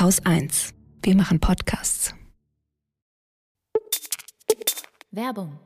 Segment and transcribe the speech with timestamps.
[0.00, 0.72] Haus 1.
[1.02, 2.14] Wir machen Podcasts.
[5.10, 5.58] Werbung.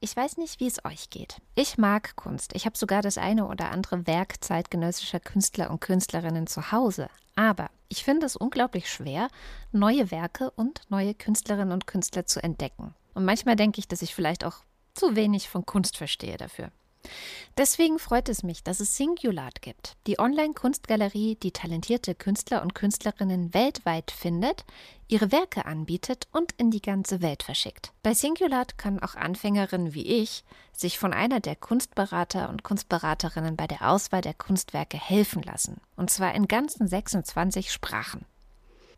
[0.00, 1.40] Ich weiß nicht, wie es euch geht.
[1.54, 2.54] Ich mag Kunst.
[2.54, 7.08] Ich habe sogar das eine oder andere Werk zeitgenössischer Künstler und Künstlerinnen zu Hause.
[7.34, 9.28] Aber ich finde es unglaublich schwer,
[9.72, 12.94] neue Werke und neue Künstlerinnen und Künstler zu entdecken.
[13.14, 14.58] Und manchmal denke ich, dass ich vielleicht auch
[14.94, 16.70] zu wenig von Kunst verstehe dafür.
[17.56, 23.52] Deswegen freut es mich, dass es Singulat gibt, die Online-Kunstgalerie, die talentierte Künstler und Künstlerinnen
[23.52, 24.64] weltweit findet,
[25.08, 27.92] ihre Werke anbietet und in die ganze Welt verschickt.
[28.02, 33.66] Bei Singulat können auch Anfängerinnen wie ich sich von einer der Kunstberater und Kunstberaterinnen bei
[33.66, 38.24] der Auswahl der Kunstwerke helfen lassen, und zwar in ganzen 26 Sprachen.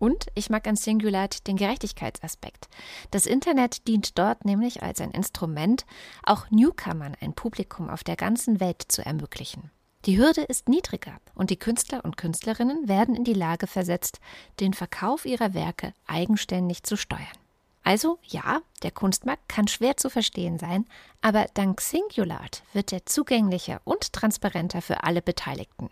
[0.02, 2.68] Und ich mag an Singulat den Gerechtigkeitsaspekt.
[3.12, 5.86] Das Internet dient dort nämlich als ein Instrument,
[6.24, 9.70] auch Newcomern ein Publikum auf der ganzen Welt zu ermöglichen.
[10.04, 14.18] Die Hürde ist niedriger und die Künstler und Künstlerinnen werden in die Lage versetzt,
[14.58, 17.38] den Verkauf ihrer Werke eigenständig zu steuern.
[17.84, 20.84] Also ja, der Kunstmarkt kann schwer zu verstehen sein,
[21.20, 25.90] aber dank Singulat wird er zugänglicher und transparenter für alle Beteiligten.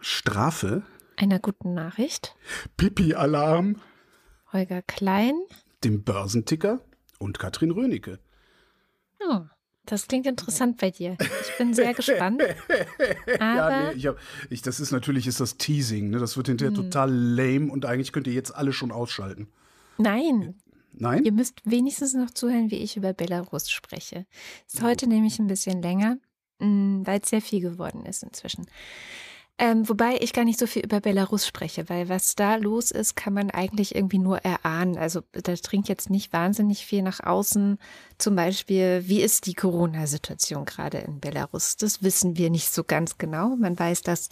[0.00, 0.82] Strafe,
[1.16, 2.34] einer guten Nachricht,
[2.76, 3.80] Pipi-Alarm,
[4.52, 5.40] Holger Klein,
[5.84, 6.80] dem Börsenticker.
[7.20, 8.18] Und Katrin Rönecke.
[9.28, 9.40] Oh,
[9.86, 11.16] das klingt interessant bei dir.
[11.20, 12.42] Ich bin sehr gespannt.
[13.40, 14.16] ja, nee, ich hab,
[14.50, 16.18] ich, das ist natürlich ist das Teasing, ne?
[16.18, 16.76] Das wird hinterher Hm.
[16.90, 19.48] total lame und eigentlich könnt ihr jetzt alle schon ausschalten.
[19.98, 20.54] nein,
[20.94, 21.24] Nein?
[21.24, 24.26] ihr müsst wenigstens noch zuhören, wie ich über Belarus spreche.
[24.66, 26.18] Ist heute nämlich ein bisschen länger,
[26.58, 28.66] mh, weil es sehr viel geworden ist inzwischen.
[29.58, 33.14] Ähm, wobei ich gar nicht so viel über Belarus spreche, weil was da los ist,
[33.14, 34.96] kann man eigentlich irgendwie nur erahnen.
[34.96, 37.78] Also da dringt jetzt nicht wahnsinnig viel nach außen.
[38.18, 41.76] Zum Beispiel, wie ist die Corona-Situation gerade in Belarus?
[41.76, 43.54] Das wissen wir nicht so ganz genau.
[43.56, 44.30] Man weiß, dass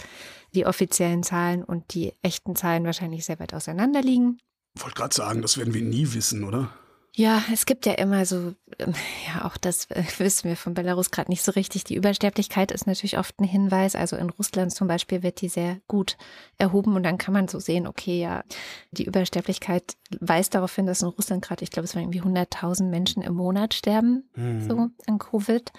[0.55, 4.39] die offiziellen Zahlen und die echten Zahlen wahrscheinlich sehr weit auseinander liegen.
[4.79, 6.73] Wollte gerade sagen, das werden wir nie wissen, oder?
[7.12, 8.94] Ja, es gibt ja immer so, ähm,
[9.26, 11.84] ja, auch das äh, wissen wir von Belarus gerade nicht so richtig.
[11.84, 13.97] Die Übersterblichkeit ist natürlich oft ein Hinweis.
[13.97, 16.16] Also in Russland zum Beispiel wird die sehr gut
[16.59, 18.44] erhoben und dann kann man so sehen, okay, ja,
[18.93, 22.84] die Übersterblichkeit weist darauf hin, dass in Russland gerade, ich glaube, es waren irgendwie 100.000
[22.84, 24.28] Menschen im Monat sterben,
[24.66, 25.72] so an Covid,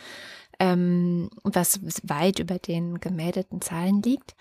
[0.59, 4.35] ähm, was weit über den gemeldeten Zahlen liegt.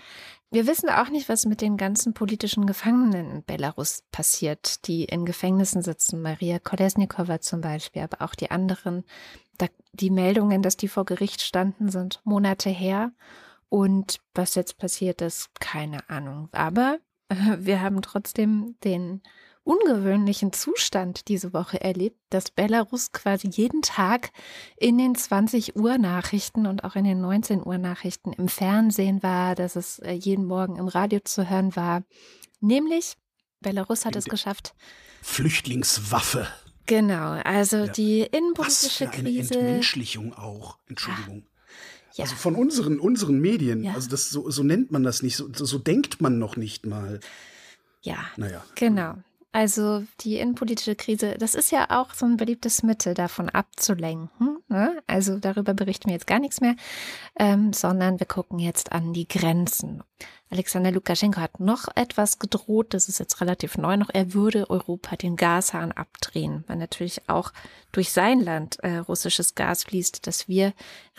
[0.53, 5.25] Wir wissen auch nicht, was mit den ganzen politischen Gefangenen in Belarus passiert, die in
[5.25, 6.23] Gefängnissen sitzen.
[6.23, 9.05] Maria Kolesnikova zum Beispiel, aber auch die anderen.
[9.59, 13.13] Da, die Meldungen, dass die vor Gericht standen, sind Monate her.
[13.69, 16.49] Und was jetzt passiert ist, keine Ahnung.
[16.51, 16.99] Aber
[17.59, 19.23] wir haben trotzdem den
[19.65, 24.31] ungewöhnlichen Zustand diese Woche erlebt, dass Belarus quasi jeden Tag
[24.77, 29.55] in den 20 Uhr Nachrichten und auch in den 19 Uhr Nachrichten im Fernsehen war,
[29.55, 32.03] dass es äh, jeden Morgen im Radio zu hören war.
[32.61, 33.15] Nämlich,
[33.61, 34.75] Belarus hat es geschafft.
[35.23, 36.47] Flüchtlingswaffe.
[36.87, 39.55] Genau, also die Was innenpolitische für eine Krise.
[39.55, 40.79] Entmenschlichung auch.
[40.89, 41.47] Entschuldigung.
[42.15, 42.25] Ja.
[42.25, 43.93] Also von unseren, unseren Medien, Ja.
[43.95, 47.21] also das so, so nennt man das nicht, so, so denkt man noch nicht mal.
[48.03, 48.65] Ja, Naja.
[48.75, 49.15] Genau.
[49.53, 54.59] Also die innenpolitische Krise, das ist ja auch so ein beliebtes Mittel, davon abzulenken.
[54.69, 55.03] Ne?
[55.09, 56.77] Also darüber berichten wir jetzt gar nichts mehr,
[57.37, 60.05] ähm, sondern wir gucken jetzt an die Grenzen.
[60.51, 65.17] Alexander Lukaschenko hat noch etwas gedroht, das ist jetzt relativ neu noch, er würde Europa
[65.17, 67.53] den Gashahn abdrehen, weil natürlich auch
[67.93, 70.73] durch sein Land äh, russisches Gas fließt, das wir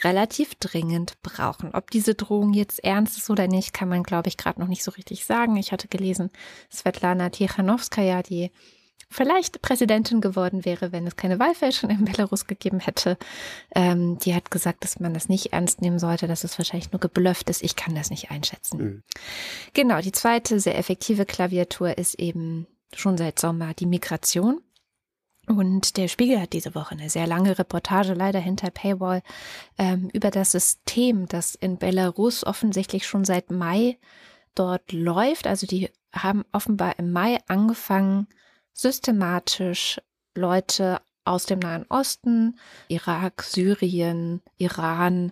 [0.03, 1.73] relativ dringend brauchen.
[1.73, 4.83] Ob diese Drohung jetzt ernst ist oder nicht, kann man, glaube ich, gerade noch nicht
[4.83, 5.55] so richtig sagen.
[5.55, 6.29] Ich hatte gelesen,
[6.69, 8.51] Svetlana Tichanowskaja, die
[9.11, 13.17] vielleicht Präsidentin geworden wäre, wenn es keine Wahlfälschung in Belarus gegeben hätte.
[13.75, 16.99] Ähm, die hat gesagt, dass man das nicht ernst nehmen sollte, dass es wahrscheinlich nur
[16.99, 17.61] geblufft ist.
[17.61, 18.77] Ich kann das nicht einschätzen.
[18.77, 19.03] Mhm.
[19.73, 24.61] Genau, die zweite sehr effektive Klaviatur ist eben schon seit Sommer die Migration.
[25.47, 29.21] Und der Spiegel hat diese Woche eine sehr lange Reportage, leider hinter Paywall,
[29.77, 33.97] ähm, über das System, das in Belarus offensichtlich schon seit Mai
[34.55, 35.47] dort läuft.
[35.47, 38.27] Also die haben offenbar im Mai angefangen,
[38.73, 39.99] systematisch
[40.35, 42.57] Leute aus dem Nahen Osten,
[42.87, 45.31] Irak, Syrien, Iran,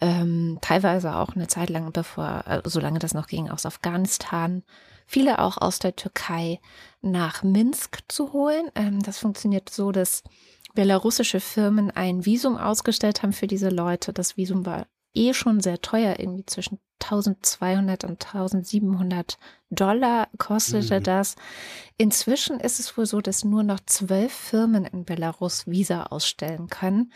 [0.00, 4.62] ähm, teilweise auch eine Zeit lang bevor, äh, solange das noch ging, aus Afghanistan,
[5.06, 6.60] viele auch aus der Türkei
[7.00, 8.70] nach Minsk zu holen.
[8.74, 10.22] Ähm, das funktioniert so, dass
[10.74, 14.12] belarussische Firmen ein Visum ausgestellt haben für diese Leute.
[14.12, 19.38] Das Visum war eh schon sehr teuer, irgendwie zwischen 1200 und 1700
[19.70, 21.04] Dollar kostete mhm.
[21.04, 21.36] das.
[21.96, 27.12] Inzwischen ist es wohl so, dass nur noch zwölf Firmen in Belarus Visa ausstellen können.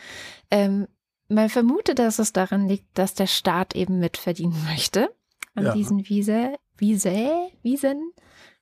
[0.51, 0.87] Ähm,
[1.29, 5.13] man vermutet, dass es daran liegt, dass der Staat eben mitverdienen möchte
[5.55, 5.73] an ja.
[5.73, 8.11] diesen Visa, Visa, Visen.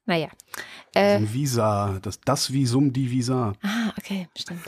[0.05, 0.29] Naja.
[0.93, 3.53] Äh, Visa, das, das Visum, die Visa.
[3.61, 4.63] Ah, okay, stimmt.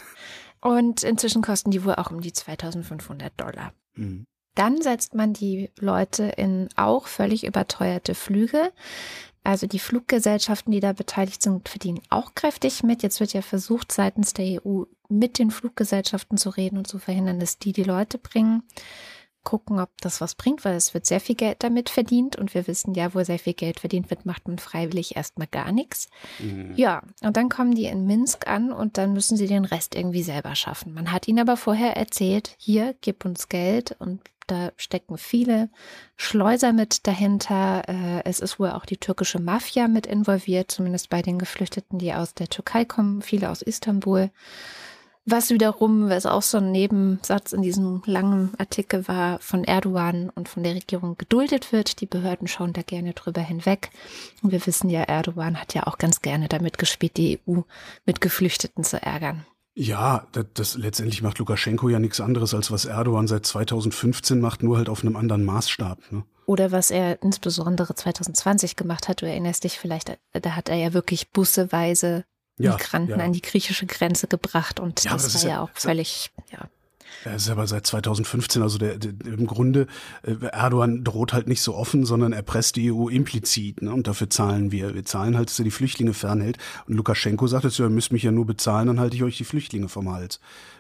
[0.62, 3.74] Und inzwischen kosten die wohl auch um die 2500 Dollar.
[3.96, 4.26] Mhm.
[4.56, 8.72] Dann setzt man die Leute in auch völlig überteuerte Flüge.
[9.44, 13.04] Also die Fluggesellschaften, die da beteiligt sind, verdienen auch kräftig mit.
[13.04, 17.40] Jetzt wird ja versucht, seitens der EU mit den Fluggesellschaften zu reden und zu verhindern,
[17.40, 18.64] dass die die Leute bringen
[19.44, 22.68] gucken, ob das was bringt, weil es wird sehr viel Geld damit verdient und wir
[22.68, 26.10] wissen ja, wo sehr viel Geld verdient wird, macht man freiwillig erstmal gar nichts.
[26.40, 26.74] Mhm.
[26.76, 30.24] Ja, und dann kommen die in Minsk an und dann müssen sie den Rest irgendwie
[30.24, 30.94] selber schaffen.
[30.94, 35.70] Man hat ihnen aber vorher erzählt, hier, gib uns Geld und da stecken viele
[36.16, 37.84] Schleuser mit dahinter.
[37.88, 42.14] Äh, es ist wohl auch die türkische Mafia mit involviert, zumindest bei den Geflüchteten, die
[42.14, 44.30] aus der Türkei kommen, viele aus Istanbul.
[45.26, 50.50] Was wiederum, was auch so ein Nebensatz in diesem langen Artikel war, von Erdogan und
[50.50, 52.02] von der Regierung geduldet wird.
[52.02, 53.90] Die Behörden schauen da gerne drüber hinweg.
[54.42, 57.62] Und wir wissen ja, Erdogan hat ja auch ganz gerne damit gespielt, die EU
[58.06, 59.46] mit Geflüchteten zu ärgern.
[59.76, 64.62] Ja, das, das letztendlich macht Lukaschenko ja nichts anderes, als was Erdogan seit 2015 macht,
[64.62, 66.12] nur halt auf einem anderen Maßstab.
[66.12, 66.24] Ne?
[66.46, 70.94] Oder was er insbesondere 2020 gemacht hat, du erinnerst dich vielleicht, da hat er ja
[70.94, 72.26] wirklich busseweise
[72.58, 73.26] ja, Migranten ja.
[73.26, 76.70] an die griechische Grenze gebracht und ja, das, das war ja, auch völlig, ja.
[77.26, 79.88] Er ist aber seit 2015, also der, der, im Grunde,
[80.24, 83.82] äh, Erdogan droht halt nicht so offen, sondern er presst die EU implizit.
[83.82, 83.94] Ne?
[83.94, 84.94] Und dafür zahlen wir.
[84.94, 86.58] Wir zahlen halt, dass er die Flüchtlinge fernhält.
[86.88, 89.44] Und Lukaschenko sagt jetzt, ihr müsst mich ja nur bezahlen, dann halte ich euch die
[89.44, 90.40] Flüchtlinge vom Hals.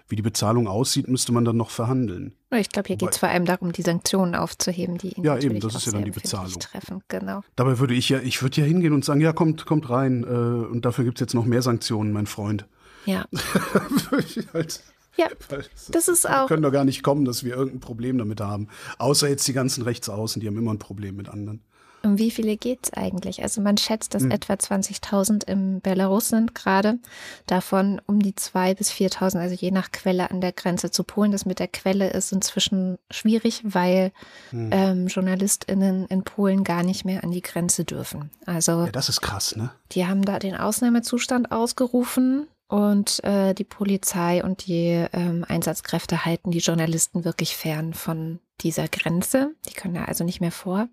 [0.09, 2.33] Wie die Bezahlung aussieht, müsste man dann noch verhandeln.
[2.51, 5.59] Ich glaube, hier geht es vor allem darum, die Sanktionen aufzuheben, die ihn Ja, eben,
[5.59, 6.59] das ist ja dann die Bezahlung.
[6.59, 7.01] Treffen.
[7.07, 7.41] Genau.
[7.55, 10.23] Dabei würde ich ja, ich würde ja hingehen und sagen, ja, kommt, kommt rein.
[10.23, 12.67] Äh, und dafür gibt es jetzt noch mehr Sanktionen, mein Freund.
[13.05, 13.25] Ja.
[14.53, 14.83] halt
[15.15, 15.27] ja,
[15.89, 16.43] das ist auch.
[16.43, 18.67] Wir können doch gar nicht kommen, dass wir irgendein Problem damit haben.
[18.97, 21.61] Außer jetzt die ganzen Rechtsaußen, die haben immer ein Problem mit anderen.
[22.05, 23.43] Um wie viele geht es eigentlich?
[23.43, 24.31] Also man schätzt, dass hm.
[24.31, 26.99] etwa 20.000 im Belarus sind gerade.
[27.45, 31.31] Davon um die 2.000 bis 4.000, also je nach Quelle an der Grenze zu Polen.
[31.31, 34.11] Das mit der Quelle ist inzwischen schwierig, weil
[34.49, 34.69] hm.
[34.73, 38.31] ähm, JournalistInnen in Polen gar nicht mehr an die Grenze dürfen.
[38.45, 39.71] Also ja, das ist krass, ne?
[39.93, 46.51] Die haben da den Ausnahmezustand ausgerufen und äh, die Polizei und die ähm, Einsatzkräfte halten
[46.51, 49.53] die Journalisten wirklich fern von dieser Grenze.
[49.69, 50.87] Die können da also nicht mehr vor.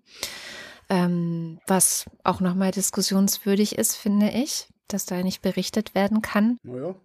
[0.89, 6.57] Ähm, was auch nochmal diskussionswürdig ist, finde ich, dass da nicht berichtet werden kann.
[6.63, 6.95] Naja.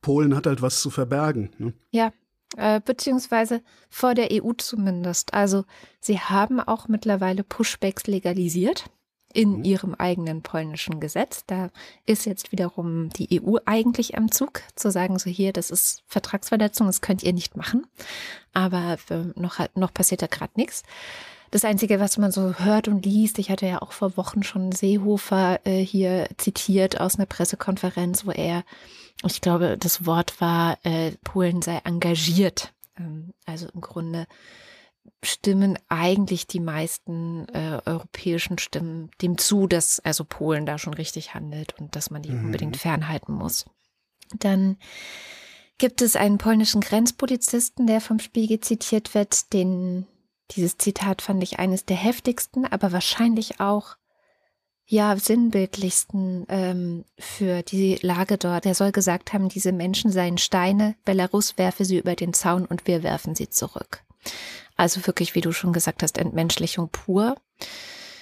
[0.00, 1.50] Polen hat halt was zu verbergen.
[1.58, 1.74] Ne?
[1.90, 2.12] Ja,
[2.56, 5.34] äh, beziehungsweise vor der EU zumindest.
[5.34, 5.64] Also
[6.00, 8.90] sie haben auch mittlerweile Pushbacks legalisiert
[9.32, 9.64] in mhm.
[9.64, 11.44] ihrem eigenen polnischen Gesetz.
[11.46, 11.70] Da
[12.06, 16.86] ist jetzt wiederum die EU eigentlich am Zug, zu sagen, so hier, das ist Vertragsverletzung,
[16.86, 17.86] das könnt ihr nicht machen.
[18.52, 20.82] Aber äh, noch, noch passiert da gerade nichts.
[21.50, 24.70] Das Einzige, was man so hört und liest, ich hatte ja auch vor Wochen schon
[24.70, 28.62] Seehofer äh, hier zitiert aus einer Pressekonferenz, wo er,
[29.24, 32.72] ich glaube, das Wort war, äh, Polen sei engagiert.
[32.96, 34.26] Ähm, also im Grunde
[35.22, 41.34] stimmen eigentlich die meisten äh, europäischen Stimmen dem zu, dass also Polen da schon richtig
[41.34, 42.46] handelt und dass man die mhm.
[42.46, 43.66] unbedingt fernhalten muss.
[44.38, 44.76] Dann
[45.78, 49.52] gibt es einen polnischen Grenzpolizisten, der vom Spiegel zitiert wird.
[49.52, 50.06] Den,
[50.52, 53.96] dieses Zitat fand ich eines der heftigsten, aber wahrscheinlich auch
[54.90, 58.66] ja sinnbildlichsten ähm, für die Lage dort.
[58.66, 62.86] Er soll gesagt haben, diese Menschen seien Steine, Belarus werfe sie über den Zaun und
[62.86, 64.02] wir werfen sie zurück.
[64.80, 67.34] Also wirklich, wie du schon gesagt hast, Entmenschlichung pur.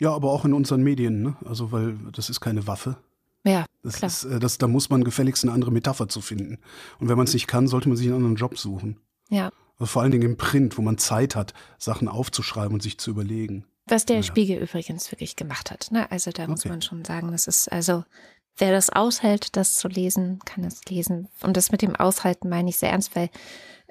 [0.00, 1.36] Ja, aber auch in unseren Medien, ne?
[1.44, 2.96] Also, weil das ist keine Waffe.
[3.44, 4.08] Ja, das klar.
[4.08, 6.58] Ist, äh, das, da muss man gefälligst eine andere Metapher zu finden.
[6.98, 8.98] Und wenn man es nicht kann, sollte man sich einen anderen Job suchen.
[9.28, 9.50] Ja.
[9.78, 13.10] Also vor allen Dingen im Print, wo man Zeit hat, Sachen aufzuschreiben und sich zu
[13.12, 13.64] überlegen.
[13.86, 14.22] Was der Ja.
[14.24, 15.92] Spiegel übrigens wirklich gemacht hat.
[15.92, 16.10] Ne?
[16.10, 16.68] Also da muss Okay.
[16.70, 18.04] man schon sagen, das ist also,
[18.56, 21.28] wer das aushält, das zu lesen, kann es lesen.
[21.42, 23.30] Und das mit dem Aushalten meine ich sehr ernst, weil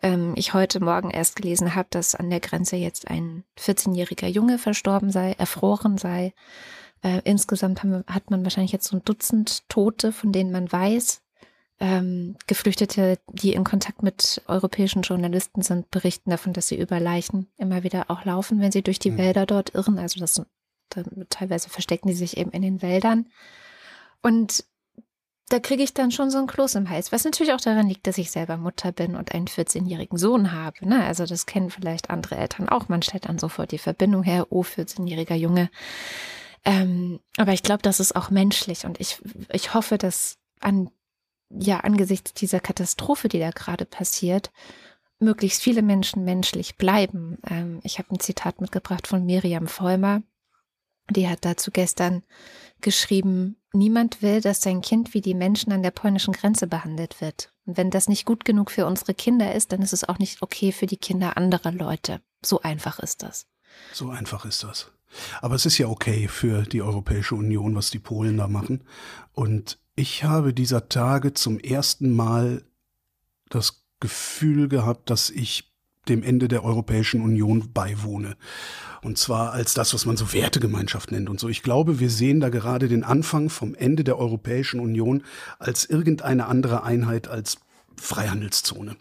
[0.01, 4.57] ähm, ich heute Morgen erst gelesen habe, dass an der Grenze jetzt ein 14-jähriger Junge
[4.57, 6.33] verstorben sei, erfroren sei.
[7.03, 11.21] Äh, insgesamt haben, hat man wahrscheinlich jetzt so ein Dutzend Tote, von denen man weiß.
[11.79, 17.47] Ähm, Geflüchtete, die in Kontakt mit europäischen Journalisten sind, berichten davon, dass sie über Leichen
[17.57, 19.17] immer wieder auch laufen, wenn sie durch die Mhm.
[19.19, 19.99] Wälder dort irren.
[19.99, 20.41] Also das
[21.29, 23.27] teilweise verstecken die sich eben in den Wäldern.
[24.23, 24.65] Und
[25.49, 28.05] da kriege ich dann schon so ein Kloß im Hals, was natürlich auch daran liegt,
[28.05, 30.87] dass ich selber Mutter bin und einen 14-jährigen Sohn habe.
[30.87, 31.05] Ne?
[31.05, 32.89] Also das kennen vielleicht andere Eltern auch.
[32.89, 35.69] Man stellt dann sofort die Verbindung her, oh, 14-jähriger Junge.
[36.65, 39.21] Ähm, aber ich glaube, das ist auch menschlich und ich,
[39.53, 40.89] ich hoffe, dass an,
[41.49, 44.51] ja, angesichts dieser Katastrophe, die da gerade passiert,
[45.19, 47.37] möglichst viele Menschen menschlich bleiben.
[47.49, 50.23] Ähm, ich habe ein Zitat mitgebracht von Miriam Vollmer.
[51.09, 52.23] Die hat dazu gestern
[52.81, 57.51] geschrieben, niemand will, dass sein Kind wie die Menschen an der polnischen Grenze behandelt wird.
[57.65, 60.41] Und wenn das nicht gut genug für unsere Kinder ist, dann ist es auch nicht
[60.41, 62.21] okay für die Kinder anderer Leute.
[62.43, 63.47] So einfach ist das.
[63.93, 64.91] So einfach ist das.
[65.41, 68.83] Aber es ist ja okay für die Europäische Union, was die Polen da machen.
[69.33, 72.63] Und ich habe dieser Tage zum ersten Mal
[73.49, 75.66] das Gefühl gehabt, dass ich
[76.09, 78.35] dem Ende der Europäischen Union beiwohne.
[79.01, 81.49] Und zwar als das, was man so Wertegemeinschaft nennt und so.
[81.49, 85.23] Ich glaube, wir sehen da gerade den Anfang vom Ende der Europäischen Union
[85.59, 87.57] als irgendeine andere Einheit als
[87.95, 88.97] Freihandelszone.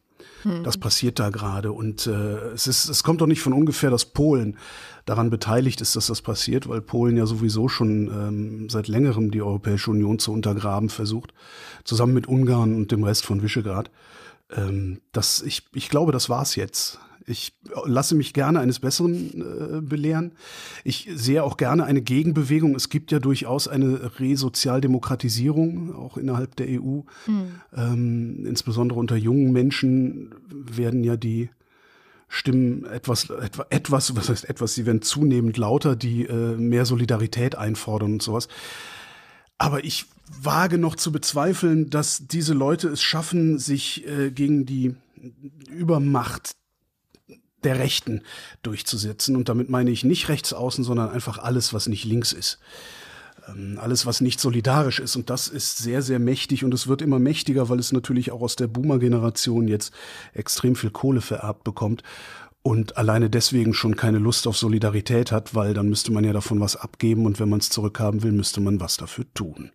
[0.63, 4.05] Das passiert da gerade und äh, es ist, es kommt doch nicht von ungefähr, dass
[4.05, 4.57] Polen
[5.05, 9.43] daran beteiligt ist, dass das passiert, weil Polen ja sowieso schon ähm, seit längerem die
[9.43, 11.35] Europäische Union zu untergraben versucht,
[11.83, 13.91] zusammen mit Ungarn und dem Rest von Visegrad.
[14.55, 17.01] Ähm, das, ich, ich glaube, das war's jetzt.
[17.29, 20.33] Ich lasse mich gerne eines Besseren äh, belehren.
[20.85, 22.77] Ich sehe auch gerne eine Gegenbewegung.
[22.77, 27.01] Es gibt ja durchaus eine Resozialdemokratisierung, auch innerhalb der EU.
[27.77, 31.51] Ähm, insbesondere unter jungen Menschen werden ja die
[32.29, 37.57] Stimmen etwas, etwa, etwas, was heißt etwas, sie werden zunehmend lauter, die äh, mehr Solidarität
[37.57, 38.49] einfordern und sowas.
[39.59, 44.95] Aber ich wage noch zu bezweifeln, dass diese Leute es schaffen, sich äh, gegen die
[45.71, 46.57] Übermacht
[47.65, 48.23] der Rechten
[48.63, 49.37] durchzusetzen.
[49.37, 52.59] Und damit meine ich nicht rechts außen, sondern einfach alles, was nicht links ist.
[53.49, 55.17] Ähm, alles, was nicht solidarisch ist.
[55.17, 58.43] Und das ist sehr, sehr mächtig und es wird immer mächtiger, weil es natürlich auch
[58.43, 59.93] aus der Boomer-Generation jetzt
[60.35, 62.03] extrem viel Kohle vererbt bekommt
[62.67, 66.59] und alleine deswegen schon keine Lust auf Solidarität hat, weil dann müsste man ja davon
[66.59, 69.71] was abgeben und wenn man es zurückhaben will, müsste man was dafür tun.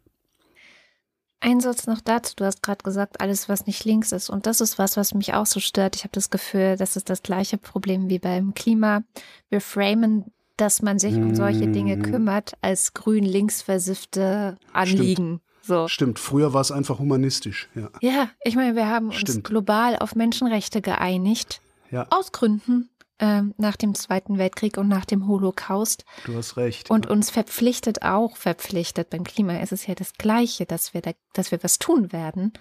[1.39, 2.33] Ein Satz noch dazu.
[2.36, 4.29] Du hast gerade gesagt, alles, was nicht links ist.
[4.29, 5.95] Und das ist was, was mich auch so stört.
[5.95, 9.03] Ich habe das Gefühl, das ist das gleiche Problem wie beim Klima.
[9.50, 10.25] Wir framen,
[10.57, 12.03] dass man sich um solche Dinge Mhm.
[12.03, 15.39] kümmert, als grün-links versiffte Anliegen.
[15.62, 15.88] So.
[15.88, 17.89] Stimmt, früher war es einfach humanistisch, ja.
[18.01, 19.45] Ja, ich meine, wir haben uns Stimmt.
[19.45, 21.62] global auf Menschenrechte geeinigt.
[21.91, 22.89] Ja, Aus Gründen.
[23.19, 26.05] Ähm, nach dem Zweiten Weltkrieg und nach dem Holocaust.
[26.25, 26.89] du hast recht.
[26.89, 27.12] Und ja.
[27.12, 31.51] uns verpflichtet auch, verpflichtet beim Klima ist es ja das Gleiche, dass wir da, dass
[31.51, 32.51] wir was tun werden.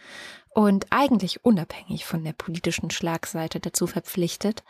[0.52, 4.62] Und eigentlich unabhängig von der politischen Schlagseite dazu verpflichtet.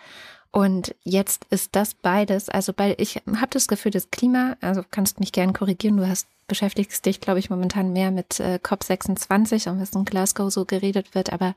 [0.53, 5.19] Und jetzt ist das beides, also bei, ich habe das Gefühl, das Klima, also kannst
[5.19, 9.81] mich gern korrigieren, du hast beschäftigst dich, glaube ich, momentan mehr mit äh, COP26 und
[9.81, 11.55] was in Glasgow so geredet wird, aber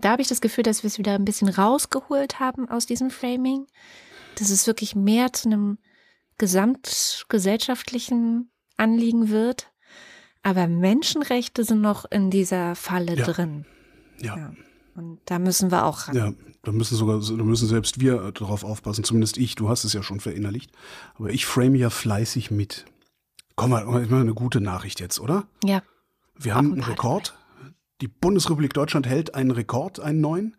[0.00, 3.10] da habe ich das Gefühl, dass wir es wieder ein bisschen rausgeholt haben aus diesem
[3.10, 3.66] Framing,
[4.38, 5.78] dass es wirklich mehr zu einem
[6.38, 9.70] gesamtgesellschaftlichen Anliegen wird.
[10.42, 13.26] Aber Menschenrechte sind noch in dieser Falle Ja.
[13.26, 13.66] drin.
[14.20, 14.36] ja.
[14.36, 14.52] Ja.
[14.96, 16.16] Und da müssen wir auch ran.
[16.16, 19.92] Ja, da müssen sogar, da müssen selbst wir darauf aufpassen, zumindest ich, du hast es
[19.92, 20.72] ja schon verinnerlicht.
[21.14, 22.86] Aber ich frame ja fleißig mit.
[23.54, 25.46] Komm mal, meine eine gute Nachricht jetzt, oder?
[25.64, 25.82] Ja.
[26.34, 27.34] Wir haben ein einen paar Rekord.
[28.00, 30.56] Die Bundesrepublik Deutschland hält einen Rekord, einen neuen.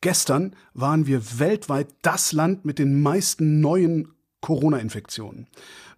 [0.00, 4.08] Gestern waren wir weltweit das Land mit den meisten neuen
[4.40, 5.48] Corona-Infektionen.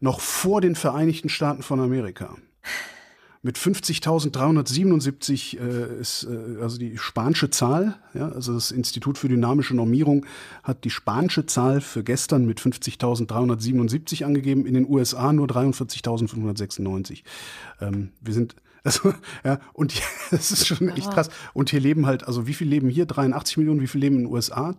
[0.00, 2.37] Noch vor den Vereinigten Staaten von Amerika.
[3.43, 9.76] Mit 50.377 äh, ist äh, also die spanische Zahl, ja, also das Institut für dynamische
[9.76, 10.26] Normierung
[10.65, 17.23] hat die spanische Zahl für gestern mit 50.377 angegeben, in den USA nur 43.596.
[17.81, 19.12] Ähm, wir sind also,
[19.45, 21.28] ja, und hier, das ist schon echt krass.
[21.52, 23.05] Und hier leben halt, also wie viel leben hier?
[23.07, 24.75] 83 Millionen, wie viel leben in den USA?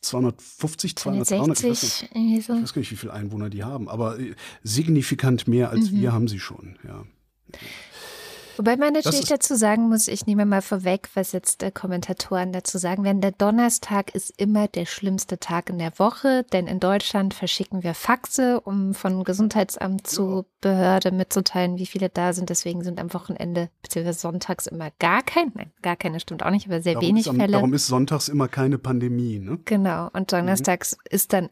[0.00, 1.92] 250, 200, 300, ich weiß nicht.
[1.92, 2.54] 260, irgendwie so.
[2.54, 6.00] Ich weiß gar nicht, wie viele Einwohner die haben, aber äh, signifikant mehr als Mhm.
[6.00, 7.04] wir haben sie schon, ja.
[8.58, 12.76] Wobei man natürlich dazu sagen muss, ich nehme mal vorweg, was jetzt äh, Kommentatoren dazu
[12.76, 13.20] sagen werden.
[13.20, 17.94] Der Donnerstag ist immer der schlimmste Tag in der Woche, denn in Deutschland verschicken wir
[17.94, 22.50] Faxe, um von Gesundheitsamt zu Behörde mitzuteilen, wie viele da sind.
[22.50, 24.12] Deswegen sind am Wochenende bzw.
[24.12, 27.36] sonntags immer gar kein, nein, gar keine stimmt auch nicht, aber sehr darum wenig am,
[27.36, 27.52] Fälle.
[27.52, 29.60] Darum ist sonntags immer keine Pandemie, ne?
[29.66, 30.10] Genau.
[30.12, 31.02] Und donnerstags mhm.
[31.10, 31.48] ist dann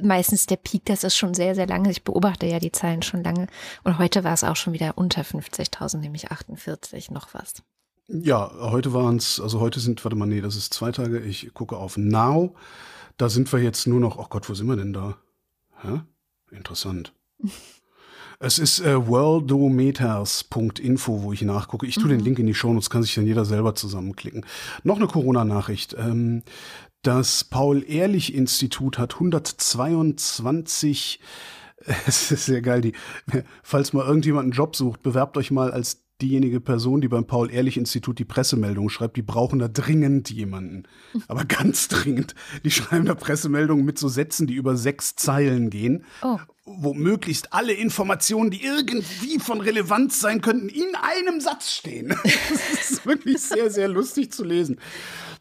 [0.00, 1.90] meistens der Peak, das ist schon sehr, sehr lange.
[1.90, 3.48] Ich beobachte ja die Zahlen schon lange.
[3.84, 7.62] Und heute war es auch schon wieder unter 50.000, nämlich 48 noch was.
[8.06, 11.20] Ja, heute waren es, also heute sind, warte mal, nee, das ist zwei Tage.
[11.20, 12.54] Ich gucke auf Now.
[13.16, 15.16] Da sind wir jetzt nur noch, oh Gott, wo sind wir denn da?
[15.80, 16.00] Hä?
[16.50, 17.12] Interessant.
[18.40, 21.86] es ist äh, worldometers.info, wo ich nachgucke.
[21.86, 22.10] Ich tue mhm.
[22.10, 24.46] den Link in die Show, das kann sich dann jeder selber zusammenklicken.
[24.82, 25.94] Noch eine Corona-Nachricht.
[25.98, 26.42] Ähm,
[27.06, 31.20] das Paul-Ehrlich-Institut hat 122
[32.06, 32.92] es ist sehr geil, die,
[33.62, 38.18] falls mal irgendjemand einen Job sucht, bewerbt euch mal als diejenige Person, die beim Paul-Ehrlich-Institut
[38.18, 40.84] die Pressemeldung schreibt, die brauchen da dringend jemanden.
[41.28, 42.34] Aber ganz dringend.
[42.64, 46.04] Die schreiben da Pressemeldungen mit so Sätzen, die über sechs Zeilen gehen.
[46.22, 46.38] Oh.
[46.64, 52.14] Wo möglichst alle Informationen, die irgendwie von Relevanz sein könnten, in einem Satz stehen.
[52.24, 54.78] Das ist wirklich sehr, sehr lustig zu lesen.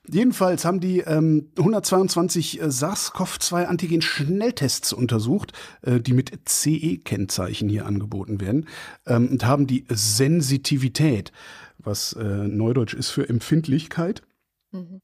[0.09, 8.67] Jedenfalls haben die ähm, 122 äh, SARS-CoV-2-Antigen-Schnelltests untersucht, äh, die mit CE-Kennzeichen hier angeboten werden,
[9.05, 11.31] ähm, und haben die Sensitivität,
[11.77, 14.23] was äh, Neudeutsch ist für Empfindlichkeit.
[14.71, 14.99] Mhm.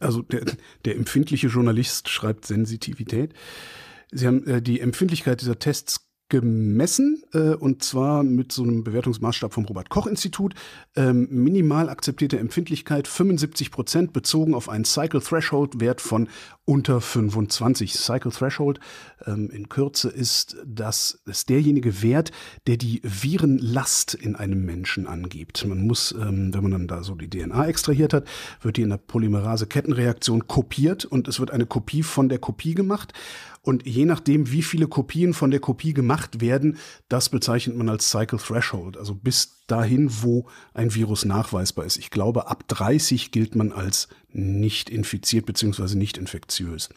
[0.00, 0.44] Also der,
[0.84, 3.34] der empfindliche Journalist schreibt Sensitivität.
[4.10, 9.52] Sie haben äh, die Empfindlichkeit dieser Tests gemessen äh, und zwar mit so einem Bewertungsmaßstab
[9.52, 10.54] vom Robert Koch Institut.
[10.96, 16.28] Ähm, minimal akzeptierte Empfindlichkeit 75 Prozent bezogen auf einen Cycle Threshold Wert von
[16.64, 17.94] unter 25.
[17.94, 18.80] Cycle Threshold
[19.26, 22.30] ähm, in Kürze ist das ist derjenige Wert,
[22.66, 25.66] der die Virenlast in einem Menschen angibt.
[25.66, 28.24] Man muss, ähm, wenn man dann da so die DNA extrahiert hat,
[28.62, 33.12] wird die in der Polymerase-Kettenreaktion kopiert und es wird eine Kopie von der Kopie gemacht.
[33.62, 38.10] Und je nachdem, wie viele Kopien von der Kopie gemacht werden, das bezeichnet man als
[38.10, 38.96] Cycle Threshold.
[38.96, 41.98] Also bis dahin, wo ein Virus nachweisbar ist.
[41.98, 45.94] Ich glaube, ab 30 gilt man als nicht infiziert bzw.
[45.94, 46.88] nicht infektiös.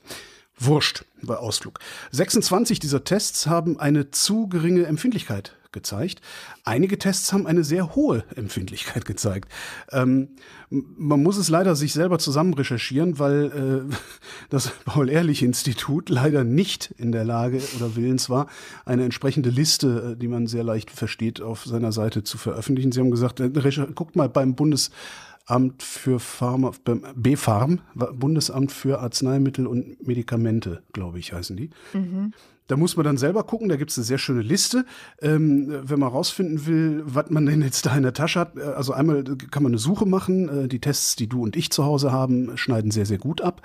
[0.58, 1.80] Wurscht bei Ausflug.
[2.12, 6.22] 26 dieser Tests haben eine zu geringe Empfindlichkeit gezeigt.
[6.64, 9.52] Einige Tests haben eine sehr hohe Empfindlichkeit gezeigt.
[9.92, 10.30] Ähm,
[10.70, 13.96] man muss es leider sich selber zusammen recherchieren, weil äh,
[14.50, 18.48] das Paul-Ehrlich-Institut leider nicht in der Lage oder willens war,
[18.86, 22.92] eine entsprechende Liste, äh, die man sehr leicht versteht, auf seiner Seite zu veröffentlichen.
[22.92, 23.50] Sie haben gesagt, äh,
[23.94, 26.72] guckt mal beim Bundesamt für Pharma,
[27.16, 31.70] BfArM, Bundesamt für Arzneimittel und Medikamente, glaube ich, heißen die.
[31.94, 32.34] Mhm.
[32.68, 34.86] Da muss man dann selber gucken, da gibt es eine sehr schöne Liste.
[35.22, 38.62] Ähm, wenn man rausfinden will, was man denn jetzt da in der Tasche hat, äh,
[38.62, 40.66] also einmal kann man eine Suche machen.
[40.66, 43.62] Äh, die Tests, die du und ich zu Hause haben, schneiden sehr, sehr gut ab.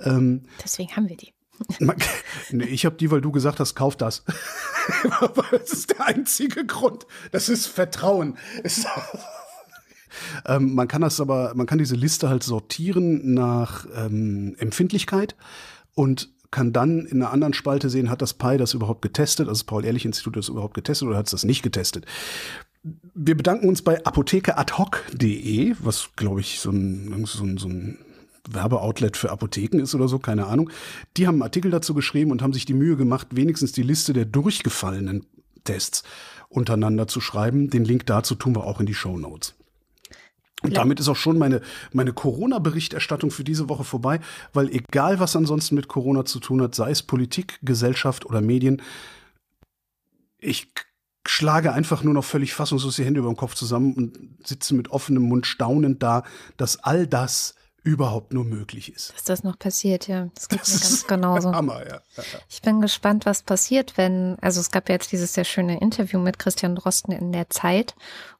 [0.00, 1.32] Ähm, Deswegen haben wir die.
[2.50, 4.24] Nee, ich habe die, weil du gesagt hast, kauf das.
[5.50, 7.06] das ist der einzige Grund.
[7.32, 8.38] Das ist Vertrauen.
[10.46, 15.36] ähm, man kann das aber, man kann diese Liste halt sortieren nach ähm, Empfindlichkeit
[15.94, 19.60] und kann dann in einer anderen Spalte sehen, hat das PI das überhaupt getestet, also
[19.60, 22.06] das Paul-Ehrlich-Institut das überhaupt getestet oder hat es das nicht getestet.
[23.14, 27.98] Wir bedanken uns bei apothekeadhoc.de, was glaube ich so ein, so ein, so ein
[28.48, 30.70] Werbeoutlet für Apotheken ist oder so, keine Ahnung.
[31.16, 34.12] Die haben einen Artikel dazu geschrieben und haben sich die Mühe gemacht, wenigstens die Liste
[34.12, 35.26] der durchgefallenen
[35.64, 36.02] Tests
[36.48, 37.68] untereinander zu schreiben.
[37.68, 39.57] Den Link dazu tun wir auch in die Show Notes.
[40.62, 41.60] Und damit ist auch schon meine,
[41.92, 44.18] meine Corona-Berichterstattung für diese Woche vorbei,
[44.52, 48.82] weil egal was ansonsten mit Corona zu tun hat, sei es Politik, Gesellschaft oder Medien,
[50.38, 50.72] ich
[51.26, 54.90] schlage einfach nur noch völlig fassungslos die Hände über den Kopf zusammen und sitze mit
[54.90, 56.24] offenem Mund staunend da,
[56.56, 59.14] dass all das überhaupt nur möglich ist.
[59.14, 60.28] Dass das noch passiert, ja.
[60.34, 61.52] Das geht das mir ganz genauso.
[61.52, 62.00] Hammer, ja.
[62.48, 66.18] Ich bin gespannt, was passiert, wenn, also es gab ja jetzt dieses sehr schöne Interview
[66.18, 67.94] mit Christian Drosten in der Zeit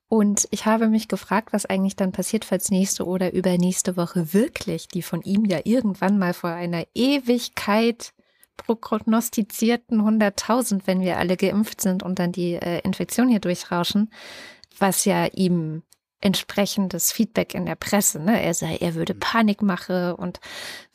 [0.08, 4.88] und ich habe mich gefragt, was eigentlich dann passiert, falls nächste oder übernächste Woche wirklich
[4.88, 8.14] die von ihm ja irgendwann mal vor einer Ewigkeit
[8.56, 14.10] prognostizierten 100.000, wenn wir alle geimpft sind und dann die äh, Infektion hier durchrauschen,
[14.78, 15.82] was ja ihm
[16.20, 18.42] entsprechendes Feedback in der Presse, ne?
[18.42, 19.20] Er sei, er würde mhm.
[19.20, 20.40] Panikmache und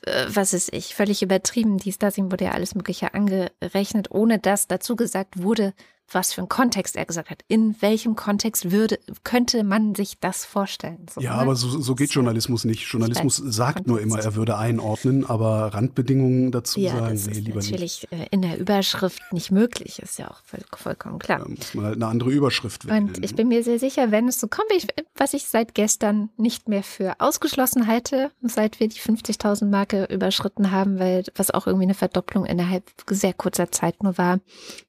[0.06, 4.39] äh, was ist ich, völlig übertrieben, dies, das, ihm wurde ja alles Mögliche angerechnet, ohne
[4.39, 5.73] dass dazu gesagt wurde,
[6.12, 7.44] was für ein Kontext er gesagt hat.
[7.48, 11.06] In welchem Kontext würde, könnte man sich das vorstellen?
[11.13, 11.42] So, ja, ne?
[11.42, 12.84] aber so, so geht Journalismus nicht.
[12.84, 17.62] Journalismus sagt nur immer, er würde einordnen, aber Randbedingungen dazu ja, sagen, das nee, lieber
[17.62, 18.28] natürlich nicht.
[18.32, 21.39] in der Überschrift nicht möglich, ist ja auch voll, vollkommen klar.
[21.39, 23.08] Da muss man halt eine andere Überschrift wählen.
[23.08, 26.30] Und ich bin mir sehr sicher, wenn es so kommt, ich, was ich seit gestern
[26.38, 31.68] nicht mehr für ausgeschlossen halte, seit wir die 50.000 Marke überschritten haben, weil was auch
[31.68, 34.39] irgendwie eine Verdopplung innerhalb sehr kurzer Zeit nur war,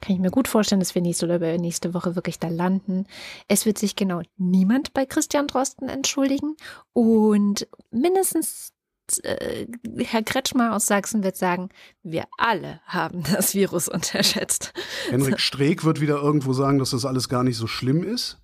[0.01, 3.07] kann ich mir gut vorstellen, dass wir nächste oder nächste Woche wirklich da landen.
[3.49, 6.57] Es wird sich genau niemand bei Christian Drosten entschuldigen
[6.93, 8.73] und mindestens
[9.23, 9.67] äh,
[9.99, 11.69] Herr Kretschmer aus Sachsen wird sagen,
[12.03, 14.73] wir alle haben das Virus unterschätzt.
[15.11, 18.39] Henrik Streeck wird wieder irgendwo sagen, dass das alles gar nicht so schlimm ist.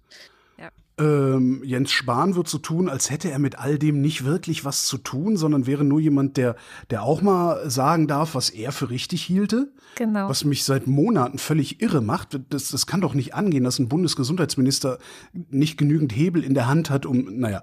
[1.00, 4.84] Ähm, Jens Spahn wird so tun, als hätte er mit all dem nicht wirklich was
[4.84, 6.56] zu tun, sondern wäre nur jemand, der,
[6.90, 9.72] der auch mal sagen darf, was er für richtig hielte.
[9.96, 10.28] Genau.
[10.28, 12.38] Was mich seit Monaten völlig irre macht.
[12.50, 14.98] Das, das kann doch nicht angehen, dass ein Bundesgesundheitsminister
[15.32, 17.62] nicht genügend Hebel in der Hand hat, um, naja,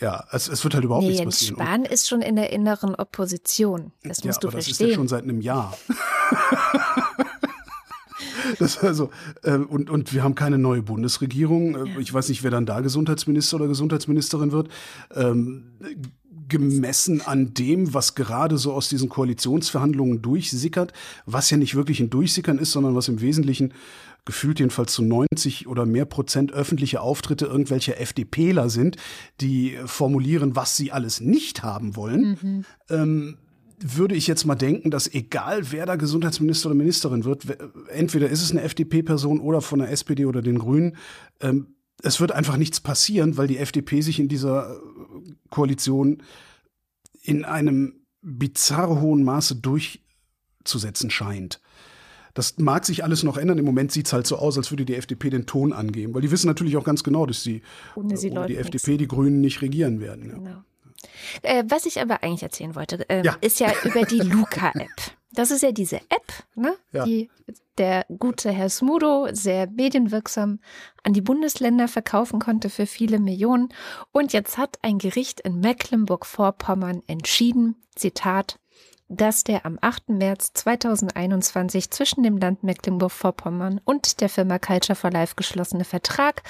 [0.00, 1.56] ja, es, es wird halt überhaupt nee, nichts Jens passieren.
[1.56, 3.92] Spahn ist schon in der inneren Opposition.
[4.02, 4.72] Das musst ja, du aber verstehen.
[4.72, 5.76] Das ist ja schon seit einem Jahr.
[8.58, 9.10] Das also,
[9.42, 11.74] äh, und, und wir haben keine neue Bundesregierung.
[11.74, 14.68] Äh, ich weiß nicht, wer dann da Gesundheitsminister oder Gesundheitsministerin wird.
[15.14, 15.64] Ähm,
[16.48, 20.92] gemessen an dem, was gerade so aus diesen Koalitionsverhandlungen durchsickert,
[21.24, 23.72] was ja nicht wirklich ein Durchsickern ist, sondern was im Wesentlichen
[24.24, 28.96] gefühlt jedenfalls zu 90 oder mehr Prozent öffentliche Auftritte irgendwelcher FDPler sind,
[29.40, 32.38] die formulieren, was sie alles nicht haben wollen.
[32.40, 32.64] Mhm.
[32.88, 33.38] Ähm,
[33.82, 37.46] würde ich jetzt mal denken, dass egal wer da Gesundheitsminister oder Ministerin wird,
[37.88, 40.96] entweder ist es eine FDP-Person oder von der SPD oder den Grünen,
[41.40, 44.76] ähm, es wird einfach nichts passieren, weil die FDP sich in dieser
[45.50, 46.22] Koalition
[47.22, 51.60] in einem bizarr hohen Maße durchzusetzen scheint.
[52.34, 53.58] Das mag sich alles noch ändern.
[53.58, 56.22] Im Moment sieht es halt so aus, als würde die FDP den Ton angeben, weil
[56.22, 57.62] die wissen natürlich auch ganz genau, dass sie
[57.94, 60.30] ohne, sie ohne die FDP die Grünen nicht regieren werden.
[60.30, 60.34] Ja.
[60.36, 60.64] Genau.
[61.42, 63.36] Äh, was ich aber eigentlich erzählen wollte, äh, ja.
[63.40, 64.88] ist ja über die Luca-App.
[65.34, 66.76] Das ist ja diese App, ne?
[66.92, 67.06] Ja.
[67.06, 67.30] die
[67.78, 70.60] der gute Herr Smudo sehr medienwirksam
[71.02, 73.70] an die Bundesländer verkaufen konnte für viele Millionen.
[74.12, 78.58] Und jetzt hat ein Gericht in Mecklenburg-Vorpommern entschieden, Zitat,
[79.08, 80.10] dass der am 8.
[80.10, 86.42] März 2021 zwischen dem Land Mecklenburg-Vorpommern und der Firma Culture for Life geschlossene Vertrag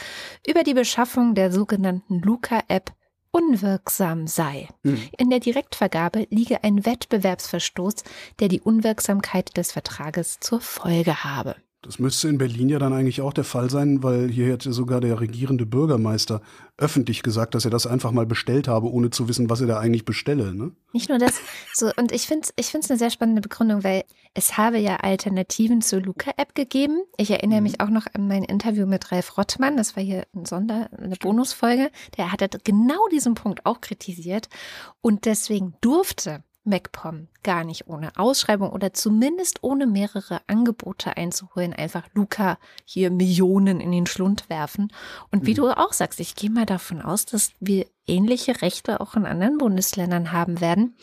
[0.47, 2.93] über die Beschaffung der sogenannten Luca-App
[3.33, 4.68] unwirksam sei.
[4.83, 5.09] Mhm.
[5.18, 7.97] In der Direktvergabe liege ein Wettbewerbsverstoß,
[8.38, 11.57] der die Unwirksamkeit des Vertrages zur Folge habe.
[11.85, 15.01] Das müsste in Berlin ja dann eigentlich auch der Fall sein, weil hier hätte sogar
[15.01, 16.40] der regierende Bürgermeister
[16.79, 19.81] öffentlich gesagt, dass er das einfach mal bestellt habe, ohne zu wissen, was er da
[19.81, 20.55] eigentlich bestelle.
[20.55, 20.71] Ne?
[20.92, 21.40] Nicht nur das,
[21.75, 24.99] so, und ich finde es ich find's eine sehr spannende Begründung, weil es habe ja
[24.99, 27.03] Alternativen zur Luca-App gegeben.
[27.16, 27.64] Ich erinnere mhm.
[27.64, 31.16] mich auch noch an mein Interview mit Ralf Rottmann, das war hier ein Sonder, eine
[31.16, 31.90] Bonusfolge.
[32.16, 34.49] Der hatte genau diesen Punkt auch kritisiert
[35.01, 42.05] und deswegen durfte MacPom gar nicht ohne Ausschreibung oder zumindest ohne mehrere Angebote einzuholen, einfach
[42.14, 44.92] Luca hier Millionen in den Schlund werfen.
[45.31, 45.57] Und wie mhm.
[45.57, 49.59] du auch sagst, ich gehe mal davon aus, dass wir ähnliche Rechte auch in anderen
[49.59, 50.96] Bundesländern haben werden.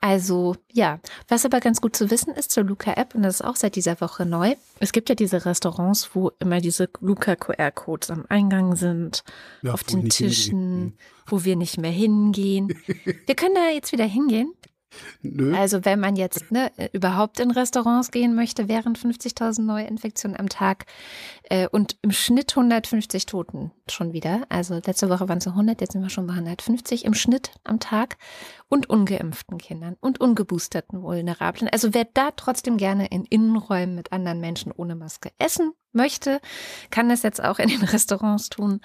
[0.00, 3.56] Also ja, was aber ganz gut zu wissen ist zur Luca-App, und das ist auch
[3.56, 8.76] seit dieser Woche neu, es gibt ja diese Restaurants, wo immer diese Luca-QR-Codes am Eingang
[8.76, 9.24] sind,
[9.62, 10.98] ja, auf den Tischen, mhm.
[11.26, 12.68] wo wir nicht mehr hingehen.
[13.26, 14.52] wir können da jetzt wieder hingehen.
[15.22, 15.54] Nö.
[15.54, 20.86] Also wenn man jetzt ne, überhaupt in Restaurants gehen möchte, während 50.000 Neuinfektionen am Tag
[21.44, 24.42] äh, und im Schnitt 150 Toten schon wieder.
[24.48, 27.80] Also letzte Woche waren es 100, jetzt sind wir schon bei 150 im Schnitt am
[27.80, 28.16] Tag
[28.68, 31.68] und ungeimpften Kindern und ungeboosterten Vulnerablen.
[31.70, 36.40] Also wer da trotzdem gerne in Innenräumen mit anderen Menschen ohne Maske essen möchte,
[36.90, 38.80] kann das jetzt auch in den Restaurants tun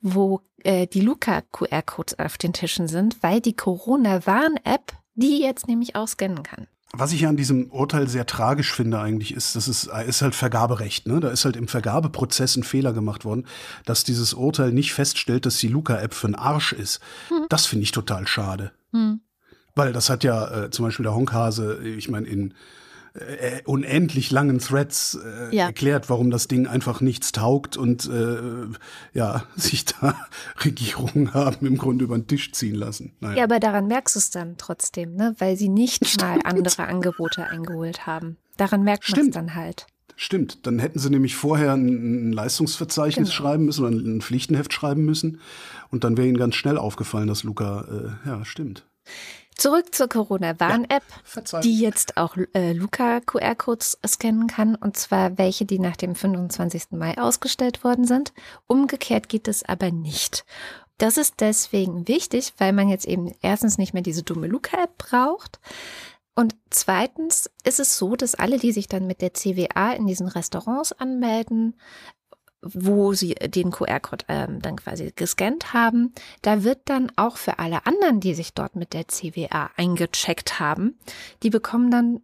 [0.00, 6.08] wo äh, die Luca-QR-Codes auf den Tischen sind, weil die Corona-Warn-App die jetzt nämlich auch
[6.08, 6.66] scannen kann.
[6.92, 11.06] Was ich an diesem Urteil sehr tragisch finde eigentlich ist, das ist, ist halt Vergaberecht.
[11.06, 11.20] Ne?
[11.20, 13.46] Da ist halt im Vergabeprozess ein Fehler gemacht worden,
[13.84, 17.00] dass dieses Urteil nicht feststellt, dass die Luca-App für einen Arsch ist.
[17.28, 17.44] Hm.
[17.50, 18.72] Das finde ich total schade.
[18.92, 19.20] Hm.
[19.74, 22.54] Weil das hat ja äh, zum Beispiel der Honkhase, ich meine, in
[23.14, 25.66] äh, unendlich langen Threads äh, ja.
[25.66, 28.68] erklärt, warum das Ding einfach nichts taugt und äh,
[29.12, 30.14] ja, sich da
[30.64, 33.12] Regierungen haben im Grunde über den Tisch ziehen lassen.
[33.20, 33.38] Naja.
[33.38, 35.34] Ja, aber daran merkst du es dann trotzdem, ne?
[35.38, 36.22] weil sie nicht Stimmt.
[36.22, 38.36] mal andere Angebote eingeholt haben.
[38.56, 39.86] Daran merkt man es dann halt.
[40.20, 43.36] Stimmt, dann hätten sie nämlich vorher ein Leistungsverzeichnis genau.
[43.36, 45.40] schreiben müssen oder ein Pflichtenheft schreiben müssen
[45.90, 48.84] und dann wäre ihnen ganz schnell aufgefallen, dass Luca, äh, ja, stimmt.
[49.58, 51.62] Zurück zur Corona-Warn-App, Verzeihung.
[51.62, 56.92] die jetzt auch äh, Luca-QR-Codes scannen kann, und zwar welche, die nach dem 25.
[56.92, 58.32] Mai ausgestellt worden sind.
[58.68, 60.44] Umgekehrt geht es aber nicht.
[60.98, 65.58] Das ist deswegen wichtig, weil man jetzt eben erstens nicht mehr diese dumme Luca-App braucht.
[66.36, 70.28] Und zweitens ist es so, dass alle, die sich dann mit der CWA in diesen
[70.28, 71.74] Restaurants anmelden,
[72.62, 77.86] wo sie den QR-Code ähm, dann quasi gescannt haben, da wird dann auch für alle
[77.86, 80.98] anderen, die sich dort mit der CWA eingecheckt haben,
[81.42, 82.20] die bekommen dann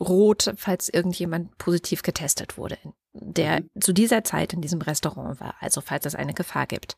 [0.00, 2.78] rot, falls irgendjemand positiv getestet wurde,
[3.12, 6.96] der zu dieser Zeit in diesem Restaurant war, also falls es eine Gefahr gibt.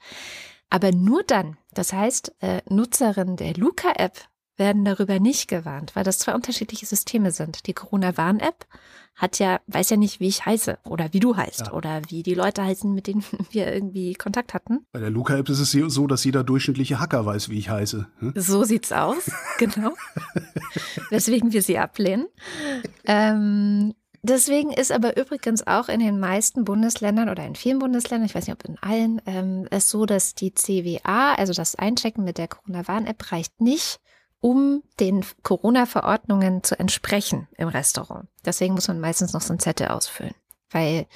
[0.70, 4.18] Aber nur dann, das heißt, äh, Nutzerinnen der Luca-App
[4.56, 7.66] werden darüber nicht gewarnt, weil das zwei unterschiedliche Systeme sind.
[7.66, 8.66] Die Corona-Warn-App
[9.14, 11.72] hat ja, weiß ja nicht, wie ich heiße oder wie du heißt Ja.
[11.72, 14.86] oder wie die Leute heißen, mit denen wir irgendwie Kontakt hatten.
[14.92, 18.06] Bei der Luca-App ist es so, dass jeder durchschnittliche Hacker weiß, wie ich heiße.
[18.18, 18.32] Hm?
[18.36, 19.92] So sieht's aus, genau.
[21.10, 22.26] Weswegen wir sie ablehnen.
[23.04, 28.34] Ähm, deswegen ist aber übrigens auch in den meisten Bundesländern oder in vielen Bundesländern, ich
[28.34, 32.38] weiß nicht, ob in allen, ähm, es so, dass die CWA, also das Einchecken mit
[32.38, 34.00] der Corona-Warn-App, reicht nicht,
[34.42, 38.28] um den Corona-Verordnungen zu entsprechen im Restaurant.
[38.44, 40.34] Deswegen muss man meistens noch so einen Zettel ausfüllen,
[40.70, 41.06] weil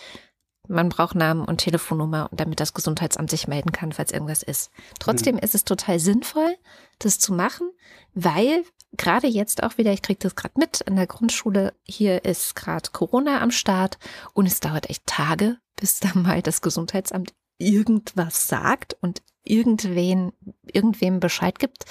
[0.68, 4.70] man braucht Namen und Telefonnummer, damit das Gesundheitsamt sich melden kann, falls irgendwas ist.
[5.00, 6.56] Trotzdem ist es total sinnvoll,
[7.00, 7.70] das zu machen,
[8.14, 8.64] weil
[8.96, 12.90] gerade jetzt auch wieder, ich kriege das gerade mit, in der Grundschule, hier ist gerade
[12.92, 13.98] Corona am Start
[14.34, 20.32] und es dauert echt Tage, bis dann mal das Gesundheitsamt irgendwas sagt und irgendwen,
[20.64, 21.86] irgendwem Bescheid gibt.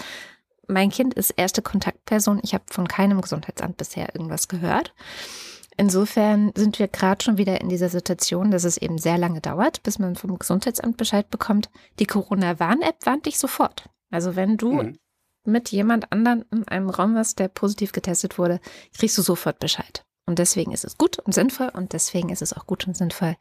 [0.68, 2.40] Mein Kind ist erste Kontaktperson.
[2.44, 4.94] Ich habe von keinem Gesundheitsamt bisher irgendwas gehört.
[5.78, 9.84] Insofern sind wir gerade schon wieder in dieser Situation, dass es eben sehr lange dauert,
[9.84, 11.70] bis man vom Gesundheitsamt Bescheid bekommt.
[12.00, 13.90] Die Corona-Warn-App warnt dich sofort.
[14.10, 14.98] Also wenn du Mhm.
[15.46, 18.62] mit jemand anderen in einem Raum warst, der positiv getestet wurde,
[18.98, 20.06] kriegst du sofort Bescheid.
[20.28, 23.36] Und deswegen ist es gut und sinnvoll und deswegen ist es auch gut und sinnvoll,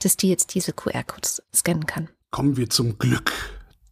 [0.00, 2.10] dass die jetzt diese QR-Codes scannen kann.
[2.30, 3.32] Kommen wir zum Glück.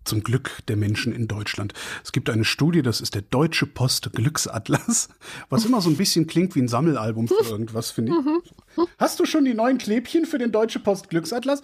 [0.07, 1.75] Zum Glück der Menschen in Deutschland.
[2.03, 5.09] Es gibt eine Studie, das ist der Deutsche Post Glücksatlas,
[5.51, 8.85] was immer so ein bisschen klingt wie ein Sammelalbum für irgendwas, finde ich.
[8.99, 11.62] Hast du schon die neuen Klebchen für den Deutsche Post Glücksatlas?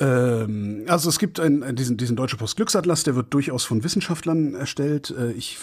[0.00, 4.54] Ähm, also es gibt einen, diesen, diesen Deutsche Post Glücksatlas, der wird durchaus von Wissenschaftlern
[4.54, 5.10] erstellt.
[5.10, 5.58] Äh, Ich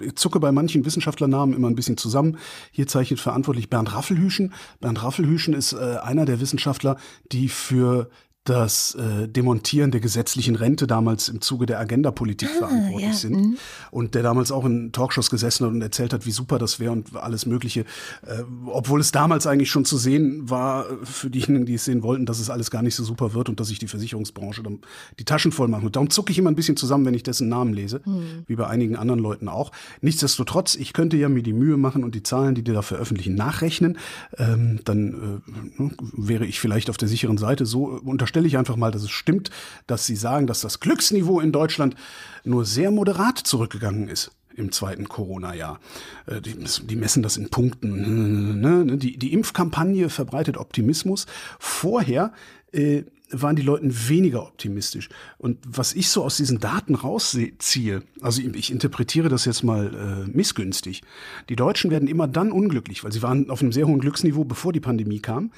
[0.00, 2.38] äh, zucke bei manchen Wissenschaftlernamen immer ein bisschen zusammen.
[2.70, 4.54] Hier zeichnet verantwortlich Bernd Raffelhüschen.
[4.80, 6.96] Bernd Raffelhüschen ist äh, einer der Wissenschaftler,
[7.32, 8.08] die für
[8.48, 13.36] das äh, Demontieren der gesetzlichen Rente damals im Zuge der Agenda-Politik verantwortlich ja, sind.
[13.36, 13.58] mhm.
[13.90, 16.92] Und der damals auch in Talkshows gesessen hat und erzählt hat, wie super das wäre
[16.92, 17.80] und alles Mögliche.
[18.26, 22.02] Äh, obwohl es damals eigentlich schon zu sehen war, äh, für diejenigen, die es sehen
[22.02, 24.80] wollten, dass es alles gar nicht so super wird und dass sich die Versicherungsbranche dann
[25.18, 25.84] die Taschen voll macht.
[25.84, 28.00] Und darum zucke ich immer ein bisschen zusammen, wenn ich dessen Namen lese,
[28.46, 29.72] wie bei einigen anderen Leuten auch.
[30.00, 33.34] Nichtsdestotrotz, ich könnte ja mir die Mühe machen und die Zahlen, die die da veröffentlichen,
[33.34, 33.98] nachrechnen.
[34.36, 35.42] Ähm, dann
[35.78, 37.64] äh, ne, wäre ich vielleicht auf der sicheren Seite.
[37.64, 38.00] So äh,
[38.36, 39.50] unterstelle ich einfach mal, dass es stimmt,
[39.86, 41.96] dass sie sagen, dass das Glücksniveau in Deutschland
[42.44, 45.80] nur sehr moderat zurückgegangen ist im zweiten Corona-Jahr.
[46.26, 48.60] Äh, Die, messen das in Punkten.
[48.86, 48.96] ne?
[48.98, 51.26] Die, die Impfkampagne verbreitet Optimismus.
[51.58, 52.32] Vorher
[52.72, 55.08] äh, waren die Leute weniger optimistisch.
[55.38, 60.30] Und was ich so aus diesen Daten rausziehe, also ich interpretiere das jetzt mal äh,
[60.30, 61.02] missgünstig.
[61.48, 64.72] Die Deutschen werden immer dann unglücklich, weil sie waren auf einem sehr hohen Glücksniveau, bevor
[64.72, 65.50] die Pandemie kam.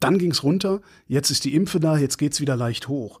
[0.00, 3.20] Dann ging's runter, jetzt ist die Impfe da, jetzt geht's wieder leicht hoch.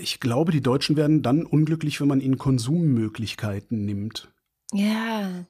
[0.00, 4.32] Ich glaube, die Deutschen werden dann unglücklich, wenn man ihnen Konsummöglichkeiten nimmt.
[4.72, 5.46] Ja,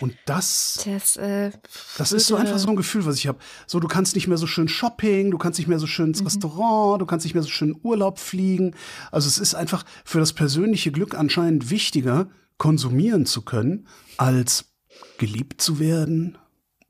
[0.00, 1.50] Und das das, äh,
[1.98, 3.38] das ist so einfach so ein Gefühl, was ich habe.
[3.66, 6.24] So, du kannst nicht mehr so schön Shopping, du kannst nicht mehr so schön ins
[6.24, 8.74] Restaurant, du kannst nicht mehr so schön Urlaub fliegen.
[9.10, 14.72] Also es ist einfach für das persönliche Glück anscheinend wichtiger, konsumieren zu können, als
[15.18, 16.38] geliebt zu werden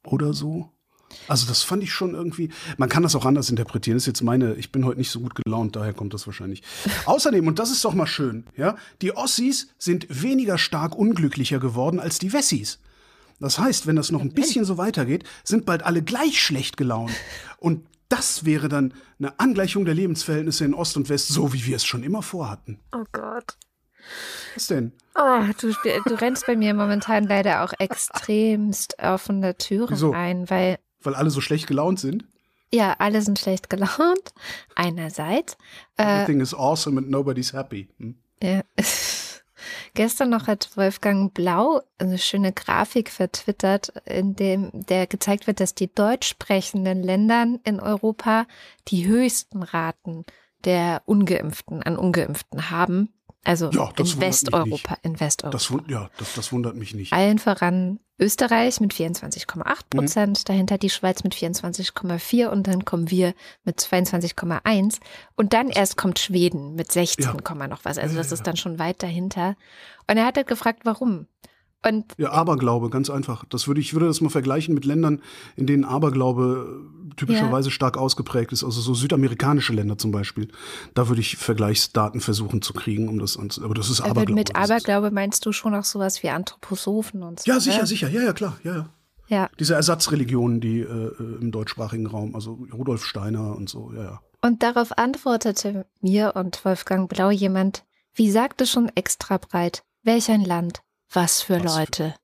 [0.05, 0.72] oder so.
[1.29, 3.96] Also das fand ich schon irgendwie, man kann das auch anders interpretieren.
[3.96, 6.62] Das ist jetzt meine, ich bin heute nicht so gut gelaunt, daher kommt das wahrscheinlich.
[7.07, 12.01] Außerdem, und das ist doch mal schön, ja, die Ossis sind weniger stark unglücklicher geworden
[12.01, 12.81] als die Wessis.
[13.40, 17.12] Das heißt, wenn das noch ein bisschen so weitergeht, sind bald alle gleich schlecht gelaunt.
[17.59, 21.77] Und das wäre dann eine Angleichung der Lebensverhältnisse in Ost und West, so wie wir
[21.77, 22.79] es schon immer vorhatten.
[22.94, 23.57] Oh Gott.
[24.55, 24.92] Was denn?
[25.14, 25.72] Oh, du,
[26.05, 30.12] du rennst bei mir momentan leider auch extremst offene Türen Wieso?
[30.12, 32.25] ein, weil Weil alle so schlecht gelaunt sind?
[32.75, 34.35] ja, alle sind schlecht gelaunt.
[34.75, 35.57] Einerseits.
[35.97, 37.88] Äh, Everything is awesome and nobody's happy.
[37.99, 38.17] Hm?
[38.43, 38.62] ja.
[39.95, 45.75] Gestern noch hat Wolfgang Blau eine schöne Grafik vertwittert, in dem der gezeigt wird, dass
[45.75, 48.47] die deutsch sprechenden Ländern in Europa
[48.88, 50.25] die höchsten Raten
[50.65, 53.12] der Ungeimpften an Ungeimpften haben.
[53.44, 55.57] Also Ja, das in Westeuropa, in Westeuropa.
[55.59, 57.12] Das, ja, das, das wundert mich nicht.
[57.12, 59.98] Allen voran Österreich mit 24,8 Mhm.
[59.98, 65.00] Prozent, dahinter die Schweiz mit 24,4 und dann kommen wir mit 22,1
[65.35, 67.66] und dann erst kommt Schweden mit 16, Ja.
[67.66, 67.98] Noch was.
[67.98, 69.57] Also das ist dann schon weit dahinter.
[70.09, 71.26] Und er hat halt gefragt, warum.
[71.87, 73.45] Und Ja, Aberglaube, ganz einfach.
[73.49, 75.21] Das würde ich würde das mal vergleichen mit Ländern,
[75.57, 76.81] in denen Aberglaube
[77.16, 78.64] typischerweise stark ausgeprägt ist.
[78.64, 80.49] Also so südamerikanische Länder zum Beispiel.
[80.95, 83.64] Da würde ich Vergleichsdaten versuchen zu kriegen, um das anzu.
[83.64, 84.40] Aber das ist aber Aberglaube.
[84.40, 87.51] mit Aberglaube meinst du schon auch sowas wie Anthroposophen und so.
[87.51, 87.87] Ja, sicher, ne?
[87.87, 88.09] sicher.
[88.09, 88.59] Ja, ja, klar.
[88.64, 88.88] Ja, ja.
[89.29, 89.49] Ja.
[89.59, 94.21] Diese Ersatzreligionen, die äh, äh, im deutschsprachigen Raum, also Rudolf Steiner und so, ja, ja.
[94.42, 100.45] Und darauf antwortete mir und Wolfgang Blau jemand, wie sagte schon extra breit, welch ein
[100.45, 102.14] Land, was für Was für- Leute.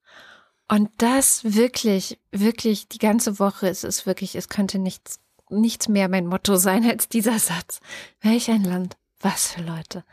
[0.71, 6.09] Und das wirklich, wirklich die ganze Woche, es ist wirklich, es könnte nichts, nichts mehr
[6.11, 7.81] mein Motto sein als dieser Satz.
[8.21, 10.05] Welch ein Land, was für Leute.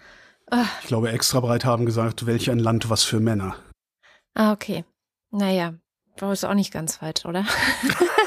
[0.49, 3.55] Ah, Ich glaube, extra breit haben gesagt, welch ein Land, was für Männer.
[4.33, 4.85] ah, okay.
[5.31, 5.73] Naja,
[6.17, 7.45] war ist auch nicht ganz falsch, oder?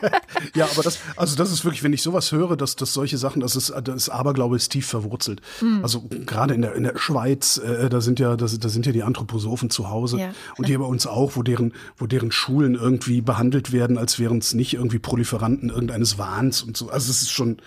[0.54, 3.40] Ja, aber das, also das ist wirklich, wenn ich sowas höre, dass, dass solche Sachen,
[3.40, 5.40] das ist, das Aberglaube ist tief verwurzelt.
[5.60, 5.80] Hm.
[5.82, 8.86] Also gerade in der, in der Schweiz, äh, da sind ja, da, sind- da sind
[8.86, 10.18] ja die Anthroposophen zu Hause.
[10.18, 10.30] Ja.
[10.56, 14.38] Und hier bei uns auch, wo deren, wo deren Schulen irgendwie behandelt werden, als wären
[14.38, 16.88] es nicht irgendwie Proliferanten irgendeines Wahns und so.
[16.90, 17.58] Also es ist schon,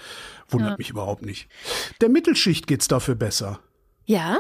[0.50, 0.78] wundert Ja.
[0.78, 1.48] mich überhaupt nicht.
[2.02, 3.60] Der Mittelschicht geht's dafür besser.
[4.06, 4.38] Ja?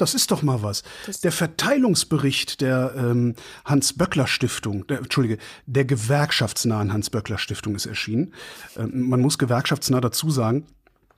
[0.00, 0.82] Das ist doch mal was.
[1.06, 3.34] Das- Der Verteilungsbericht der ähm,
[3.64, 8.32] Hans-Böckler-Stiftung, der, Entschuldige, der gewerkschaftsnahen Hans-Böckler-Stiftung ist erschienen.
[8.76, 10.66] Ähm, man muss gewerkschaftsnah dazu sagen,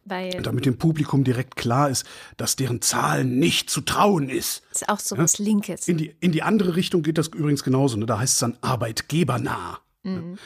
[0.05, 2.05] Weil damit dem Publikum direkt klar ist,
[2.37, 4.63] dass deren Zahlen nicht zu trauen ist.
[4.73, 5.87] ist auch so was Linkes.
[5.87, 7.97] In die, in die andere Richtung geht das übrigens genauso.
[7.97, 8.07] Ne?
[8.07, 9.79] Da heißt es dann arbeitgebernah.
[10.03, 10.39] Mhm.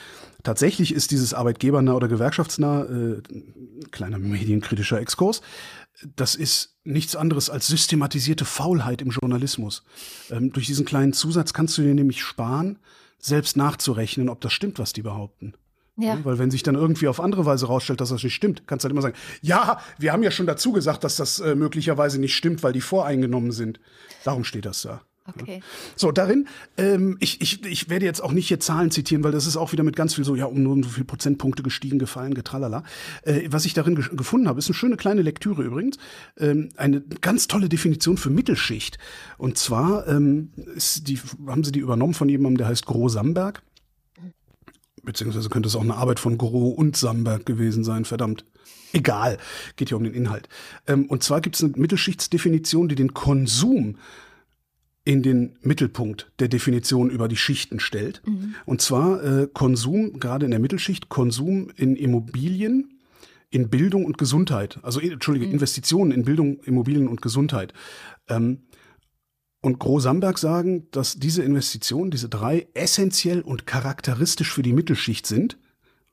[0.42, 3.22] Tatsächlich ist dieses arbeitgebernah oder gewerkschaftsnah, äh,
[3.90, 5.40] kleiner medienkritischer Exkurs,
[6.16, 9.84] das ist nichts anderes als systematisierte Faulheit im Journalismus.
[10.30, 12.78] Ähm, durch diesen kleinen Zusatz kannst du dir nämlich sparen,
[13.18, 15.54] selbst nachzurechnen, ob das stimmt, was die behaupten.
[15.96, 16.16] Ja.
[16.16, 16.24] Ne?
[16.24, 18.86] Weil wenn sich dann irgendwie auf andere Weise rausstellt, dass das nicht stimmt, kannst du
[18.86, 22.36] halt immer sagen, ja, wir haben ja schon dazu gesagt, dass das äh, möglicherweise nicht
[22.36, 23.80] stimmt, weil die voreingenommen sind.
[24.24, 25.02] Darum steht das da.
[25.34, 25.60] Okay.
[25.96, 29.46] So, darin, ähm, ich, ich, ich werde jetzt auch nicht hier Zahlen zitieren, weil das
[29.46, 32.34] ist auch wieder mit ganz viel so, ja, um nur so viel Prozentpunkte gestiegen, gefallen,
[32.34, 32.84] getralala.
[33.22, 35.98] Äh, was ich darin ge gefunden habe, ist eine schöne kleine Lektüre übrigens.
[36.38, 38.98] Ähm, eine ganz tolle Definition für Mittelschicht.
[39.38, 43.62] Und zwar ähm, ist die, haben sie die übernommen von jemandem, der heißt Gro Samberg.
[45.02, 48.44] Beziehungsweise könnte es auch eine Arbeit von Gro und Samberg gewesen sein, verdammt.
[48.92, 49.38] Egal,
[49.76, 50.48] geht ja um den Inhalt.
[50.86, 53.96] Ähm, und zwar gibt es eine Mittelschichtsdefinition, die den Konsum
[55.06, 58.22] in den Mittelpunkt der Definition über die Schichten stellt.
[58.66, 62.98] Und zwar äh, Konsum, gerade in der Mittelschicht, Konsum in Immobilien,
[63.50, 64.80] in Bildung und Gesundheit.
[64.82, 67.72] Also, Entschuldige, Investitionen in Bildung, Immobilien und Gesundheit.
[68.28, 68.62] Ähm,
[69.62, 75.24] und Gro Samberg sagen, dass diese Investitionen, diese drei, essentiell und charakteristisch für die Mittelschicht
[75.24, 75.56] sind,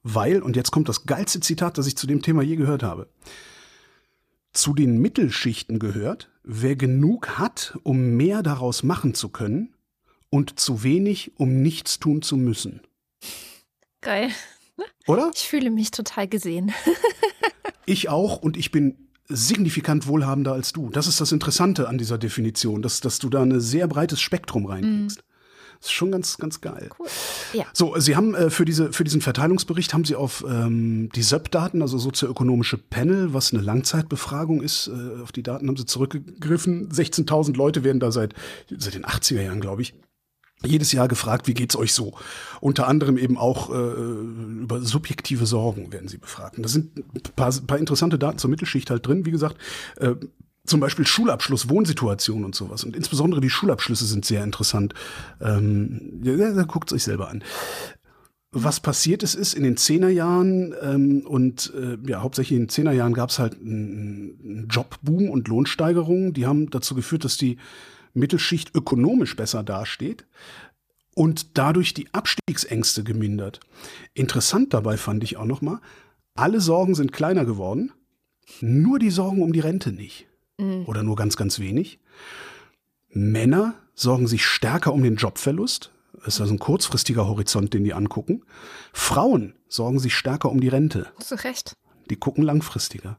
[0.03, 3.07] weil, und jetzt kommt das geilste Zitat, das ich zu dem Thema je gehört habe,
[4.53, 9.73] zu den Mittelschichten gehört, wer genug hat, um mehr daraus machen zu können
[10.29, 12.81] und zu wenig, um nichts tun zu müssen.
[14.01, 14.29] Geil.
[15.07, 15.31] Oder?
[15.33, 16.71] Ich fühle mich total gesehen.
[17.85, 20.89] Ich auch und ich bin signifikant wohlhabender als du.
[20.89, 24.65] Das ist das Interessante an dieser Definition, dass, dass du da ein sehr breites Spektrum
[24.65, 25.21] reinkriegst.
[25.83, 26.89] Das ist schon ganz, ganz geil.
[26.97, 27.07] Cool.
[27.51, 27.65] Ja.
[27.73, 31.81] So, Sie haben äh, für, diese, für diesen Verteilungsbericht haben Sie auf ähm, die SÖP-Daten,
[31.81, 36.87] also sozioökonomische Panel, was eine Langzeitbefragung ist, äh, auf die Daten haben Sie zurückgegriffen.
[36.87, 38.33] 16.000 Leute werden da seit,
[38.69, 39.93] seit den 80er Jahren, glaube ich,
[40.65, 42.13] jedes Jahr gefragt, wie geht's euch so?
[42.61, 46.55] Unter anderem eben auch äh, über subjektive Sorgen werden sie befragt.
[46.55, 49.25] Und da sind ein paar, paar interessante Daten zur Mittelschicht halt drin.
[49.25, 49.57] Wie gesagt,
[49.97, 50.15] äh,
[50.65, 52.83] zum Beispiel Schulabschluss, Wohnsituation und sowas.
[52.83, 54.93] Und insbesondere die Schulabschlüsse sind sehr interessant.
[55.41, 57.43] Ähm, ja, guckt euch selber an.
[58.55, 63.13] Was passiert ist, ist in den Zehnerjahren ähm, und äh, ja, hauptsächlich in den Zehnerjahren
[63.13, 66.33] gab es halt einen Jobboom und Lohnsteigerungen.
[66.33, 67.57] Die haben dazu geführt, dass die
[68.13, 70.27] Mittelschicht ökonomisch besser dasteht
[71.15, 73.59] und dadurch die Abstiegsängste gemindert.
[74.13, 75.81] Interessant dabei fand ich auch noch mal,
[76.35, 77.91] alle Sorgen sind kleiner geworden,
[78.61, 80.27] nur die Sorgen um die Rente nicht.
[80.85, 81.99] Oder nur ganz, ganz wenig.
[83.09, 85.91] Männer sorgen sich stärker um den Jobverlust.
[86.13, 88.43] Das ist also ein kurzfristiger Horizont, den die angucken.
[88.91, 91.07] Frauen sorgen sich stärker um die Rente.
[91.19, 91.73] Zu Recht.
[92.09, 93.17] Die gucken langfristiger.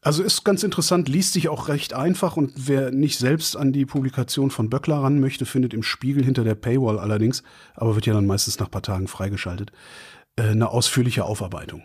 [0.00, 3.84] Also ist ganz interessant, liest sich auch recht einfach und wer nicht selbst an die
[3.84, 7.42] Publikation von Böckler ran möchte, findet im Spiegel hinter der Paywall allerdings,
[7.74, 9.72] aber wird ja dann meistens nach ein paar Tagen freigeschaltet,
[10.36, 11.82] äh, eine ausführliche Aufarbeitung.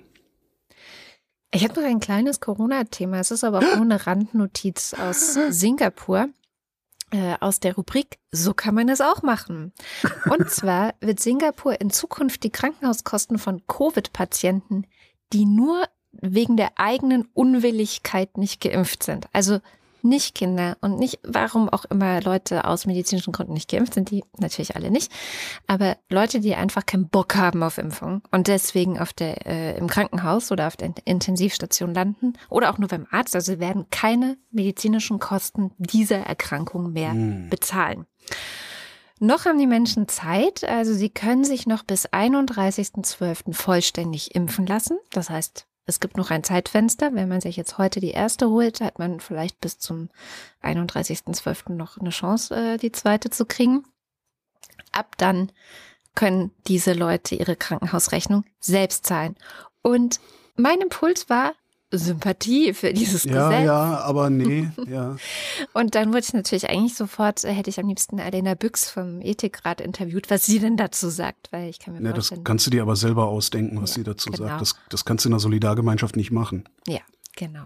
[1.55, 3.19] Ich habe noch ein kleines Corona-Thema.
[3.19, 6.29] Es ist aber auch nur eine Randnotiz aus Singapur
[7.11, 9.71] äh, aus der Rubrik So kann man es auch machen.
[10.31, 14.87] Und zwar wird Singapur in Zukunft die Krankenhauskosten von Covid-Patienten,
[15.31, 19.59] die nur wegen der eigenen Unwilligkeit nicht geimpft sind, also
[20.03, 24.23] nicht Kinder und nicht, warum auch immer Leute aus medizinischen Gründen nicht geimpft sind, die
[24.37, 25.11] natürlich alle nicht,
[25.67, 29.87] aber Leute, die einfach keinen Bock haben auf Impfung und deswegen auf der, äh, im
[29.87, 35.19] Krankenhaus oder auf der Intensivstation landen oder auch nur beim Arzt, also werden keine medizinischen
[35.19, 37.49] Kosten dieser Erkrankung mehr mhm.
[37.49, 38.05] bezahlen.
[39.19, 43.53] Noch haben die Menschen Zeit, also sie können sich noch bis 31.12.
[43.53, 44.97] vollständig impfen lassen.
[45.11, 47.13] Das heißt, es gibt noch ein Zeitfenster.
[47.13, 50.09] Wenn man sich jetzt heute die erste holt, hat man vielleicht bis zum
[50.61, 51.73] 31.12.
[51.73, 53.83] noch eine Chance, äh, die zweite zu kriegen.
[54.91, 55.51] Ab dann
[56.15, 59.35] können diese Leute ihre Krankenhausrechnung selbst zahlen.
[59.81, 60.19] Und
[60.55, 61.53] mein Impuls war,
[61.97, 63.65] Sympathie für dieses ja, Gesetz.
[63.65, 65.15] Ja, aber nee, ja.
[65.73, 69.21] Und dann wurde ich natürlich eigentlich sofort, äh, hätte ich am liebsten Alena Büchs vom
[69.21, 72.43] Ethikrat interviewt, was sie denn dazu sagt, weil ich kann mir ja, vorstellen.
[72.43, 74.47] Das kannst du dir aber selber ausdenken, was ja, sie dazu genau.
[74.47, 74.61] sagt.
[74.61, 76.63] Das, das kannst du in einer Solidargemeinschaft nicht machen.
[76.87, 77.01] Ja,
[77.35, 77.65] genau.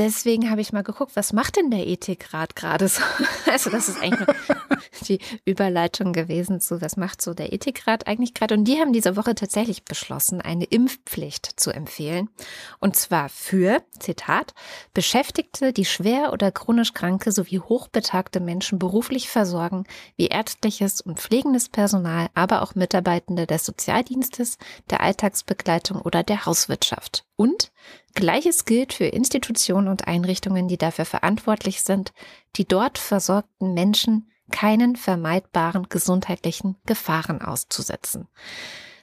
[0.00, 3.02] Deswegen habe ich mal geguckt, was macht denn der Ethikrat gerade so?
[3.50, 4.28] Also das ist eigentlich
[5.08, 8.54] die Überleitung gewesen zu, was macht so der Ethikrat eigentlich gerade?
[8.54, 12.30] Und die haben diese Woche tatsächlich beschlossen, eine Impfpflicht zu empfehlen.
[12.78, 14.54] Und zwar für, Zitat,
[14.94, 19.84] Beschäftigte, die schwer oder chronisch kranke sowie hochbetagte Menschen beruflich versorgen,
[20.16, 24.56] wie ärztliches und pflegendes Personal, aber auch Mitarbeitende des Sozialdienstes,
[24.88, 27.26] der Alltagsbegleitung oder der Hauswirtschaft.
[27.36, 27.70] Und
[28.14, 32.12] Gleiches gilt für Institutionen und Einrichtungen, die dafür verantwortlich sind,
[32.56, 38.28] die dort versorgten Menschen keinen vermeidbaren gesundheitlichen Gefahren auszusetzen.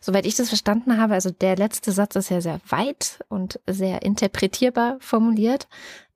[0.02, 4.04] Soweit ich das verstanden habe, also der letzte Satz ist ja sehr weit und sehr
[4.04, 5.68] interpretierbar formuliert.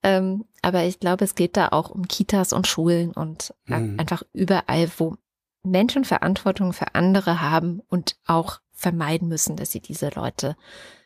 [0.03, 3.99] Ähm, aber ich glaube, es geht da auch um Kitas und Schulen und mhm.
[3.99, 5.17] einfach überall, wo
[5.63, 10.55] Menschen Verantwortung für andere haben und auch vermeiden müssen, dass sie diese Leute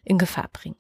[0.04, 0.78] in Gefahr bringen.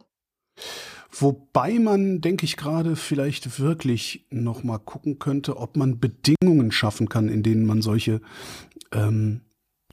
[1.17, 7.07] Wobei man, denke ich gerade, vielleicht wirklich noch mal gucken könnte, ob man Bedingungen schaffen
[7.07, 8.21] kann, in denen man solche
[8.91, 9.41] ähm,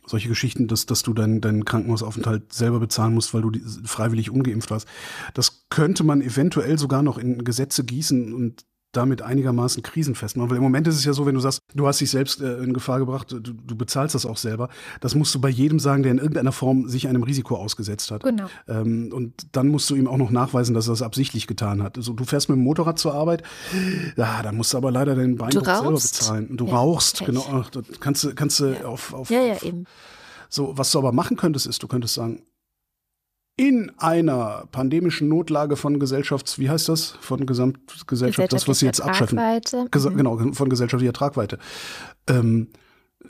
[0.04, 3.52] solche Geschichten, dass, dass du deinen deinen Krankenhausaufenthalt selber bezahlen musst, weil du
[3.84, 4.88] freiwillig ungeimpft warst.
[5.34, 10.50] Das könnte man eventuell sogar noch in Gesetze gießen und damit einigermaßen krisenfest machen.
[10.50, 12.58] Weil im Moment ist es ja so, wenn du sagst, du hast dich selbst äh,
[12.58, 14.68] in Gefahr gebracht, du, du, bezahlst das auch selber.
[15.00, 18.22] Das musst du bei jedem sagen, der in irgendeiner Form sich einem Risiko ausgesetzt hat.
[18.22, 18.46] Genau.
[18.68, 21.96] Ähm, und dann musst du ihm auch noch nachweisen, dass er das absichtlich getan hat.
[21.96, 23.42] Also du fährst mit dem Motorrad zur Arbeit,
[24.16, 26.56] ja, dann musst du aber leider deinen Bein selber bezahlen.
[26.56, 27.26] Du ja, rauchst, Pech.
[27.26, 27.46] genau.
[27.50, 27.70] Ach,
[28.00, 28.84] kannst du, kannst du ja.
[28.84, 29.30] auf, auf.
[29.30, 29.84] Ja, ja, eben.
[30.48, 32.42] So, was du aber machen könntest, ist, du könntest sagen,
[33.56, 37.18] in einer pandemischen Notlage von Gesellschafts, wie heißt das?
[37.20, 39.38] Von Gesamtgesellschaft, das, was sie jetzt abschaffen.
[39.90, 40.16] Ges mhm.
[40.16, 41.58] Genau, von gesellschaftlicher Tragweite.
[42.26, 42.68] Ähm,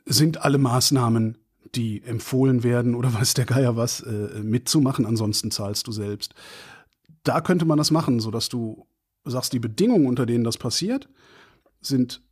[0.07, 1.39] sind alle Maßnahmen,
[1.75, 6.35] die empfohlen werden oder weiß der Geier was, äh, mitzumachen, ansonsten zahlst du selbst.
[7.25, 8.87] Da könnte man das machen, sodass du
[9.25, 11.09] sagst, die Bedingungen, unter denen das passiert,
[11.81, 12.23] sind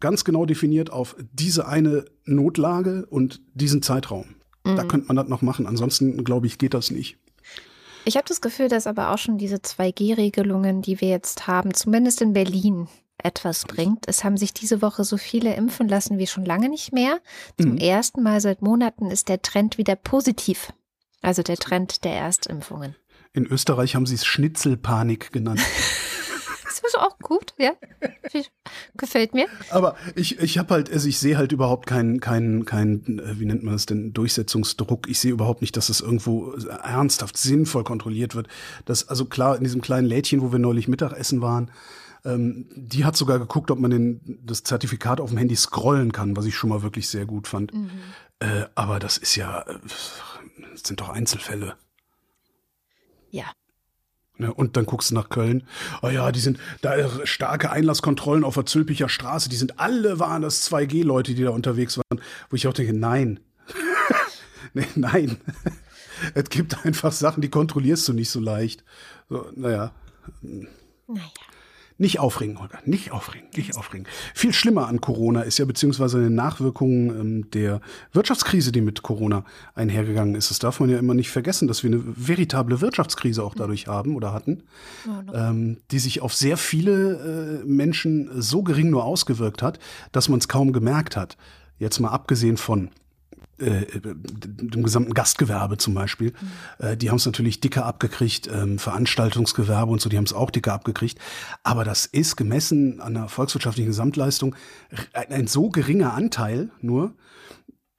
[0.00, 4.36] ganz genau definiert auf diese eine Notlage und diesen Zeitraum.
[4.64, 4.76] Mhm.
[4.76, 5.66] Da könnte man das noch machen.
[5.66, 7.18] Ansonsten, glaube ich, geht das nicht.
[8.08, 12.22] Ich habe das Gefühl, dass aber auch schon diese 2G-Regelungen, die wir jetzt haben, zumindest
[12.22, 12.88] in Berlin,
[13.18, 14.08] etwas bringt.
[14.08, 17.20] Es haben sich diese Woche so viele impfen lassen wie schon lange nicht mehr.
[17.60, 17.76] Zum mhm.
[17.76, 20.72] ersten Mal seit Monaten ist der Trend wieder positiv.
[21.20, 22.96] Also der Trend der Erstimpfungen.
[23.34, 25.60] In Österreich haben sie es Schnitzelpanik genannt.
[26.68, 27.72] Das ist auch gut, ja.
[28.96, 29.46] Gefällt mir.
[29.70, 33.46] Aber ich, ich habe halt, also ich sehe halt überhaupt keinen, keinen, keinen, äh, wie
[33.46, 35.08] nennt man das denn, Durchsetzungsdruck.
[35.08, 38.48] Ich sehe überhaupt nicht, dass es irgendwo ernsthaft sinnvoll kontrolliert wird.
[38.84, 41.70] Das, also klar, in diesem kleinen Lädchen, wo wir neulich Mittagessen waren,
[42.24, 46.36] ähm, die hat sogar geguckt, ob man den, das Zertifikat auf dem Handy scrollen kann,
[46.36, 47.72] was ich schon mal wirklich sehr gut fand.
[47.72, 47.90] Mhm.
[48.40, 49.78] Äh, aber das ist ja, äh,
[50.72, 51.76] das sind doch Einzelfälle.
[53.30, 53.46] Ja,
[54.46, 55.64] und dann guckst du nach Köln.
[56.02, 56.94] Oh ja, die sind da
[57.26, 59.48] starke Einlasskontrollen auf der Zülpicher Straße.
[59.48, 62.22] Die sind alle waren das 2G-Leute, die da unterwegs waren.
[62.50, 63.40] Wo ich auch denke, nein.
[64.74, 65.38] nee, nein.
[66.34, 68.84] es gibt einfach Sachen, die kontrollierst du nicht so leicht.
[69.28, 69.92] So, naja.
[70.42, 71.22] Naja.
[72.00, 74.06] Nicht aufregen, Holger, nicht aufregen, nicht aufregen.
[74.32, 77.80] Viel schlimmer an Corona ist ja beziehungsweise eine Nachwirkung ähm, der
[78.12, 79.44] Wirtschaftskrise, die mit Corona
[79.74, 80.50] einhergegangen ist.
[80.50, 84.14] Das darf man ja immer nicht vergessen, dass wir eine veritable Wirtschaftskrise auch dadurch haben
[84.14, 84.62] oder hatten,
[85.34, 89.80] ähm, die sich auf sehr viele äh, Menschen so gering nur ausgewirkt hat,
[90.12, 91.36] dass man es kaum gemerkt hat.
[91.80, 92.90] Jetzt mal abgesehen von
[93.58, 96.32] äh, dem gesamten Gastgewerbe zum Beispiel.
[96.78, 96.86] Mhm.
[96.86, 100.50] Äh, die haben es natürlich dicker abgekriegt, ähm, Veranstaltungsgewerbe und so, die haben es auch
[100.50, 101.18] dicker abgekriegt.
[101.62, 104.54] Aber das ist gemessen an der volkswirtschaftlichen Gesamtleistung
[105.12, 107.14] ein, ein so geringer Anteil nur,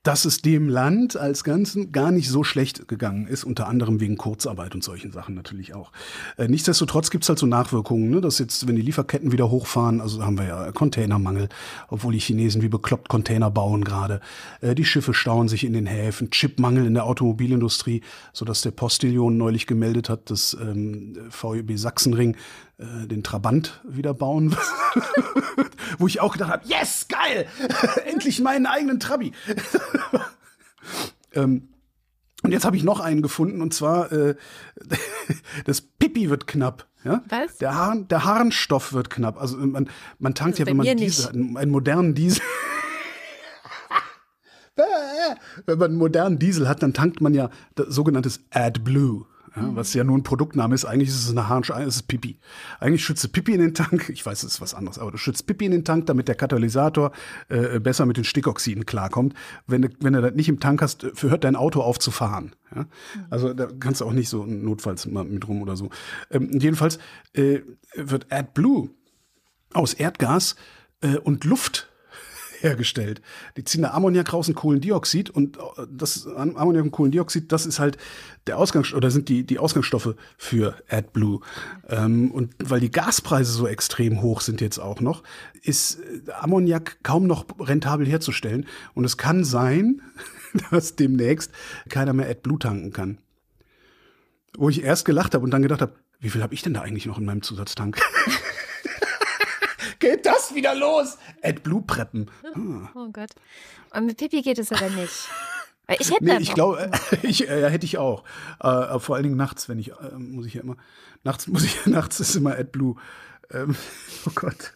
[0.04, 4.16] dass es dem Land als Ganzen gar nicht so schlecht gegangen ist, unter anderem wegen
[4.16, 5.92] Kurzarbeit und solchen Sachen natürlich auch.
[6.38, 10.00] Äh, nichtsdestotrotz gibt es halt so Nachwirkungen, ne, dass jetzt, wenn die Lieferketten wieder hochfahren,
[10.00, 11.50] also haben wir ja Containermangel,
[11.90, 14.22] obwohl die Chinesen wie bekloppt Container bauen gerade.
[14.62, 19.38] Äh, die Schiffe stauen sich in den Häfen, Chipmangel in der Automobilindustrie, sodass der Postillion
[19.38, 22.38] neulich gemeldet hat, dass ähm, VEB Sachsenring
[22.80, 24.56] äh, den Trabant wieder bauen
[25.98, 27.46] Wo ich auch gedacht habe, yes, geil!
[28.06, 29.34] Endlich meinen eigenen Trabi.
[31.34, 31.70] ähm,
[32.42, 34.36] und jetzt habe ich noch einen gefunden und zwar äh,
[35.66, 36.88] das Pipi wird knapp.
[37.04, 37.22] Ja?
[37.28, 37.58] Was?
[37.58, 39.42] Der, Haaren, der Harnstoff wird knapp.
[39.42, 42.42] Also man, man tankt also ja, wenn man Diesel, einen, einen modernen Diesel.
[45.66, 49.26] wenn man einen modernen Diesel hat, dann tankt man ja das sogenanntes AdBlue.
[49.56, 49.76] Ja, mhm.
[49.76, 52.38] Was ja nur ein Produktname ist, eigentlich ist es eine Harnsch, es ist Pipi.
[52.80, 55.18] Eigentlich schützt du Pipi in den Tank, ich weiß, es ist was anderes, aber du
[55.18, 57.12] schützt Pipi in den Tank, damit der Katalysator
[57.50, 59.34] äh, besser mit den Stickoxiden klarkommt.
[59.68, 62.56] Wenn du, wenn du das nicht im Tank hast, hört dein Auto auf zu fahren.
[62.76, 62.82] Ja?
[62.82, 62.88] Mhm.
[63.30, 65.90] Also da kannst du auch nicht so notfalls mal mit rum oder so.
[66.32, 67.00] Ähm, jedenfalls
[67.34, 67.60] äh,
[67.96, 68.90] wird AdBlue
[69.74, 70.56] aus Erdgas
[71.02, 71.89] äh, und Luft
[72.62, 73.22] hergestellt.
[73.58, 77.80] Die ziehen da Ammoniak raus und Kohlendioxid und äh, das Ammoniak und Kohlendioxid, das ist
[77.80, 77.98] halt
[78.48, 81.42] der Ausgangs oder sind die die Ausgangsstoffe für AdBlue.
[81.88, 85.24] Ähm, und weil die Gaspreise so extrem hoch sind jetzt auch noch,
[85.62, 90.02] ist äh, Ammoniak kaum noch rentabel herzustellen und es kann sein,
[90.72, 91.52] dass demnächst
[91.90, 93.18] keiner mehr AdBlue tanken kann.
[94.58, 96.82] Wo ich erst gelacht habe und dann gedacht habe, wie viel habe ich denn da
[96.82, 98.00] eigentlich noch in meinem Zusatztank?
[100.00, 101.18] geht das wieder los?
[101.44, 102.32] AdBlue preppen.
[102.44, 102.90] Ah.
[102.96, 103.32] Oh Gott.
[103.94, 105.30] Und mit Pipi geht es aber nicht.
[106.00, 106.92] Ich hätte nee, ich glaube,
[107.24, 108.24] ich, äh, hätte ich auch.
[108.60, 110.78] Äh, vor allen Dingen nachts, wenn ich, äh, muss ich ja immer,
[111.24, 112.96] nachts muss ich, nachts ist immer AdBlue.
[113.52, 113.76] Ähm,
[114.28, 114.74] oh Gott.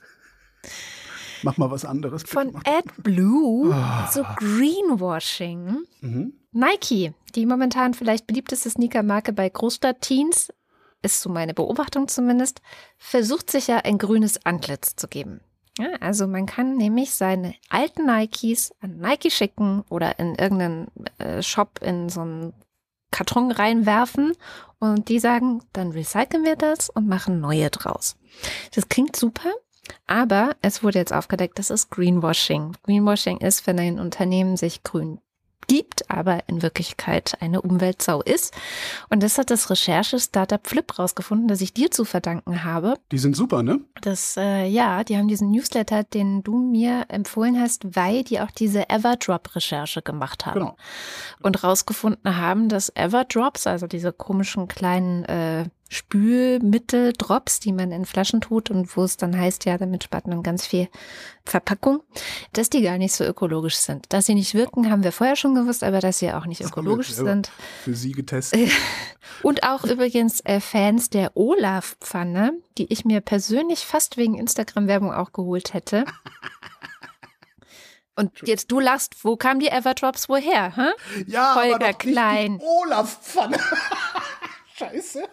[1.43, 2.24] Mach mal was anderes.
[2.24, 4.11] Von AdBlue, oh.
[4.11, 5.84] so Greenwashing.
[6.01, 6.34] Mhm.
[6.53, 10.53] Nike, die momentan vielleicht beliebteste Sneakermarke bei Großstadt-Teens,
[11.04, 12.62] ist so meine Beobachtung zumindest,
[12.97, 15.41] versucht sich ja ein grünes Antlitz zu geben.
[15.78, 20.88] Ja, also man kann nämlich seine alten Nikes an Nike schicken oder in irgendeinen
[21.18, 22.54] äh, Shop in so einen
[23.10, 24.34] Karton reinwerfen
[24.80, 28.18] und die sagen, dann recyceln wir das und machen neue draus.
[28.76, 29.51] Das klingt super,
[30.06, 32.76] aber es wurde jetzt aufgedeckt, das ist Greenwashing.
[32.84, 35.20] Greenwashing ist, wenn ein Unternehmen sich grün
[35.68, 38.53] gibt, aber in Wirklichkeit eine Umweltsau ist.
[39.09, 42.95] Und das hat das Recherche-Startup Flip rausgefunden, das ich dir zu verdanken habe.
[43.11, 43.80] Die sind super, ne?
[44.01, 48.51] Das, äh, ja, die haben diesen Newsletter, den du mir empfohlen hast, weil die auch
[48.51, 50.59] diese Everdrop-Recherche gemacht haben.
[50.59, 50.78] Genau.
[51.41, 58.06] Und rausgefunden haben, dass Everdrops, also diese komischen kleinen äh, Spülmittel, Drops, die man in
[58.06, 60.89] Flaschen tut und wo es dann heißt, ja, damit spart man ganz viel
[61.46, 62.02] Verpackung,
[62.54, 64.12] dass die gar nicht so ökologisch sind.
[64.12, 67.12] Dass sie nicht wirken, haben wir vorher schon gewusst, aber dass sie auch nicht ökologisch
[67.12, 67.52] sind.
[67.84, 68.72] Für Sie getestet.
[69.44, 75.34] Und auch übrigens äh, Fans der Olaf-Pfanne, die ich mir persönlich fast wegen Instagram-Werbung auch
[75.34, 76.06] geholt hätte.
[78.16, 80.76] Und jetzt du lachst, wo kamen die Everdrops woher?
[80.76, 81.24] Hä?
[81.26, 82.60] Ja, Holger aber doch Klein.
[82.62, 83.58] Olaf-Pfanne.
[84.76, 85.24] Scheiße.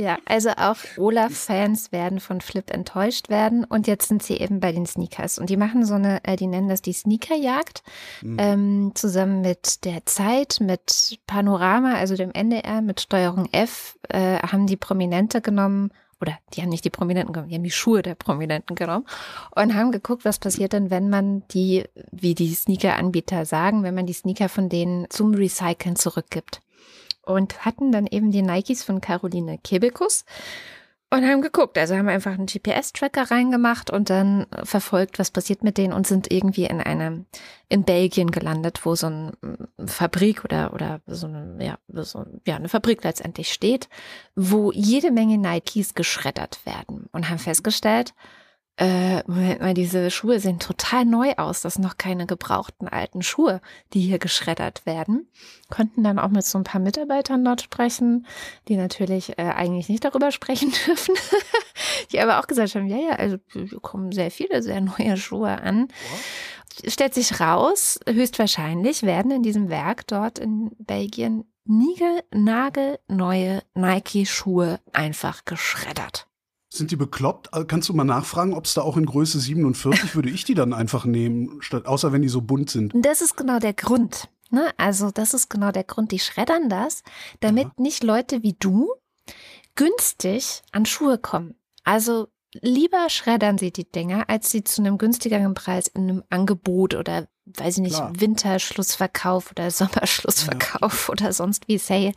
[0.00, 3.64] Ja, also auch Olaf-Fans werden von Flip enttäuscht werden.
[3.64, 5.38] Und jetzt sind sie eben bei den Sneakers.
[5.38, 7.82] Und die machen so eine, äh, die nennen das die Sneakerjagd,
[8.22, 8.36] mhm.
[8.40, 14.66] ähm, zusammen mit der Zeit, mit Panorama, also dem NDR, mit Steuerung F, äh, haben
[14.66, 18.14] die Prominente genommen oder die haben nicht die Prominenten genommen, die haben die Schuhe der
[18.14, 19.04] Prominenten genommen
[19.54, 24.06] und haben geguckt, was passiert denn, wenn man die, wie die Sneaker-Anbieter sagen, wenn man
[24.06, 26.62] die Sneaker von denen zum Recyceln zurückgibt
[27.32, 30.24] und hatten dann eben die Nikes von Caroline Kebekus
[31.10, 31.76] und haben geguckt.
[31.76, 36.32] Also haben einfach einen GPS-Tracker reingemacht und dann verfolgt, was passiert mit denen und sind
[36.32, 37.26] irgendwie in einem,
[37.68, 39.32] in Belgien gelandet, wo so eine
[39.86, 43.88] Fabrik oder, oder so eine, ja, so, ja, eine Fabrik letztendlich steht,
[44.36, 48.14] wo jede Menge Nikes geschreddert werden und haben festgestellt,
[48.80, 51.60] äh, Moment mal, diese Schuhe sehen total neu aus.
[51.60, 53.60] Das sind noch keine gebrauchten alten Schuhe,
[53.92, 55.28] die hier geschreddert werden.
[55.68, 58.26] Konnten dann auch mit so ein paar Mitarbeitern dort sprechen,
[58.68, 61.14] die natürlich äh, eigentlich nicht darüber sprechen dürfen,
[62.10, 65.60] die aber auch gesagt haben, ja, ja, also hier kommen sehr viele sehr neue Schuhe
[65.60, 65.88] an.
[66.84, 66.90] Ja.
[66.90, 74.80] Stellt sich raus, höchstwahrscheinlich werden in diesem Werk dort in Belgien Nigel, Nagel, neue Nike-Schuhe
[74.94, 76.29] einfach geschreddert.
[76.72, 77.50] Sind die bekloppt?
[77.52, 80.54] Äh, kannst du mal nachfragen, ob es da auch in Größe 47 würde ich die
[80.54, 82.92] dann einfach nehmen, statt, außer wenn die so bunt sind?
[82.94, 84.28] Das ist genau der Grund.
[84.50, 84.70] Ne?
[84.76, 86.12] Also das ist genau der Grund.
[86.12, 87.02] Die schreddern das,
[87.40, 87.72] damit ja.
[87.76, 88.88] nicht Leute wie du
[89.74, 91.56] günstig an Schuhe kommen.
[91.82, 96.94] Also lieber schreddern sie die Dinger, als sie zu einem günstigeren Preis in einem Angebot
[96.94, 98.12] oder weiß ich nicht, Klar.
[98.18, 101.12] Winterschlussverkauf oder Sommerschlussverkauf ja.
[101.12, 102.12] oder sonst wie Sale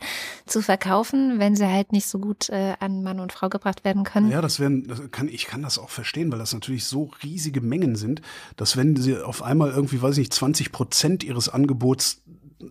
[0.46, 4.04] zu verkaufen, wenn sie halt nicht so gut äh, an Mann und Frau gebracht werden
[4.04, 4.30] können.
[4.30, 7.60] Ja, das wären, das kann, ich kann das auch verstehen, weil das natürlich so riesige
[7.60, 8.22] Mengen sind,
[8.56, 12.22] dass wenn sie auf einmal irgendwie, weiß ich nicht, 20 Prozent ihres Angebots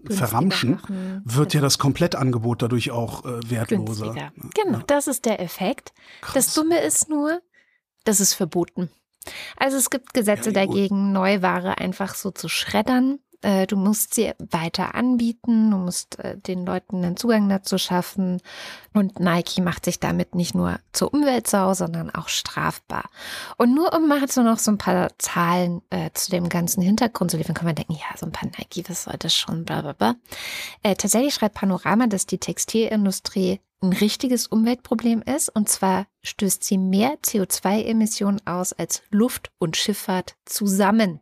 [0.10, 0.80] verramschen,
[1.24, 1.54] wird genau.
[1.54, 4.14] ja das Komplettangebot dadurch auch äh, wertloser.
[4.14, 4.32] Günstiger.
[4.56, 4.84] Genau, ja.
[4.88, 5.94] das ist der Effekt.
[6.22, 6.34] Krass.
[6.34, 7.42] Das Dumme ist nur,
[8.04, 8.90] das ist verboten.
[9.58, 13.20] Also es gibt Gesetze dagegen, Neuware einfach so zu schreddern.
[13.44, 18.42] Äh, du musst sie weiter anbieten, du musst äh, den Leuten einen Zugang dazu schaffen.
[18.94, 23.10] Und Nike macht sich damit nicht nur zur Umweltsau, sondern auch strafbar.
[23.58, 27.32] Und nur um mal so noch so ein paar Zahlen äh, zu dem ganzen Hintergrund
[27.32, 29.82] zu liefern, kann man denken, ja, so ein paar Nike, was soll das schon, bla
[29.82, 30.16] bla bla.
[30.82, 35.50] Äh, tatsächlich schreibt Panorama, dass die Textilindustrie ein richtiges Umweltproblem ist.
[35.50, 41.20] Und zwar stößt sie mehr CO2-Emissionen aus als Luft- und Schifffahrt zusammen.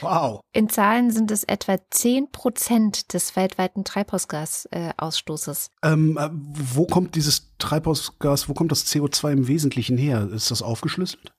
[0.00, 0.40] Wow.
[0.52, 5.70] In Zahlen sind es etwa 10 Prozent des weltweiten Treibhausgasausstoßes.
[5.82, 10.28] Ähm, äh, wo kommt dieses Treibhausgas, wo kommt das CO2 im Wesentlichen her?
[10.32, 11.32] Ist das aufgeschlüsselt?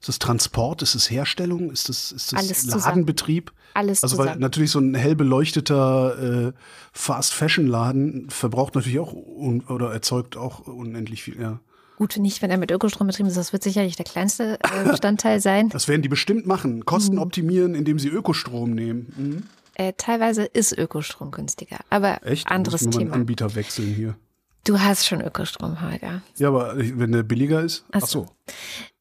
[0.00, 0.82] Ist das Transport?
[0.82, 1.70] Ist es Herstellung?
[1.72, 3.52] Ist das, ist das Alles Ladenbetrieb?
[3.74, 4.34] Alles also zusammen.
[4.34, 6.52] weil natürlich so ein hell beleuchteter äh,
[6.92, 11.40] Fast Fashion Laden verbraucht natürlich auch oder erzeugt auch unendlich viel.
[11.40, 11.60] Ja.
[11.98, 15.40] Gut, nicht, wenn er mit Ökostrom betrieben ist, das wird sicherlich der kleinste äh, Bestandteil
[15.40, 15.68] sein.
[15.70, 16.84] Das werden die bestimmt machen.
[16.84, 17.22] Kosten mhm.
[17.22, 19.12] optimieren, indem sie Ökostrom nehmen.
[19.16, 19.42] Mhm.
[19.74, 22.48] Äh, teilweise ist Ökostrom günstiger, aber Echt?
[22.48, 23.14] anderes Muss Thema.
[23.14, 24.14] Anbieter wechseln hier.
[24.62, 26.22] Du hast schon Ökostrom, Holger.
[26.36, 27.84] Ja, aber wenn der billiger ist?
[27.90, 28.26] Ach so.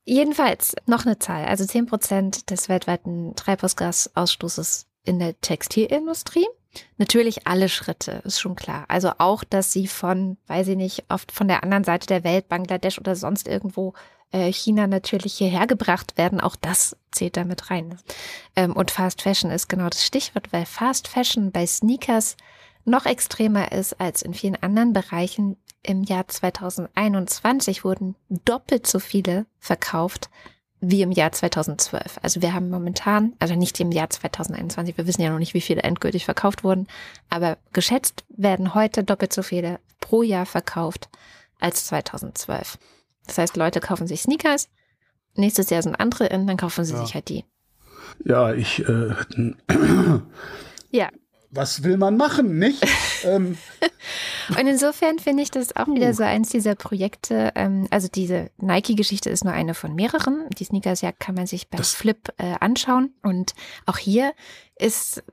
[0.03, 1.45] Jedenfalls noch eine Zahl.
[1.45, 6.47] Also 10 Prozent des weltweiten Treibhausgasausstoßes in der Textilindustrie.
[6.97, 8.86] Natürlich alle Schritte, ist schon klar.
[8.88, 12.49] Also auch, dass sie von, weiß ich nicht, oft von der anderen Seite der Welt,
[12.49, 13.93] Bangladesch oder sonst irgendwo
[14.32, 17.97] äh, China natürlich hierher gebracht werden, auch das zählt damit rein.
[18.55, 22.36] Ähm, und Fast Fashion ist genau das Stichwort, weil Fast Fashion bei Sneakers
[22.84, 29.45] noch extremer ist als in vielen anderen Bereichen, im Jahr 2021 wurden doppelt so viele
[29.59, 30.30] verkauft
[30.80, 32.19] wie im Jahr 2012.
[32.21, 35.61] Also wir haben momentan, also nicht im Jahr 2021, wir wissen ja noch nicht, wie
[35.61, 36.88] viele endgültig verkauft wurden,
[37.30, 41.09] aber geschätzt werden heute doppelt so viele pro Jahr verkauft
[41.59, 42.78] als 2012.
[43.25, 44.69] Das heißt, Leute kaufen sich Sneakers,
[45.36, 47.03] nächstes Jahr sind andere in, dann kaufen sie ja.
[47.03, 47.43] sich halt die.
[48.23, 49.13] Ja, ich äh,
[50.91, 51.09] ja,
[51.51, 52.85] was will man machen, nicht?
[53.23, 53.57] ähm.
[54.49, 57.51] Und insofern finde ich das auch wieder so eins dieser Projekte.
[57.55, 60.47] Ähm, also diese Nike-Geschichte ist nur eine von mehreren.
[60.57, 63.13] Die Sneakers ja kann man sich bei das Flip äh, anschauen.
[63.23, 63.53] Und
[63.85, 64.33] auch hier
[64.77, 65.23] ist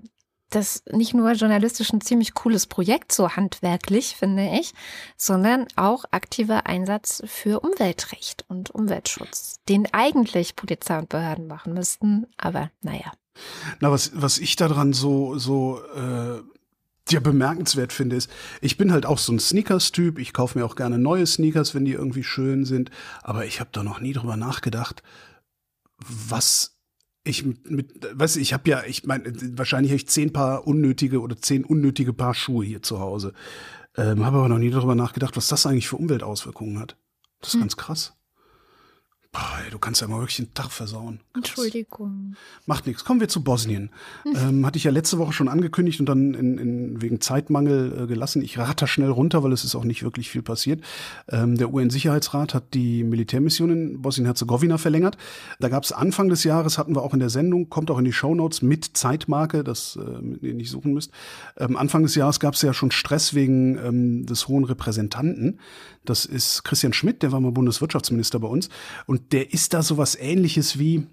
[0.50, 4.72] das nicht nur journalistisch ein ziemlich cooles Projekt, so handwerklich, finde ich,
[5.16, 12.26] sondern auch aktiver Einsatz für Umweltrecht und Umweltschutz, den eigentlich Polizei und Behörden machen müssten.
[12.36, 13.12] Aber naja.
[13.80, 16.40] Na, was, was ich daran so, so äh,
[17.10, 18.30] ja, bemerkenswert finde, ist,
[18.60, 20.18] ich bin halt auch so ein Sneakers-Typ.
[20.18, 22.90] Ich kaufe mir auch gerne neue Sneakers, wenn die irgendwie schön sind.
[23.22, 25.02] Aber ich habe da noch nie drüber nachgedacht,
[25.98, 26.78] was
[27.24, 31.36] ich mit, du, ich habe ja, ich meine, wahrscheinlich habe ich zehn Paar unnötige oder
[31.36, 33.32] zehn unnötige Paar Schuhe hier zu Hause.
[33.96, 36.96] Ähm, habe aber noch nie darüber nachgedacht, was das eigentlich für Umweltauswirkungen hat.
[37.40, 37.60] Das ist hm.
[37.60, 38.14] ganz krass.
[39.34, 41.18] Boah, du kannst ja mal wirklich den Tag versauen.
[41.34, 42.36] Entschuldigung.
[42.66, 43.04] Macht nichts.
[43.04, 43.90] Kommen wir zu Bosnien.
[44.24, 48.06] ähm, hatte ich ja letzte Woche schon angekündigt und dann in, in, wegen Zeitmangel äh,
[48.06, 48.42] gelassen.
[48.42, 50.84] Ich rate schnell runter, weil es ist auch nicht wirklich viel passiert.
[51.28, 55.16] Ähm, der UN-Sicherheitsrat hat die Militärmission in Bosnien-Herzegowina verlängert.
[55.58, 58.04] Da gab es Anfang des Jahres, hatten wir auch in der Sendung, kommt auch in
[58.04, 61.10] die Shownotes mit Zeitmarke, das äh, ihr nicht suchen müsst.
[61.56, 65.58] Ähm, Anfang des Jahres gab es ja schon Stress wegen ähm, des hohen Repräsentanten.
[66.04, 68.68] Das ist Christian Schmidt, der war mal Bundeswirtschaftsminister bei uns.
[69.06, 71.06] Und der ist da sowas ähnliches wie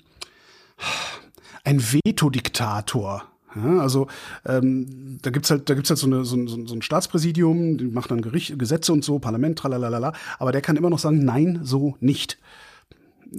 [1.64, 3.24] ein Vetodiktator.
[3.56, 4.08] Ja, also
[4.46, 7.86] ähm, da gibt's halt, da gibt's halt so, eine, so, so, so ein Staatspräsidium, die
[7.86, 11.60] macht dann Gericht, Gesetze und so, Parlament, tralalala, aber der kann immer noch sagen, nein,
[11.64, 12.38] so nicht.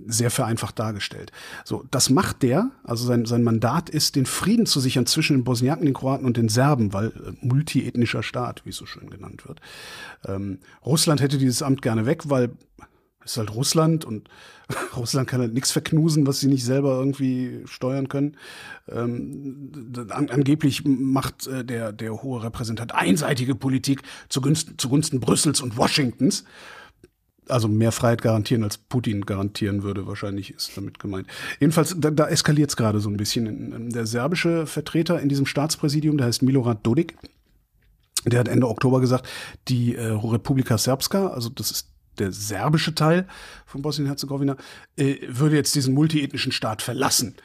[0.06, 1.32] Sehr vereinfacht dargestellt.
[1.64, 5.44] So, das macht der, also sein, sein Mandat ist, den Frieden zu sichern zwischen den
[5.44, 9.46] Bosniaken, den Kroaten und den Serben, weil äh, multiethnischer Staat, wie es so schön genannt
[9.46, 9.60] wird.
[10.26, 12.50] Ähm, Russland hätte dieses Amt gerne weg, weil
[13.24, 14.28] ist halt Russland und
[14.96, 18.36] Russland kann halt nichts verknusen, was sie nicht selber irgendwie steuern können.
[18.88, 19.72] Ähm,
[20.10, 26.44] an, angeblich macht äh, der, der hohe Repräsentant einseitige Politik zugunsten, zugunsten Brüssels und Washingtons.
[27.48, 31.26] also mehr Freiheit garantieren, als Putin garantieren würde, wahrscheinlich ist damit gemeint.
[31.60, 33.90] Jedenfalls, da, da eskaliert es gerade so ein bisschen.
[33.90, 37.16] Der serbische Vertreter in diesem Staatspräsidium, der heißt Milorad Dodik,
[38.24, 39.28] der hat Ende Oktober gesagt,
[39.68, 43.26] die äh, Republika Srpska, also das ist der serbische Teil
[43.66, 44.56] von Bosnien-Herzegowina,
[44.96, 47.36] äh, würde jetzt diesen multiethnischen Staat verlassen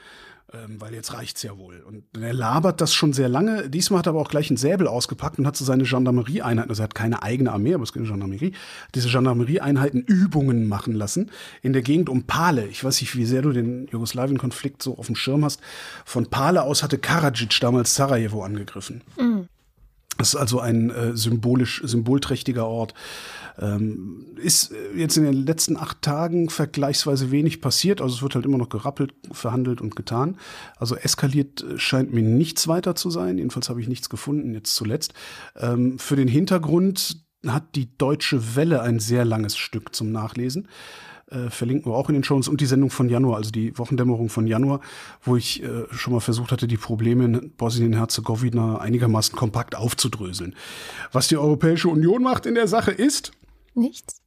[0.53, 1.81] ähm, weil jetzt reicht's ja wohl.
[1.81, 3.69] Und er labert das schon sehr lange.
[3.69, 6.81] Diesmal hat er aber auch gleich einen Säbel ausgepackt und hat so seine Gendarmerieeinheiten, also
[6.81, 8.53] er hat keine eigene Armee, aber es gibt eine Gendarmerie,
[8.95, 12.67] diese Gendarmerieeinheiten Übungen machen lassen in der Gegend um Pale.
[12.67, 15.59] Ich weiß nicht, wie sehr du den Jugoslawien-Konflikt so auf dem Schirm hast.
[16.05, 19.01] Von Pale aus hatte Karadzic damals Sarajevo angegriffen.
[19.19, 19.49] Mhm.
[20.17, 22.93] Das ist also ein äh, symbolisch, symbolträchtiger Ort.
[23.59, 28.01] Ähm, ist äh, jetzt in den letzten acht Tagen vergleichsweise wenig passiert.
[28.01, 30.37] Also es wird halt immer noch gerappelt, verhandelt und getan.
[30.77, 33.37] Also eskaliert äh, scheint mir nichts weiter zu sein.
[33.37, 35.13] Jedenfalls habe ich nichts gefunden, jetzt zuletzt.
[35.55, 40.67] Ähm, für den Hintergrund hat die Deutsche Welle ein sehr langes Stück zum Nachlesen
[41.31, 44.29] äh, verlinken wir auch in den Shows und die Sendung von Januar, also die Wochendämmerung
[44.29, 44.81] von Januar,
[45.21, 50.55] wo ich äh, schon mal versucht hatte, die Probleme in Bosnien-Herzegowina einigermaßen kompakt aufzudröseln.
[51.11, 53.31] Was die Europäische Union macht in der Sache ist
[53.77, 54.21] nichts.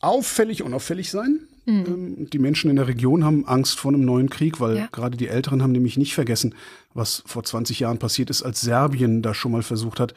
[0.00, 1.40] Auffällig, unauffällig sein.
[1.66, 2.28] Mhm.
[2.30, 4.88] Die Menschen in der Region haben Angst vor einem neuen Krieg, weil ja.
[4.90, 6.54] gerade die Älteren haben nämlich nicht vergessen,
[6.94, 10.14] was vor 20 Jahren passiert ist, als Serbien da schon mal versucht hat,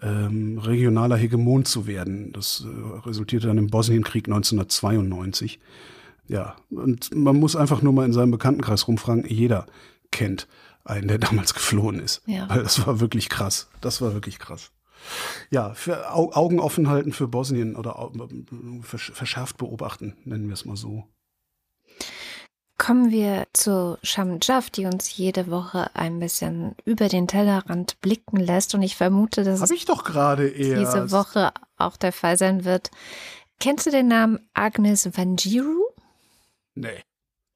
[0.00, 2.32] ähm, regionaler Hegemon zu werden.
[2.32, 5.58] Das äh, resultierte dann im Bosnienkrieg 1992.
[6.26, 9.26] Ja, und man muss einfach nur mal in seinem Bekanntenkreis rumfragen.
[9.26, 9.66] Jeder
[10.10, 10.46] kennt
[10.84, 12.22] einen, der damals geflohen ist.
[12.26, 12.48] Ja.
[12.48, 13.68] Weil das war wirklich krass.
[13.80, 14.70] Das war wirklich krass.
[15.50, 18.10] Ja, für Augen offen halten für Bosnien oder
[18.82, 21.04] verschärft beobachten, nennen wir es mal so.
[22.76, 28.36] Kommen wir zu Sham Jaff, die uns jede Woche ein bisschen über den Tellerrand blicken
[28.36, 28.74] lässt.
[28.74, 32.90] Und ich vermute, dass Hab ich doch gerade diese Woche auch der Fall sein wird.
[33.60, 35.84] Kennst du den Namen Agnes Vangiru?
[36.74, 37.00] Nee.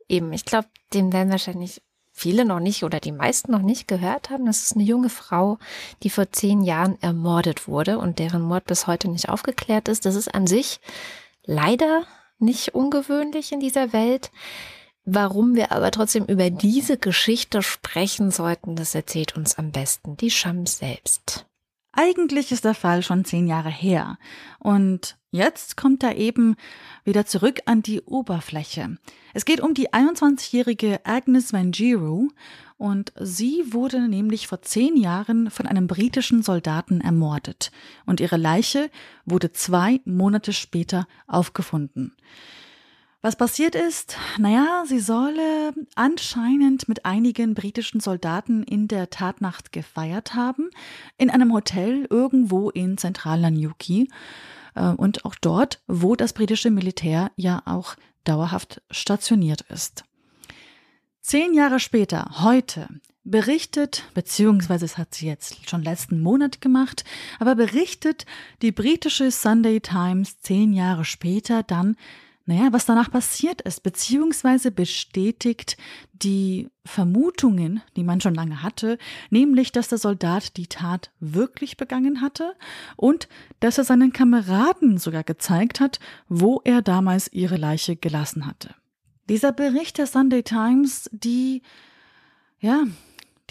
[0.09, 1.83] Eben, ich glaube, den werden wahrscheinlich
[2.19, 4.47] viele noch nicht oder die meisten noch nicht gehört haben.
[4.47, 5.59] Das ist eine junge Frau,
[6.03, 10.05] die vor zehn Jahren ermordet wurde und deren Mord bis heute nicht aufgeklärt ist.
[10.05, 10.81] Das ist an sich
[11.45, 12.05] leider
[12.39, 14.31] nicht ungewöhnlich in dieser Welt.
[15.05, 20.31] Warum wir aber trotzdem über diese Geschichte sprechen sollten, das erzählt uns am besten die
[20.31, 21.47] Shams selbst.
[21.93, 24.19] Eigentlich ist der Fall schon zehn Jahre her.
[24.59, 26.57] Und jetzt kommt er eben
[27.05, 28.97] wieder zurück an die Oberfläche.
[29.35, 32.29] Es geht um die 21-jährige Agnes Vangiru
[32.77, 37.71] und sie wurde nämlich vor zehn Jahren von einem britischen Soldaten ermordet
[38.07, 38.91] und ihre Leiche
[39.25, 42.15] wurde zwei Monate später aufgefunden.
[43.21, 50.35] Was passiert ist, naja, sie solle anscheinend mit einigen britischen Soldaten in der Tatnacht gefeiert
[50.37, 50.71] haben,
[51.17, 54.09] in einem Hotel irgendwo in Zentralanyuki
[54.97, 60.05] und auch dort, wo das britische Militär ja auch dauerhaft stationiert ist.
[61.21, 62.89] Zehn Jahre später, heute,
[63.25, 67.05] berichtet, beziehungsweise es hat sie jetzt schon letzten Monat gemacht,
[67.39, 68.25] aber berichtet
[68.63, 71.97] die britische Sunday Times zehn Jahre später dann,
[72.49, 75.77] naja, was danach passiert ist, beziehungsweise bestätigt
[76.15, 78.97] die Vermutungen, die man schon lange hatte,
[79.29, 82.55] nämlich, dass der Soldat die Tat wirklich begangen hatte
[82.97, 83.29] und
[83.61, 88.75] dass er seinen Kameraden sogar gezeigt hat, wo er damals ihre Leiche gelassen hatte.
[89.29, 91.61] Dieser Bericht der Sunday Times, die,
[92.61, 92.85] ja,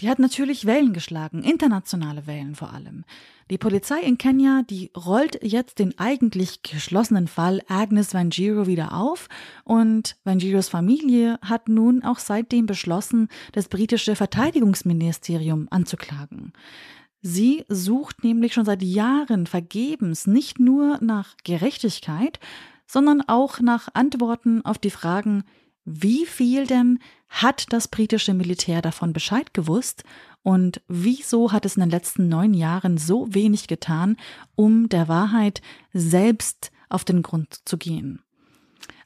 [0.00, 3.04] die hat natürlich Wellen geschlagen, internationale Wellen vor allem.
[3.50, 9.28] Die Polizei in Kenia, die rollt jetzt den eigentlich geschlossenen Fall Agnes Vanjiro wieder auf
[9.64, 16.52] und Vanjiros Familie hat nun auch seitdem beschlossen, das britische Verteidigungsministerium anzuklagen.
[17.20, 22.38] Sie sucht nämlich schon seit Jahren vergebens nicht nur nach Gerechtigkeit,
[22.86, 25.44] sondern auch nach Antworten auf die Fragen,
[25.90, 30.04] wie viel denn hat das britische Militär davon Bescheid gewusst
[30.42, 34.16] und wieso hat es in den letzten neun Jahren so wenig getan,
[34.54, 35.62] um der Wahrheit
[35.92, 38.22] selbst auf den Grund zu gehen?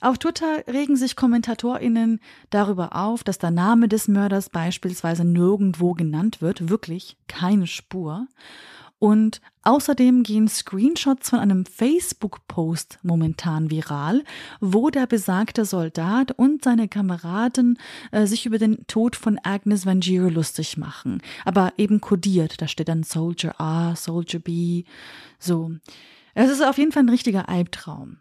[0.00, 2.18] Auf Twitter regen sich KommentatorInnen
[2.50, 8.26] darüber auf, dass der Name des Mörders beispielsweise nirgendwo genannt wird, wirklich keine Spur.
[9.02, 14.22] Und außerdem gehen Screenshots von einem Facebook-Post momentan viral,
[14.60, 17.80] wo der besagte Soldat und seine Kameraden
[18.12, 21.20] äh, sich über den Tod von Agnes Vangier lustig machen.
[21.44, 22.62] Aber eben kodiert.
[22.62, 24.84] Da steht dann Soldier A, Soldier B.
[25.40, 25.72] So.
[26.34, 28.18] Es ist auf jeden Fall ein richtiger Albtraum.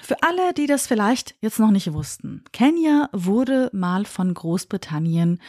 [0.00, 5.40] Für alle, die das vielleicht jetzt noch nicht wussten, Kenia wurde mal von Großbritannien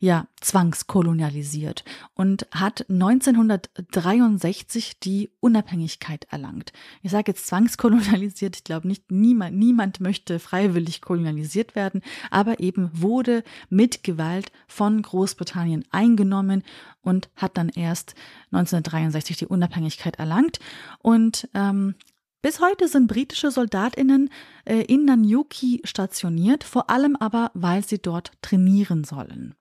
[0.00, 1.84] ja zwangskolonialisiert
[2.14, 6.72] und hat 1963 die Unabhängigkeit erlangt.
[7.02, 12.90] Ich sage jetzt zwangskolonialisiert, ich glaube nicht niemand niemand möchte freiwillig kolonialisiert werden, aber eben
[12.92, 16.62] wurde mit Gewalt von Großbritannien eingenommen
[17.02, 18.14] und hat dann erst
[18.52, 20.60] 1963 die Unabhängigkeit erlangt
[21.02, 21.96] und ähm,
[22.42, 24.30] bis heute sind britische Soldatinnen
[24.64, 29.54] äh, in Nanyuki stationiert, vor allem aber, weil sie dort trainieren sollen.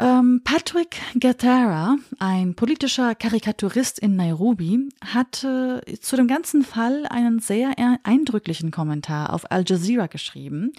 [0.00, 7.38] Ähm, Patrick Gattara, ein politischer Karikaturist in Nairobi, hat äh, zu dem ganzen Fall einen
[7.38, 10.72] sehr eindrücklichen Kommentar auf Al Jazeera geschrieben.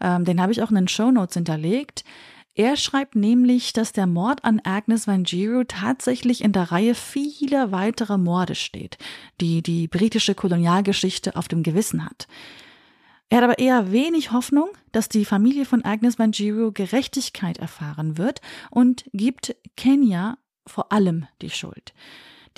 [0.00, 2.04] Ähm, den habe ich auch in den Show Notes hinterlegt.
[2.58, 8.18] Er schreibt nämlich, dass der Mord an Agnes Vangiru tatsächlich in der Reihe vieler weiterer
[8.18, 8.98] Morde steht,
[9.40, 12.26] die die britische Kolonialgeschichte auf dem Gewissen hat.
[13.28, 18.40] Er hat aber eher wenig Hoffnung, dass die Familie von Agnes Vangiru Gerechtigkeit erfahren wird
[18.72, 20.36] und gibt Kenya
[20.66, 21.94] vor allem die Schuld.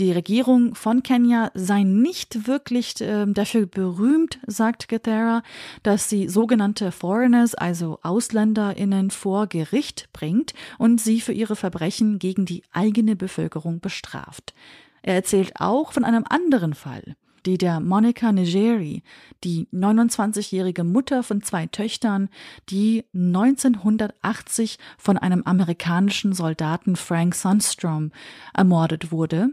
[0.00, 5.42] Die Regierung von Kenia sei nicht wirklich äh, dafür berühmt, sagt Gathera,
[5.82, 12.46] dass sie sogenannte Foreigners, also AusländerInnen, vor Gericht bringt und sie für ihre Verbrechen gegen
[12.46, 14.54] die eigene Bevölkerung bestraft.
[15.02, 19.02] Er erzählt auch von einem anderen Fall, die der Monica Nigeri,
[19.44, 22.30] die 29-jährige Mutter von zwei Töchtern,
[22.70, 28.12] die 1980 von einem amerikanischen Soldaten Frank Sunstrom
[28.54, 29.50] ermordet wurde.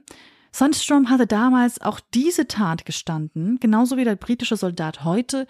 [0.57, 5.45] Sundstrom hatte damals auch diese Tat gestanden, genauso wie der britische Soldat heute,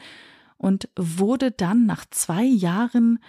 [0.57, 3.19] und wurde dann nach zwei Jahren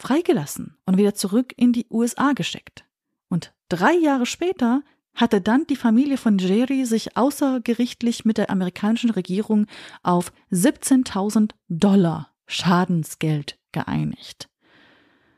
[0.00, 2.84] freigelassen und wieder zurück in die USA geschickt.
[3.28, 4.82] Und drei Jahre später
[5.14, 9.66] hatte dann die Familie von Jerry sich außergerichtlich mit der amerikanischen Regierung
[10.02, 14.48] auf 17.000 Dollar Schadensgeld geeinigt.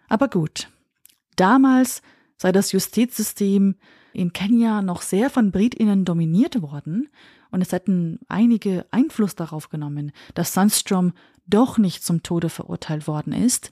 [0.08, 0.70] Aber gut,
[1.36, 2.00] damals
[2.38, 3.74] sei das Justizsystem
[4.16, 7.08] in Kenia noch sehr von Britinnen dominiert worden
[7.50, 11.12] und es hätten einige Einfluss darauf genommen, dass Sundstrom
[11.46, 13.70] doch nicht zum Tode verurteilt worden ist.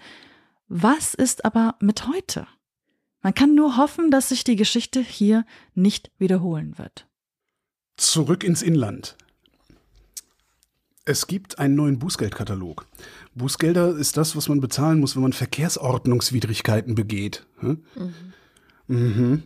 [0.68, 2.46] Was ist aber mit heute?
[3.22, 7.06] Man kann nur hoffen, dass sich die Geschichte hier nicht wiederholen wird.
[7.96, 9.16] Zurück ins Inland.
[11.06, 12.86] Es gibt einen neuen Bußgeldkatalog.
[13.34, 17.46] Bußgelder ist das, was man bezahlen muss, wenn man Verkehrsordnungswidrigkeiten begeht.
[17.58, 17.84] Hm?
[17.94, 18.14] Mhm.
[18.86, 19.42] Mhm.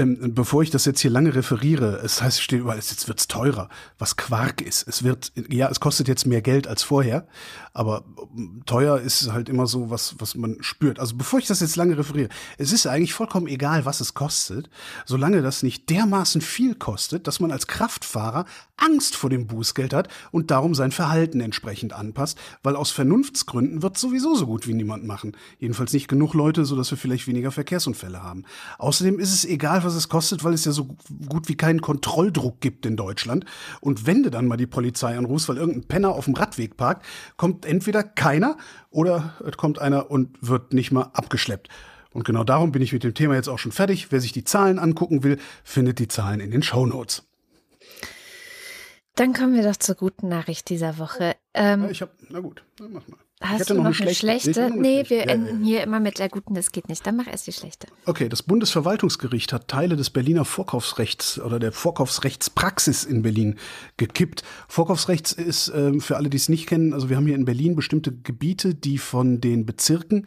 [0.00, 3.68] Ähm, bevor ich das jetzt hier lange referiere, es heißt, steht überall, jetzt wird's teurer,
[3.98, 4.88] was Quark ist.
[4.88, 7.26] Es wird, ja, es kostet jetzt mehr Geld als vorher,
[7.72, 8.04] aber
[8.36, 10.98] ähm, teuer ist halt immer so was, was man spürt.
[10.98, 14.70] Also bevor ich das jetzt lange referiere, es ist eigentlich vollkommen egal, was es kostet,
[15.04, 18.46] solange das nicht dermaßen viel kostet, dass man als Kraftfahrer
[18.76, 23.98] Angst vor dem Bußgeld hat und darum sein Verhalten entsprechend anpasst, weil aus Vernunftsgründen wird
[23.98, 25.36] sowieso so gut wie niemand machen.
[25.58, 28.44] Jedenfalls nicht genug Leute, sodass wir vielleicht weniger Verkehrsunfälle haben.
[28.78, 30.96] Außerdem ist es egal, was es kostet, weil es ja so
[31.28, 33.44] gut wie keinen Kontrolldruck gibt in Deutschland.
[33.80, 37.04] Und wenn du dann mal die Polizei anrufst, weil irgendein Penner auf dem Radweg parkt,
[37.36, 38.56] kommt entweder keiner
[38.90, 41.68] oder es kommt einer und wird nicht mal abgeschleppt.
[42.12, 44.10] Und genau darum bin ich mit dem Thema jetzt auch schon fertig.
[44.10, 47.22] Wer sich die Zahlen angucken will, findet die Zahlen in den Show Notes.
[49.14, 51.36] Dann kommen wir doch zur guten Nachricht dieser Woche.
[51.54, 53.18] Ähm, ich habe, na gut, dann mach mal.
[53.42, 54.52] Hast du noch, noch eine schlechte?
[54.52, 54.70] schlechte?
[54.78, 57.06] Nee, wir enden hier immer mit der guten, das geht nicht.
[57.06, 57.86] Dann mach erst die schlechte.
[58.04, 63.58] Okay, das Bundesverwaltungsgericht hat Teile des Berliner Vorkaufsrechts oder der Vorkaufsrechtspraxis in Berlin
[63.96, 64.42] gekippt.
[64.68, 67.76] Vorkaufsrechts ist äh, für alle, die es nicht kennen, also wir haben hier in Berlin
[67.76, 70.26] bestimmte Gebiete, die von den Bezirken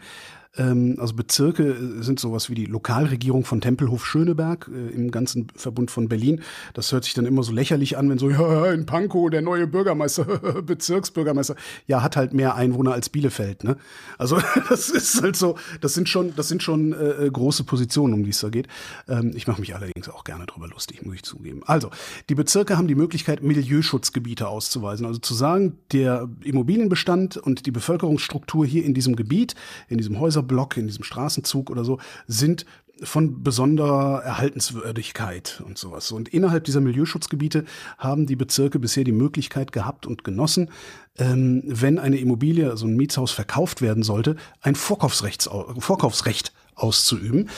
[0.55, 5.89] ähm, also Bezirke äh, sind sowas wie die Lokalregierung von Tempelhof-Schöneberg äh, im ganzen Verbund
[5.89, 6.41] von Berlin.
[6.73, 9.65] Das hört sich dann immer so lächerlich an, wenn so, ja, in Pankow der neue
[9.65, 10.25] Bürgermeister,
[10.61, 11.55] Bezirksbürgermeister,
[11.87, 13.63] ja, hat halt mehr Einwohner als Bielefeld.
[13.63, 13.77] Ne?
[14.17, 14.39] Also
[14.69, 18.29] das ist halt so, das sind schon, das sind schon äh, große Positionen, um die
[18.29, 18.67] es da geht.
[19.07, 21.61] Ähm, ich mache mich allerdings auch gerne drüber lustig, muss ich zugeben.
[21.65, 21.89] Also,
[22.29, 25.05] die Bezirke haben die Möglichkeit, Milieuschutzgebiete auszuweisen.
[25.05, 29.55] Also zu sagen, der Immobilienbestand und die Bevölkerungsstruktur hier in diesem Gebiet,
[29.87, 32.65] in diesem Häuser Block, in diesem Straßenzug oder so, sind
[33.01, 36.11] von besonderer Erhaltenswürdigkeit und sowas.
[36.11, 37.65] Und innerhalb dieser Milieuschutzgebiete
[37.97, 40.69] haben die Bezirke bisher die Möglichkeit gehabt und genossen,
[41.17, 47.49] ähm, wenn eine Immobilie, also ein Mietshaus verkauft werden sollte, ein Vorkaufsrecht, Vorkaufsrecht auszuüben.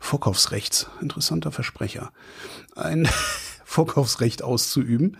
[0.00, 2.12] Vorkaufsrechts, interessanter Versprecher.
[2.76, 3.08] Ein
[3.64, 5.16] Vorkaufsrecht auszuüben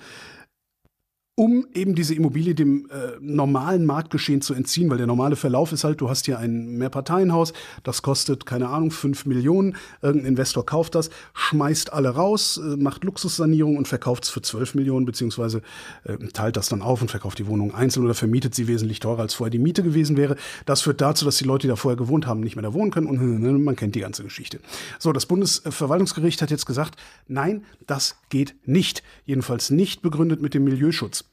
[1.36, 5.82] um eben diese Immobilie dem äh, normalen Marktgeschehen zu entziehen, weil der normale Verlauf ist
[5.82, 10.94] halt, du hast hier ein Mehrparteienhaus, das kostet, keine Ahnung, fünf Millionen, irgendein Investor kauft
[10.94, 15.62] das, schmeißt alle raus, äh, macht Luxussanierung und verkauft es für zwölf Millionen, beziehungsweise
[16.04, 19.22] äh, teilt das dann auf und verkauft die Wohnung einzeln oder vermietet sie wesentlich teurer,
[19.22, 20.36] als vorher die Miete gewesen wäre.
[20.66, 22.92] Das führt dazu, dass die Leute, die da vorher gewohnt haben, nicht mehr da wohnen
[22.92, 24.60] können und man kennt die ganze Geschichte.
[25.00, 26.94] So, das Bundesverwaltungsgericht hat jetzt gesagt,
[27.26, 29.02] nein, das geht nicht.
[29.26, 31.23] Jedenfalls nicht begründet mit dem Milieuschutz.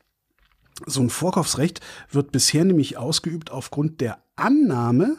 [0.86, 5.18] So ein Vorkaufsrecht wird bisher nämlich ausgeübt aufgrund der Annahme,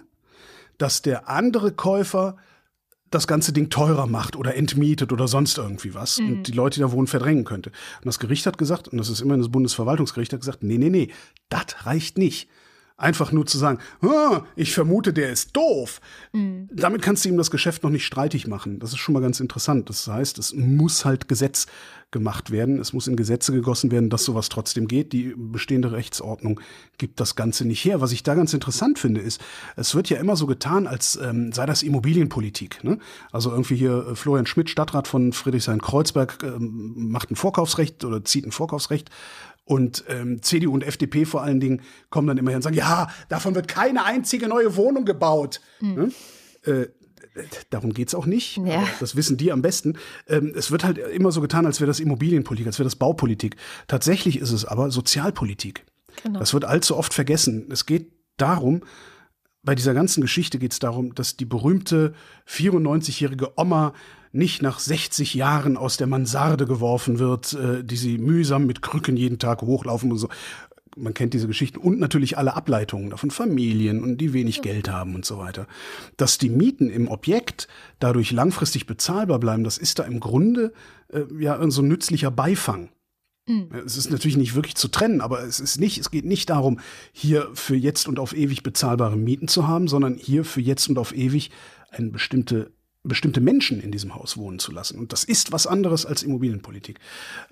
[0.78, 2.36] dass der andere Käufer
[3.10, 6.32] das ganze Ding teurer macht oder entmietet oder sonst irgendwie was mhm.
[6.32, 7.70] und die Leute, die da wohnen, verdrängen könnte.
[7.70, 10.90] Und das Gericht hat gesagt, und das ist immerhin das Bundesverwaltungsgericht, hat gesagt, nee, nee,
[10.90, 11.08] nee,
[11.48, 12.48] das reicht nicht.
[12.96, 16.00] Einfach nur zu sagen, ah, ich vermute, der ist doof.
[16.32, 16.68] Mhm.
[16.72, 18.78] Damit kannst du ihm das Geschäft noch nicht streitig machen.
[18.78, 19.88] Das ist schon mal ganz interessant.
[19.88, 21.66] Das heißt, es muss halt Gesetz
[22.12, 22.78] gemacht werden.
[22.78, 25.12] Es muss in Gesetze gegossen werden, dass sowas trotzdem geht.
[25.12, 26.60] Die bestehende Rechtsordnung
[26.98, 28.00] gibt das Ganze nicht her.
[28.00, 29.40] Was ich da ganz interessant finde, ist,
[29.74, 32.84] es wird ja immer so getan, als ähm, sei das Immobilienpolitik.
[32.84, 32.98] Ne?
[33.32, 38.46] Also irgendwie hier äh, Florian Schmidt, Stadtrat von Friedrichshain-Kreuzberg, ähm, macht ein Vorkaufsrecht oder zieht
[38.46, 39.10] ein Vorkaufsrecht
[39.64, 43.08] und ähm, CDU und FDP vor allen Dingen kommen dann immer her und sagen, ja,
[43.28, 45.60] davon wird keine einzige neue Wohnung gebaut.
[45.80, 46.12] Mhm.
[46.64, 46.86] Äh,
[47.70, 48.58] darum geht's auch nicht.
[48.58, 48.84] Ja.
[49.00, 49.96] Das wissen die am besten.
[50.28, 53.56] Ähm, es wird halt immer so getan, als wäre das Immobilienpolitik, als wäre das Baupolitik.
[53.86, 55.84] Tatsächlich ist es aber Sozialpolitik.
[56.22, 56.40] Genau.
[56.40, 57.68] Das wird allzu oft vergessen.
[57.70, 58.82] Es geht darum,
[59.62, 62.14] bei dieser ganzen Geschichte geht es darum, dass die berühmte
[62.48, 63.94] 94-jährige Oma
[64.32, 69.16] nicht nach 60 Jahren aus der Mansarde geworfen wird, äh, die sie mühsam mit Krücken
[69.16, 70.28] jeden Tag hochlaufen und so.
[70.94, 75.14] Man kennt diese Geschichten und natürlich alle Ableitungen davon, Familien und die wenig Geld haben
[75.14, 75.66] und so weiter.
[76.18, 77.66] Dass die Mieten im Objekt
[77.98, 80.72] dadurch langfristig bezahlbar bleiben, das ist da im Grunde
[81.08, 82.90] äh, ja so ein nützlicher Beifang.
[83.48, 83.68] Mhm.
[83.84, 86.78] Es ist natürlich nicht wirklich zu trennen, aber es ist nicht, es geht nicht darum,
[87.12, 90.98] hier für jetzt und auf ewig bezahlbare Mieten zu haben, sondern hier für jetzt und
[90.98, 91.50] auf ewig
[91.90, 92.70] eine bestimmte
[93.04, 94.98] bestimmte Menschen in diesem Haus wohnen zu lassen.
[94.98, 97.00] Und das ist was anderes als Immobilienpolitik.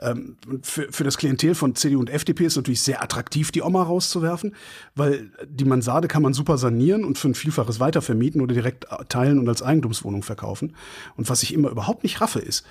[0.01, 3.82] Ähm, für, für das Klientel von CDU und FDP ist natürlich sehr attraktiv, die Oma
[3.82, 4.55] rauszuwerfen,
[4.94, 9.40] weil die Mansarde kann man super sanieren und für ein Vielfaches weitervermieten oder direkt teilen
[9.40, 10.76] und als Eigentumswohnung verkaufen.
[11.16, 12.64] Und was ich immer überhaupt nicht raffe ist,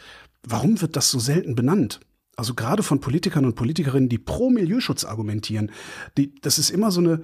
[0.43, 1.99] warum wird das so selten benannt?
[2.37, 5.71] Also gerade von Politikern und Politikerinnen, die pro Milieuschutz argumentieren,
[6.17, 7.23] die, das ist immer so eine,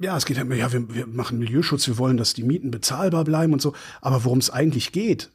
[0.00, 3.24] ja, es geht ja, ja wir, wir machen Milieuschutz, wir wollen, dass die Mieten bezahlbar
[3.24, 3.74] bleiben und so.
[4.00, 5.30] Aber worum es eigentlich geht,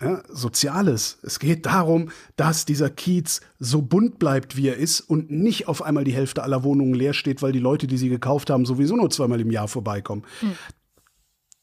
[0.00, 1.18] ja, Soziales.
[1.22, 5.82] Es geht darum, dass dieser Kiez so bunt bleibt, wie er ist und nicht auf
[5.82, 8.94] einmal die Hälfte aller Wohnungen leer steht, weil die Leute, die sie gekauft haben, sowieso
[8.94, 10.24] nur zweimal im Jahr vorbeikommen.
[10.40, 10.52] Hm.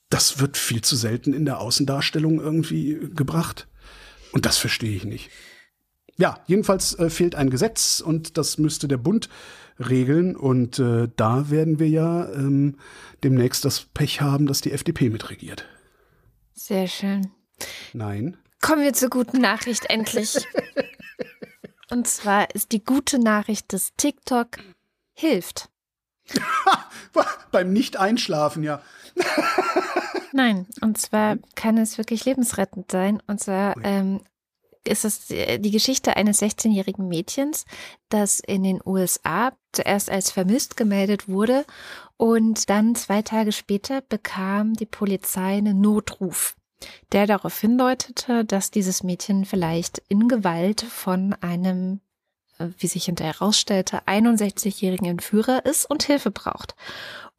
[0.09, 3.67] Das wird viel zu selten in der Außendarstellung irgendwie gebracht.
[4.33, 5.29] Und das verstehe ich nicht.
[6.17, 9.29] Ja, jedenfalls äh, fehlt ein Gesetz und das müsste der Bund
[9.79, 10.35] regeln.
[10.35, 12.77] Und äh, da werden wir ja ähm,
[13.23, 15.65] demnächst das Pech haben, dass die FDP mitregiert.
[16.53, 17.31] Sehr schön.
[17.93, 18.37] Nein.
[18.61, 20.35] Kommen wir zur guten Nachricht endlich.
[21.89, 24.57] Und zwar ist die gute Nachricht, dass TikTok
[25.13, 25.69] hilft.
[27.51, 28.81] Beim Nicht-Einschlafen, ja.
[30.33, 33.21] Nein, und zwar kann es wirklich lebensrettend sein.
[33.27, 34.21] Und zwar ähm,
[34.87, 37.65] ist es die Geschichte eines 16-jährigen Mädchens,
[38.09, 41.65] das in den USA zuerst als vermisst gemeldet wurde
[42.17, 46.55] und dann zwei Tage später bekam die Polizei einen Notruf,
[47.11, 52.04] der darauf hindeutete, dass dieses Mädchen vielleicht in Gewalt von einem äh,
[52.77, 56.75] wie sich hinterher herausstellte, 61-jährigen Entführer ist und Hilfe braucht.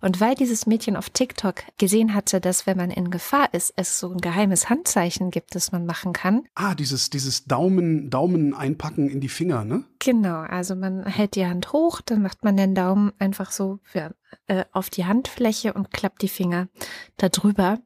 [0.02, 3.98] Und weil dieses Mädchen auf TikTok gesehen hatte, dass wenn man in Gefahr ist, es
[3.98, 6.42] so ein geheimes Handzeichen gibt, das man machen kann.
[6.54, 9.84] Ah, dieses, dieses Daumen, Daumen einpacken in die Finger, ne?
[9.98, 14.14] Genau, also man hält die Hand hoch, dann macht man den Daumen einfach so für,
[14.48, 16.68] äh, auf die Handfläche und klappt die Finger
[17.16, 17.78] da drüber.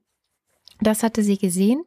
[0.81, 1.85] Das hatte sie gesehen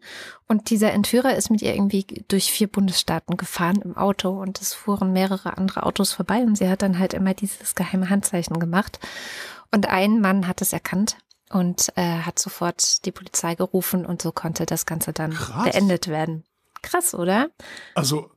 [0.47, 4.73] und dieser Entführer ist mit ihr irgendwie durch vier Bundesstaaten gefahren im Auto und es
[4.73, 8.99] fuhren mehrere andere Autos vorbei und sie hat dann halt immer dieses geheime Handzeichen gemacht.
[9.71, 11.17] Und ein Mann hat es erkannt
[11.49, 15.63] und äh, hat sofort die Polizei gerufen und so konnte das Ganze dann Krass.
[15.63, 16.43] beendet werden.
[16.83, 17.49] Krass, oder?
[17.95, 18.29] Also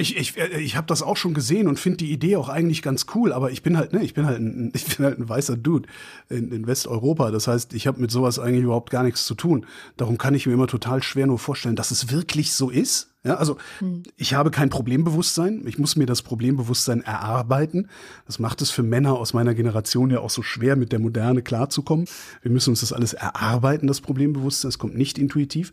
[0.00, 2.82] ich, ich, äh, ich habe das auch schon gesehen und finde die Idee auch eigentlich
[2.82, 5.28] ganz cool, aber ich bin halt, ne, ich bin halt ein, ich bin halt ein
[5.28, 5.88] weißer Dude
[6.28, 7.30] in, in Westeuropa.
[7.30, 9.66] Das heißt, ich habe mit sowas eigentlich überhaupt gar nichts zu tun.
[9.96, 13.08] Darum kann ich mir immer total schwer nur vorstellen, dass es wirklich so ist.
[13.22, 14.02] Ja, also hm.
[14.16, 15.66] ich habe kein Problembewusstsein.
[15.66, 17.90] Ich muss mir das Problembewusstsein erarbeiten.
[18.24, 21.42] Das macht es für Männer aus meiner Generation ja auch so schwer, mit der Moderne
[21.42, 22.06] klarzukommen.
[22.40, 24.70] Wir müssen uns das alles erarbeiten, das Problembewusstsein.
[24.70, 25.72] Es kommt nicht intuitiv.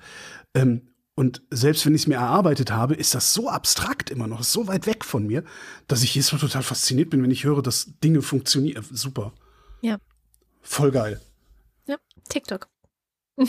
[0.54, 0.82] Ähm,
[1.18, 4.68] Und selbst wenn ich es mir erarbeitet habe, ist das so abstrakt immer noch, so
[4.68, 5.43] weit weg von mir,
[5.88, 8.86] dass ich jedes Mal total fasziniert bin, wenn ich höre, dass Dinge funktionieren.
[8.91, 9.34] Super.
[9.82, 9.97] Ja.
[10.61, 11.20] Voll geil.
[11.88, 11.97] Ja,
[12.30, 12.70] TikTok.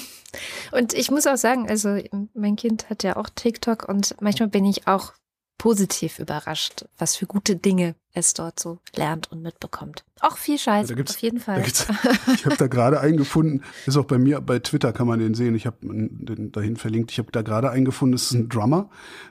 [0.72, 1.98] Und ich muss auch sagen, also
[2.32, 5.12] mein Kind hat ja auch TikTok und manchmal bin ich auch
[5.58, 10.04] positiv überrascht, was für gute Dinge es dort so lernt und mitbekommt.
[10.20, 11.62] Auch viel Scheiß, Da auf jeden Fall.
[12.34, 15.54] Ich habe da gerade eingefunden, ist auch bei mir, bei Twitter kann man den sehen,
[15.54, 18.88] ich habe den dahin verlinkt, ich habe da gerade eingefunden, das ist ein Drummer,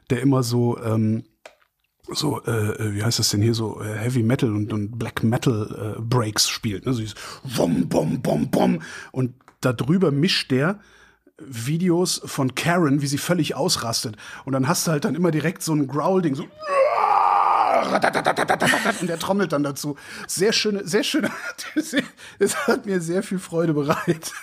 [0.09, 1.23] der immer so, ähm,
[2.09, 5.95] so, äh, wie heißt das denn hier, so äh, Heavy Metal und, und Black Metal
[5.97, 6.85] äh, Breaks spielt.
[6.85, 6.93] Ne?
[6.93, 8.81] So dieses Wom, Bom, Bom, Bom.
[9.11, 10.79] Und darüber mischt der
[11.39, 14.15] Videos von Karen, wie sie völlig ausrastet.
[14.45, 16.43] Und dann hast du halt dann immer direkt so ein Growl-Ding, so
[19.01, 19.97] und der trommelt dann dazu.
[20.27, 21.31] Sehr schöne, sehr schöne.
[22.39, 24.33] Es hat mir sehr viel Freude bereitet.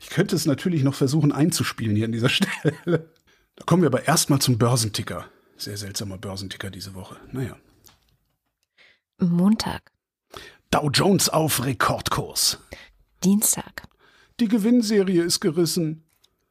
[0.00, 2.74] Ich könnte es natürlich noch versuchen einzuspielen hier an dieser Stelle.
[2.84, 5.26] Da kommen wir aber erstmal zum Börsenticker.
[5.56, 7.16] Sehr seltsamer Börsenticker diese Woche.
[7.32, 7.56] Naja.
[9.18, 9.92] Montag.
[10.70, 12.58] Dow Jones auf Rekordkurs.
[13.24, 13.88] Dienstag.
[14.38, 16.04] Die Gewinnserie ist gerissen.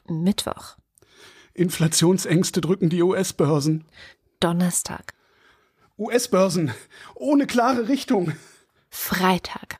[0.08, 0.78] Mittwoch.
[1.54, 3.86] Inflationsängste drücken die US-Börsen.
[4.40, 5.14] Donnerstag.
[5.98, 6.74] US-Börsen
[7.14, 8.34] ohne klare Richtung.
[8.90, 9.78] Freitag.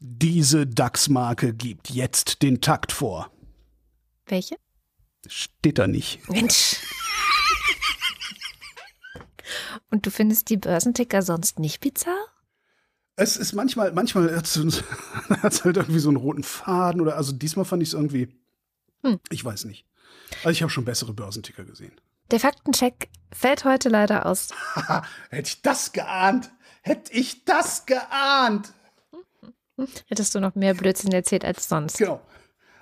[0.00, 3.30] Diese DAX-Marke gibt jetzt den Takt vor.
[4.26, 4.56] Welche?
[5.26, 6.28] Steht da nicht.
[6.28, 6.76] Mensch.
[9.90, 12.33] Und du findest die Börsenticker sonst nicht bizarr?
[13.16, 17.64] Es ist manchmal, manchmal hat es halt irgendwie so einen roten Faden oder also diesmal
[17.64, 18.28] fand ich es irgendwie,
[19.02, 19.20] hm.
[19.30, 19.86] ich weiß nicht.
[20.38, 21.92] Also ich habe schon bessere Börsenticker gesehen.
[22.30, 24.48] Der Faktencheck fällt heute leider aus.
[25.30, 26.50] Hätte ich das geahnt?
[26.82, 28.72] Hätte ich das geahnt?
[30.06, 31.98] Hättest du noch mehr Blödsinn erzählt als sonst.
[31.98, 32.20] Genau.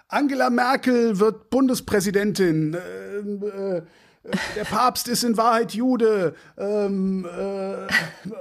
[0.08, 2.74] Angela Merkel wird Bundespräsidentin.
[2.74, 3.82] Äh, äh,
[4.54, 6.34] der Papst ist in Wahrheit Jude.
[6.58, 7.86] Ähm, äh,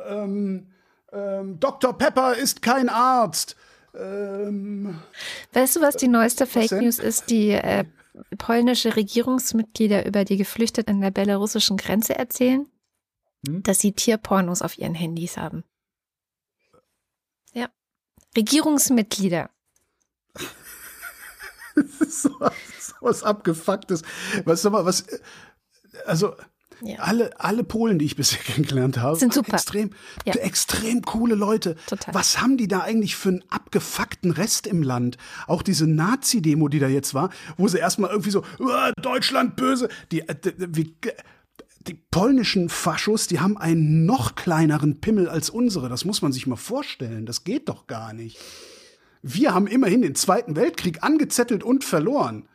[0.10, 0.68] ähm,
[1.12, 1.98] ähm, Dr.
[1.98, 3.56] Pepper ist kein Arzt.
[3.94, 5.02] Ähm,
[5.54, 7.84] weißt du, was die neueste Fake News ist, die äh,
[8.38, 12.68] polnische Regierungsmitglieder über die Geflüchteten an der belarussischen Grenze erzählen?
[13.46, 13.64] Hm?
[13.64, 15.64] Dass sie Tierpornos auf ihren Handys haben.
[17.54, 17.70] Ja.
[18.36, 19.50] Regierungsmitglieder.
[21.76, 22.32] das ist so,
[23.02, 24.04] was Abgefucktes.
[24.46, 25.06] Was, sag mal, was,
[26.06, 26.36] also,
[26.84, 27.00] ja.
[27.00, 29.54] Alle, alle Polen, die ich bisher kennengelernt habe, sind super.
[29.54, 29.92] Extrem,
[30.26, 30.34] ja.
[30.34, 31.76] extrem coole Leute.
[31.88, 32.14] Total.
[32.14, 35.18] Was haben die da eigentlich für einen abgefuckten Rest im Land?
[35.48, 38.44] Auch diese Nazi-Demo, die da jetzt war, wo sie erstmal irgendwie so,
[39.02, 39.90] Deutschland böse.
[40.12, 40.96] Die, äh, die, wie,
[41.88, 45.90] die polnischen Faschos, die haben einen noch kleineren Pimmel als unsere.
[45.90, 47.26] Das muss man sich mal vorstellen.
[47.26, 48.38] Das geht doch gar nicht.
[49.24, 52.48] Wir haben immerhin den Zweiten Weltkrieg angezettelt und verloren.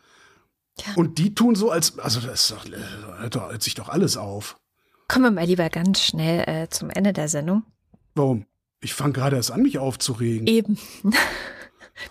[0.78, 0.92] Ja.
[0.96, 2.54] Und die tun so, als, also das
[3.18, 4.58] hört, hört sich doch alles auf.
[5.08, 7.62] Kommen wir mal lieber ganz schnell äh, zum Ende der Sendung.
[8.14, 8.46] Warum?
[8.80, 10.46] Ich fange gerade erst an, mich aufzuregen.
[10.46, 10.78] Eben.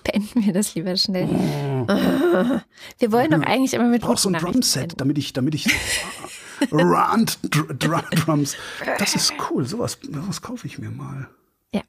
[0.04, 1.28] Beenden wir das lieber schnell.
[1.30, 1.88] Oh.
[3.00, 5.68] Wir wollen doch eigentlich immer mit Ich brauche so ein Drumset, damit ich, damit ich
[6.72, 8.56] Rand Drum Drums.
[8.98, 9.66] Das ist cool.
[9.66, 11.30] Sowas, sowas kaufe ich mir mal.
[11.72, 11.82] Ja.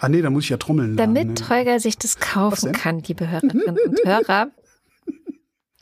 [0.00, 0.96] Ah nee, da muss ich ja trommeln.
[0.96, 1.48] Damit lernen, ne?
[1.48, 4.48] Holger sich das kaufen kann, liebe Hörerinnen und Hörer,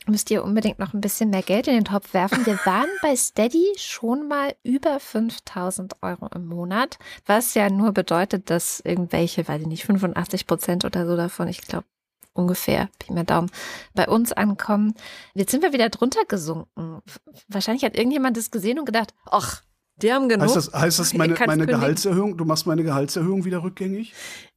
[0.07, 2.45] müsst ihr unbedingt noch ein bisschen mehr Geld in den Topf werfen.
[2.45, 8.49] Wir waren bei Steady schon mal über 5000 Euro im Monat, was ja nur bedeutet,
[8.49, 11.85] dass irgendwelche, weiß ich nicht, 85 Prozent oder so davon, ich glaube,
[12.33, 13.49] ungefähr, Pi mal Daumen,
[13.93, 14.93] bei uns ankommen.
[15.33, 17.01] Jetzt sind wir wieder drunter gesunken.
[17.47, 19.63] Wahrscheinlich hat irgendjemand das gesehen und gedacht, ach,
[19.97, 20.45] die haben genug.
[20.45, 24.13] Heißt das, heißt das meine, meine Gehaltserhöhung, du machst meine Gehaltserhöhung wieder rückgängig?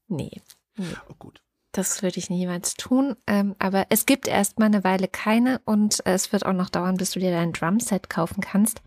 [0.09, 0.43] Nee.
[0.77, 0.85] nee.
[1.09, 1.43] Oh, gut.
[1.73, 3.15] Das würde ich niemals tun.
[3.29, 7.13] Ähm, aber es gibt erstmal eine Weile keine und es wird auch noch dauern, bis
[7.13, 8.83] du dir dein Drumset kaufen kannst.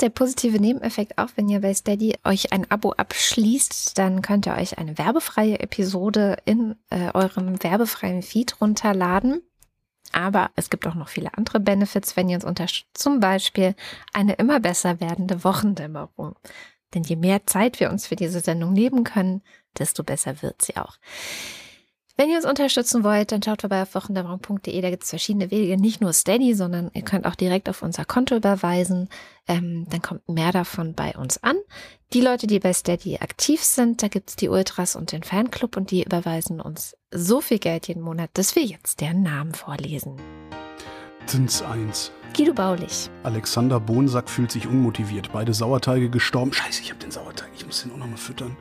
[0.00, 4.54] Der positive Nebeneffekt auch, wenn ihr bei Steady euch ein Abo abschließt, dann könnt ihr
[4.54, 9.42] euch eine werbefreie Episode in äh, eurem werbefreien Feed runterladen.
[10.12, 12.98] Aber es gibt auch noch viele andere Benefits, wenn ihr uns unterstützt.
[12.98, 13.74] Zum Beispiel
[14.12, 16.36] eine immer besser werdende Wochendämmerung.
[16.94, 19.42] Denn je mehr Zeit wir uns für diese Sendung nehmen können,
[19.78, 20.98] desto besser wird sie auch.
[22.16, 24.80] Wenn ihr uns unterstützen wollt, dann schaut vorbei auf wochendämmerung.de.
[24.80, 28.04] Da gibt es verschiedene Wege, nicht nur Steady, sondern ihr könnt auch direkt auf unser
[28.04, 29.08] Konto überweisen.
[29.48, 31.56] Ähm, dann kommt mehr davon bei uns an.
[32.12, 35.76] Die Leute, die bei Steady aktiv sind, da gibt es die Ultras und den Fanclub
[35.78, 40.16] und die überweisen uns so viel Geld jeden Monat, dass wir jetzt deren Namen vorlesen.
[41.24, 42.12] Zins 1.
[42.36, 43.08] Guido Baulich.
[43.22, 45.32] Alexander Bohnsack fühlt sich unmotiviert.
[45.32, 46.52] Beide Sauerteige gestorben.
[46.52, 47.50] Scheiße, ich habe den Sauerteig.
[47.56, 48.56] Ich muss den auch nochmal füttern.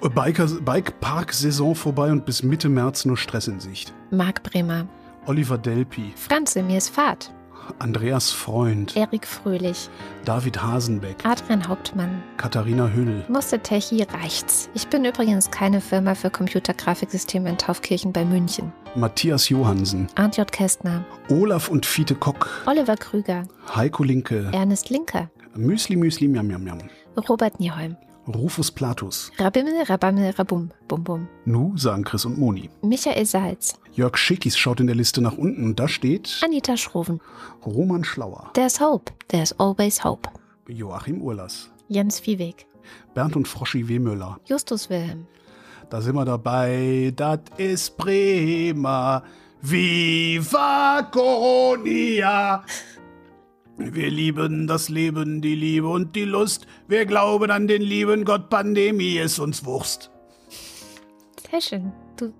[0.00, 3.92] Bike-Park-Saison vorbei und bis Mitte März nur Stress in Sicht.
[4.10, 4.86] Marc Bremer.
[5.26, 6.12] Oliver Delpi.
[6.16, 7.32] Franz Emirs Fahrt.
[7.78, 9.88] Andreas Freund, Erik Fröhlich,
[10.24, 14.68] David Hasenbeck, Adrian Hauptmann, Katharina Hüll, Muster Techi reicht's.
[14.74, 18.72] Ich bin übrigens keine Firma für Computergrafiksysteme in Taufkirchen bei München.
[18.96, 20.50] Matthias Johansen, Arndt J.
[20.50, 23.44] Kästner, Olaf und Fiete Kock, Oliver Krüger,
[23.74, 26.78] Heiko Linke, Ernest Linker, Müsli Müsli Miam Miam Miam,
[27.28, 32.70] Robert Nieholm, Rufus Platus, Rabimmel, Rabammel, Rabum, Bum Bum, Nu sagen Chris und Moni.
[32.82, 37.20] Michael Salz, Jörg Schickis schaut in der Liste nach unten und da steht Anita Schroven.
[37.66, 40.28] Roman Schlauer, There's hope, there's always hope.
[40.68, 42.66] Joachim Urlas, Jens Viehweg,
[43.12, 43.98] Bernd und Froschi W.
[43.98, 44.40] Müller.
[44.46, 45.26] Justus Wilhelm,
[45.90, 49.22] Da sind wir dabei, das ist prima.
[49.60, 52.64] Viva Coronia!
[53.76, 56.66] Wir lieben das Leben, die Liebe und die Lust.
[56.86, 60.10] Wir glauben an den lieben Gott, Pandemie ist uns Wurst.
[61.50, 61.92] Sehr schön.
[62.16, 62.32] Du.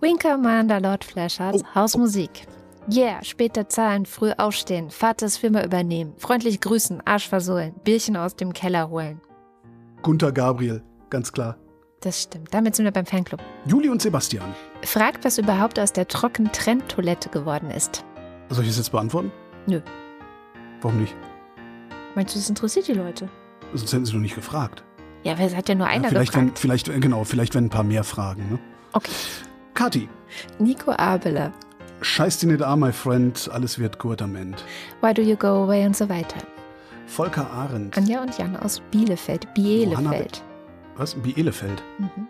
[0.00, 2.46] Winker Commander Lord Flashhearts, Oh, Hausmusik.
[2.90, 8.52] Yeah, später zahlen, früh aufstehen, Vaters Firma übernehmen, freundlich grüßen, Arsch versohlen, Bierchen aus dem
[8.52, 9.20] Keller holen.
[10.02, 11.56] Gunther Gabriel, ganz klar.
[12.00, 12.52] Das stimmt.
[12.52, 13.40] Damit sind wir beim Fanclub.
[13.66, 14.52] Juli und Sebastian.
[14.84, 18.04] Fragt, was überhaupt aus der trocken Trenntoilette geworden ist.
[18.52, 19.32] Soll ich das jetzt beantworten?
[19.66, 19.80] Nö.
[20.82, 21.14] Warum nicht?
[22.14, 23.28] Meinst du, das interessiert die Leute?
[23.72, 24.84] Sonst hätten sie doch nicht gefragt.
[25.24, 26.58] Ja, weil es hat ja nur einer ja, vielleicht, wenn, gefragt.
[26.58, 28.46] vielleicht, äh, genau, vielleicht wenn ein paar mehr fragen.
[28.50, 28.58] Ne?
[28.92, 29.12] Okay.
[29.72, 30.08] Kathi,
[30.58, 31.52] Nico Abeler,
[32.02, 34.58] scheiß dir nicht an, my friend, alles wird gut am Ende.
[35.00, 36.36] Why Do You Go Away und so weiter.
[37.06, 37.96] Volker Arendt.
[37.96, 40.42] Anja und Jan aus Bielefeld, Bielefeld.
[40.96, 41.14] Was?
[41.14, 41.82] Bielefeld.
[41.98, 42.26] Mhm.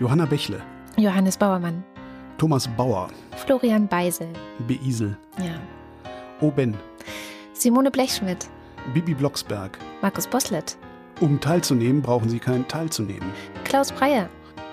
[0.00, 0.62] Johanna Bächle.
[0.96, 1.84] Johannes Bauermann,
[2.38, 3.08] Thomas Bauer.
[3.36, 4.28] Florian Beisel,
[4.68, 5.16] Beisel.
[5.38, 5.54] ja.
[6.40, 6.74] Oben.
[7.52, 8.48] Simone Blechschmidt,
[8.92, 9.78] Bibi Blocksberg.
[10.02, 10.76] Markus Boslett,
[11.20, 13.30] Um teilzunehmen, brauchen Sie keinen teilzunehmen.
[13.64, 14.28] Klaus Breyer,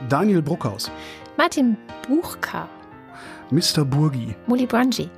[0.10, 0.90] Daniel Bruckhaus.
[1.38, 1.78] Martin
[2.08, 2.68] Buchka,
[3.52, 3.86] Mr.
[3.86, 4.36] Burgi.
[4.48, 5.10] Muli Brangi,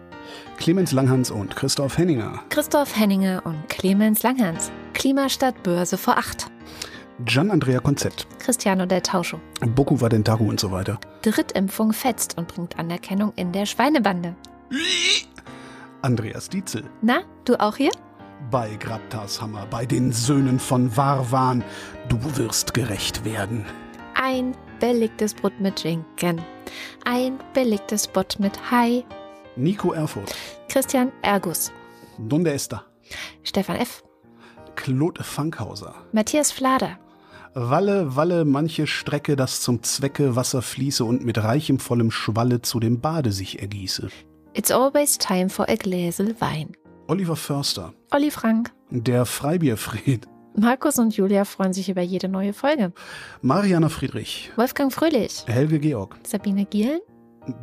[0.57, 2.39] Clemens Langhans und Christoph Henninger.
[2.49, 4.71] Christoph Henninger und Clemens Langhans.
[4.93, 6.47] Klimastadt Börse vor acht.
[7.25, 8.27] Gian Andrea Konzept.
[8.39, 9.39] Cristiano del Tauscho.
[9.75, 10.99] Boku Vadentaru und so weiter.
[11.21, 14.35] Drittimpfung fetzt und bringt Anerkennung in der Schweinebande.
[16.01, 16.83] Andreas Dietzel.
[17.01, 17.91] Na, du auch hier?
[18.51, 21.63] Bei Grabtas Hammer, bei den Söhnen von Warwan.
[22.09, 23.65] Du wirst gerecht werden.
[24.21, 26.41] Ein belegtes Brot mit Schinken.
[27.05, 29.05] Ein belegtes Brot mit Hai.
[29.55, 30.35] Nico Erfurt.
[30.67, 31.71] Christian Ergus.
[32.17, 32.83] Donde está?
[33.43, 34.03] Stefan F.
[34.75, 35.93] Claude Fankhauser.
[36.11, 36.97] Matthias Flader.
[37.55, 42.79] Walle, Walle, manche Strecke, das zum Zwecke Wasser fließe und mit reichem vollem Schwalle zu
[42.79, 44.09] dem Bade sich ergieße.
[44.55, 46.75] It's always time for a Gläsel Wein.
[47.07, 47.93] Oliver Förster.
[48.11, 48.71] Olli Frank.
[48.89, 50.27] Der Freibierfried.
[50.55, 52.91] Markus und Julia freuen sich über jede neue Folge.
[53.41, 54.51] Mariana Friedrich.
[54.55, 55.43] Wolfgang Fröhlich.
[55.47, 56.15] Helge Georg.
[56.23, 57.01] Sabine Gielen.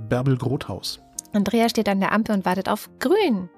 [0.08, 1.00] Bärbel Grothaus.
[1.32, 3.48] Andrea steht an der Ampel und wartet auf Grün.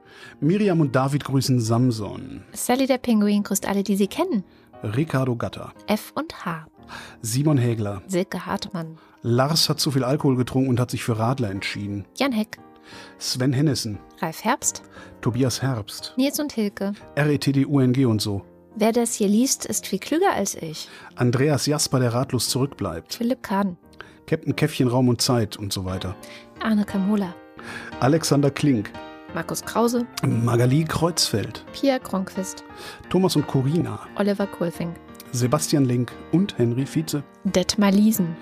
[0.40, 2.42] Miriam und David grüßen Samson.
[2.52, 4.44] Sally der Pinguin grüßt alle, die sie kennen.
[4.82, 5.72] Ricardo Gatter.
[5.86, 6.66] F und H.
[7.20, 8.02] Simon Hägler.
[8.08, 8.98] Silke Hartmann.
[9.22, 12.04] Lars hat zu viel Alkohol getrunken und hat sich für Radler entschieden.
[12.16, 12.58] Jan Heck.
[13.18, 13.98] Sven Hennissen.
[14.20, 14.82] Ralf Herbst.
[15.20, 16.14] Tobias Herbst.
[16.16, 16.94] Nils und Hilke.
[17.16, 18.42] RETD UNG und so.
[18.74, 20.88] Wer das hier liest, ist viel klüger als ich.
[21.14, 23.14] Andreas Jasper, der ratlos zurückbleibt.
[23.14, 23.76] Philipp Kahn.
[24.26, 26.16] Captain Käffchen Raum und Zeit und so weiter.
[26.60, 27.34] Arne Kamola.
[28.00, 28.90] Alexander Klink.
[29.34, 30.06] Markus Krause.
[30.26, 31.64] Magali Kreuzfeld.
[31.72, 32.64] Pia Kronquist.
[33.08, 34.00] Thomas und Corina.
[34.16, 34.96] Oliver Kohlfink.
[35.32, 37.22] Sebastian Link und Henry Vize.
[37.44, 38.36] Detmar Liesen.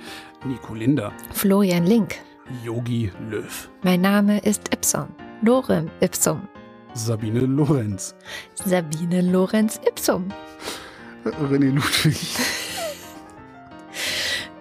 [0.44, 1.12] Nico Linder.
[1.32, 2.16] Florian Link.
[2.64, 3.70] Yogi Löw.
[3.82, 5.08] Mein Name ist Ipson.
[5.42, 6.48] Lorem Ipsum.
[6.94, 8.16] Sabine Lorenz.
[8.64, 10.28] Sabine Lorenz Ipsum.
[11.24, 12.16] René Ludwig.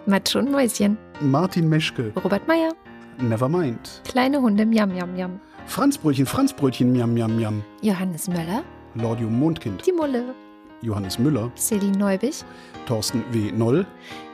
[0.06, 0.97] Matsch und Mäuschen.
[1.22, 2.11] Martin Meschke.
[2.23, 2.73] Robert Meyer.
[3.19, 4.01] Nevermind.
[4.07, 5.39] Kleine Hunde Miam Miam Miam.
[5.70, 7.64] Franzbrötchen, Franzbrötchen, miam, miam, miam.
[7.84, 8.64] Johannes Möller.
[8.96, 9.86] Lordium Mondkind.
[9.86, 10.34] Die Mulle.
[10.82, 11.52] Johannes Müller.
[11.56, 12.44] Celine Neubich.
[12.88, 13.52] Thorsten W.
[13.52, 13.86] Noll.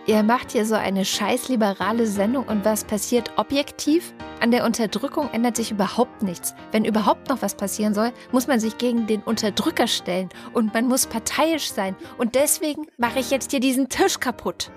[0.08, 4.14] Ihr macht hier so eine scheiß liberale Sendung und was passiert objektiv?
[4.40, 6.56] An der Unterdrückung ändert sich überhaupt nichts.
[6.72, 10.88] Wenn überhaupt noch was passieren soll, muss man sich gegen den Unterdrücker stellen und man
[10.88, 11.98] muss parteiisch sein.
[12.18, 14.72] Und deswegen mache ich jetzt hier diesen Tisch kaputt.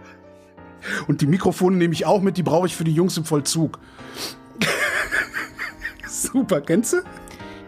[1.06, 3.78] Und die Mikrofone nehme ich auch mit, die brauche ich für die Jungs im Vollzug.
[6.08, 6.96] Super, kennst du?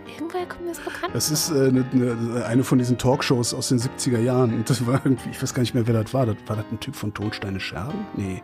[0.07, 1.15] Irgendwoher kommt mir das bekannt.
[1.15, 4.53] Das ist äh, ne, ne, eine von diesen Talkshows aus den 70er Jahren.
[4.55, 6.27] Und das war irgendwie, ich weiß gar nicht mehr, wer das war.
[6.27, 8.07] Das, war das ein Typ von Tonsteine Scherben?
[8.17, 8.43] Nee.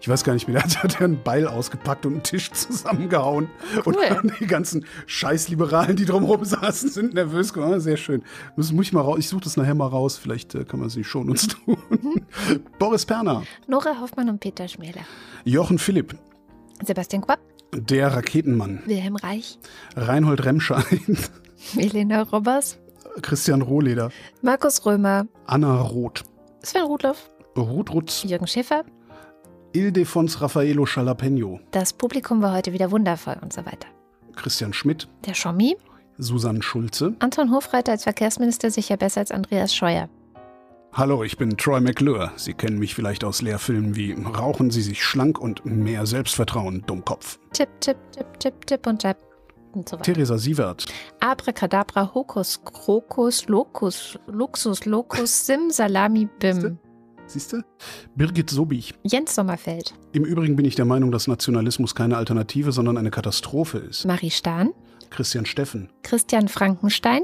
[0.00, 0.62] Ich weiß gar nicht mehr.
[0.74, 3.48] Da hat er einen Beil ausgepackt und einen Tisch zusammengehauen.
[3.84, 4.04] Und Cool.
[4.08, 7.80] dann die ganzen Scheißliberalen, die drumherum saßen, sind nervös geworden.
[7.80, 8.22] Sehr schön.
[8.56, 9.18] Muss, muss ich mal raus.
[9.18, 10.16] Ich suche das nachher mal raus.
[10.16, 11.76] Vielleicht äh, kann man nicht schon uns tun.
[12.78, 13.42] Boris Perner.
[13.66, 15.02] Nora Hoffmann und Peter Schmäler.
[15.44, 16.16] Jochen Philipp.
[16.84, 17.40] Sebastian Quapp.
[17.76, 18.82] Der Raketenmann.
[18.86, 19.58] Wilhelm Reich.
[19.96, 20.84] Reinhold Remscheid.
[21.76, 22.78] Elena Robbers.
[23.22, 24.10] Christian Rohleder.
[24.42, 25.26] Markus Römer.
[25.46, 26.22] Anna Roth.
[26.62, 27.30] Sven Rudloff.
[27.56, 28.24] Ruth Rutz.
[28.24, 28.84] Jürgen Schäfer.
[29.72, 31.60] Ildefons Raffaello Jalapeno.
[31.72, 33.88] Das Publikum war heute wieder wundervoll und so weiter.
[34.36, 35.08] Christian Schmidt.
[35.26, 35.76] Der Schommi.
[36.16, 37.14] Susanne Schulze.
[37.18, 40.08] Anton Hofreiter als Verkehrsminister sicher besser als Andreas Scheuer.
[40.96, 42.30] Hallo, ich bin Troy McClure.
[42.36, 47.40] Sie kennen mich vielleicht aus Lehrfilmen wie Rauchen Sie sich schlank und mehr Selbstvertrauen, Dummkopf.
[47.52, 49.16] Tipp, tipp, tipp, tipp, tipp und tipp.
[49.72, 50.12] Und so weiter.
[50.12, 50.86] Theresa Sievert.
[51.18, 56.78] Abracadabra, Hokus, Krokus, Locus, Luxus, Locus, Sim, Salami, Bim.
[57.26, 57.64] Siehst du?
[58.14, 58.94] Birgit Sobich.
[59.02, 59.94] Jens Sommerfeld.
[60.12, 64.04] Im Übrigen bin ich der Meinung, dass Nationalismus keine Alternative, sondern eine Katastrophe ist.
[64.04, 64.72] Marie Stahn.
[65.10, 65.90] Christian Steffen.
[66.04, 67.22] Christian Frankenstein.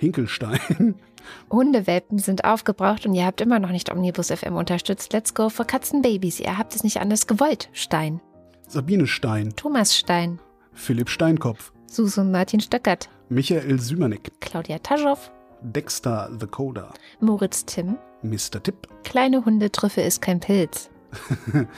[0.00, 0.94] Hinkelstein.
[1.50, 5.12] Hundewelpen sind aufgebraucht und ihr habt immer noch nicht Omnibus FM unterstützt.
[5.12, 6.40] Let's go for Katzenbabys.
[6.40, 7.68] Ihr habt es nicht anders gewollt.
[7.72, 8.20] Stein.
[8.66, 9.52] Sabine Stein.
[9.56, 10.38] Thomas Stein.
[10.72, 11.72] Philipp Steinkopf.
[11.86, 13.10] Susan Martin Stöckert.
[13.28, 14.32] Michael Sümernick.
[14.40, 15.30] Claudia Taschow.
[15.60, 16.94] Dexter the Coder.
[17.20, 17.98] Moritz Timm.
[18.22, 18.62] Mr.
[18.62, 18.88] Tipp.
[19.04, 20.88] Kleine Hundetrüffe ist kein Pilz.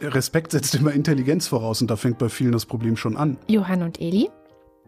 [0.00, 3.36] Respekt setzt immer Intelligenz voraus und da fängt bei vielen das Problem schon an.
[3.48, 4.30] Johann und Eli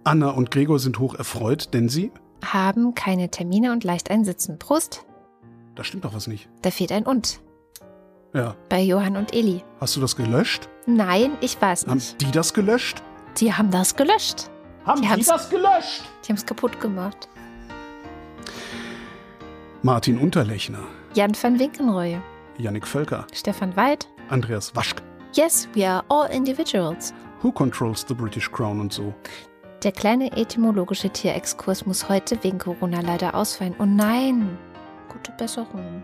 [0.05, 2.13] Anna und Gregor sind hoch erfreut, denn sie.
[2.45, 4.59] Haben keine Termine und leicht einsitzen.
[4.59, 5.05] Prost.
[5.75, 6.49] Da stimmt doch was nicht.
[6.63, 7.41] Da fehlt ein Und
[8.35, 8.55] Ja.
[8.69, 9.63] bei Johann und Eli.
[9.81, 10.69] Hast du das gelöscht?
[10.87, 12.21] Nein, ich weiß Haben nicht.
[12.21, 13.03] die das gelöscht?
[13.39, 14.51] Die haben das gelöscht.
[14.85, 16.03] Haben Die die, das gelöscht?
[16.25, 17.29] Die haben es kaputt gemacht.
[19.83, 20.83] Martin Unterlechner,
[21.15, 22.19] Jan van Winkenroy,
[22.59, 24.09] Yannick Völker, Stefan Weid.
[24.29, 25.03] Andreas Waschk.
[25.35, 27.15] Yes, we are all individuals.
[27.43, 29.15] Who controls the British Crown und so.
[29.85, 33.77] Der kleine etymologische Tierexkurs muss heute wegen Corona leider ausfallen.
[33.79, 34.59] Oh nein.
[35.09, 36.03] Gute Besserung.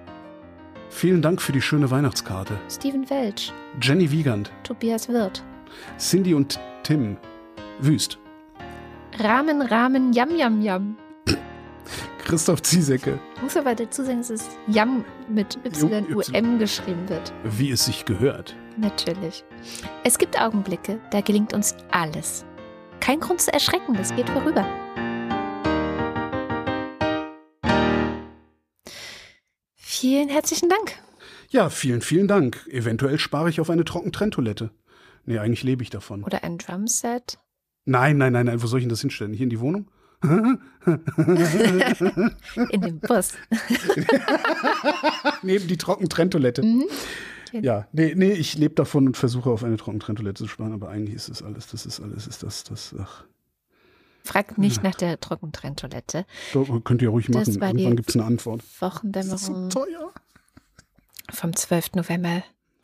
[0.90, 2.56] Vielen Dank für die schöne Weihnachtskarte.
[2.70, 3.52] Steven Welch,
[3.82, 5.42] Jenny Wiegand, Tobias Wirth.
[5.98, 7.16] Cindy und Tim.
[7.80, 8.18] Wüst.
[9.18, 10.96] Rahmen, Rahmen, Yam, Yam, Yam.
[12.18, 13.18] Christoph Ziesecke.
[13.36, 17.32] Ich muss aber dazu sagen, dass es Yam mit Y-U-M geschrieben wird.
[17.42, 18.54] Wie es sich gehört.
[18.76, 19.44] Natürlich.
[20.04, 22.46] Es gibt Augenblicke, da gelingt uns alles.
[23.04, 24.64] Kein Grund zu erschrecken, das geht vorüber.
[29.74, 30.94] Vielen herzlichen Dank.
[31.50, 32.66] Ja, vielen, vielen Dank.
[32.66, 34.70] Eventuell spare ich auf eine Trockentrenntoilette.
[35.26, 36.24] Nee, eigentlich lebe ich davon.
[36.24, 37.38] Oder ein Drumset.
[37.84, 38.62] Nein, nein, nein, nein.
[38.62, 39.34] Wo soll ich denn das hinstellen?
[39.34, 39.90] Hier in die Wohnung?
[40.22, 40.60] In
[42.80, 43.34] dem Bus.
[45.42, 46.62] Neben die Trockentrenntoilette.
[46.62, 46.84] Mhm.
[47.62, 51.14] Ja, nee, nee, ich lebe davon und versuche auf eine Trockentrenntoilette zu sparen, aber eigentlich
[51.14, 53.24] ist das alles, das ist alles, ist das, das, ach.
[54.24, 56.24] Fragt nicht nach der Trockentrenntoilette.
[56.84, 57.76] Könnt ihr ruhig Das machen.
[57.78, 58.62] Irgendwann gibt es eine Antwort.
[58.62, 60.12] Das ist so Wochendämmerung teuer.
[61.30, 61.92] vom 12.
[61.96, 62.42] November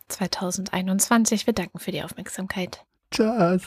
[0.09, 1.47] 2021.
[1.47, 2.85] Wir danken für die Aufmerksamkeit.
[3.11, 3.63] Tschüss.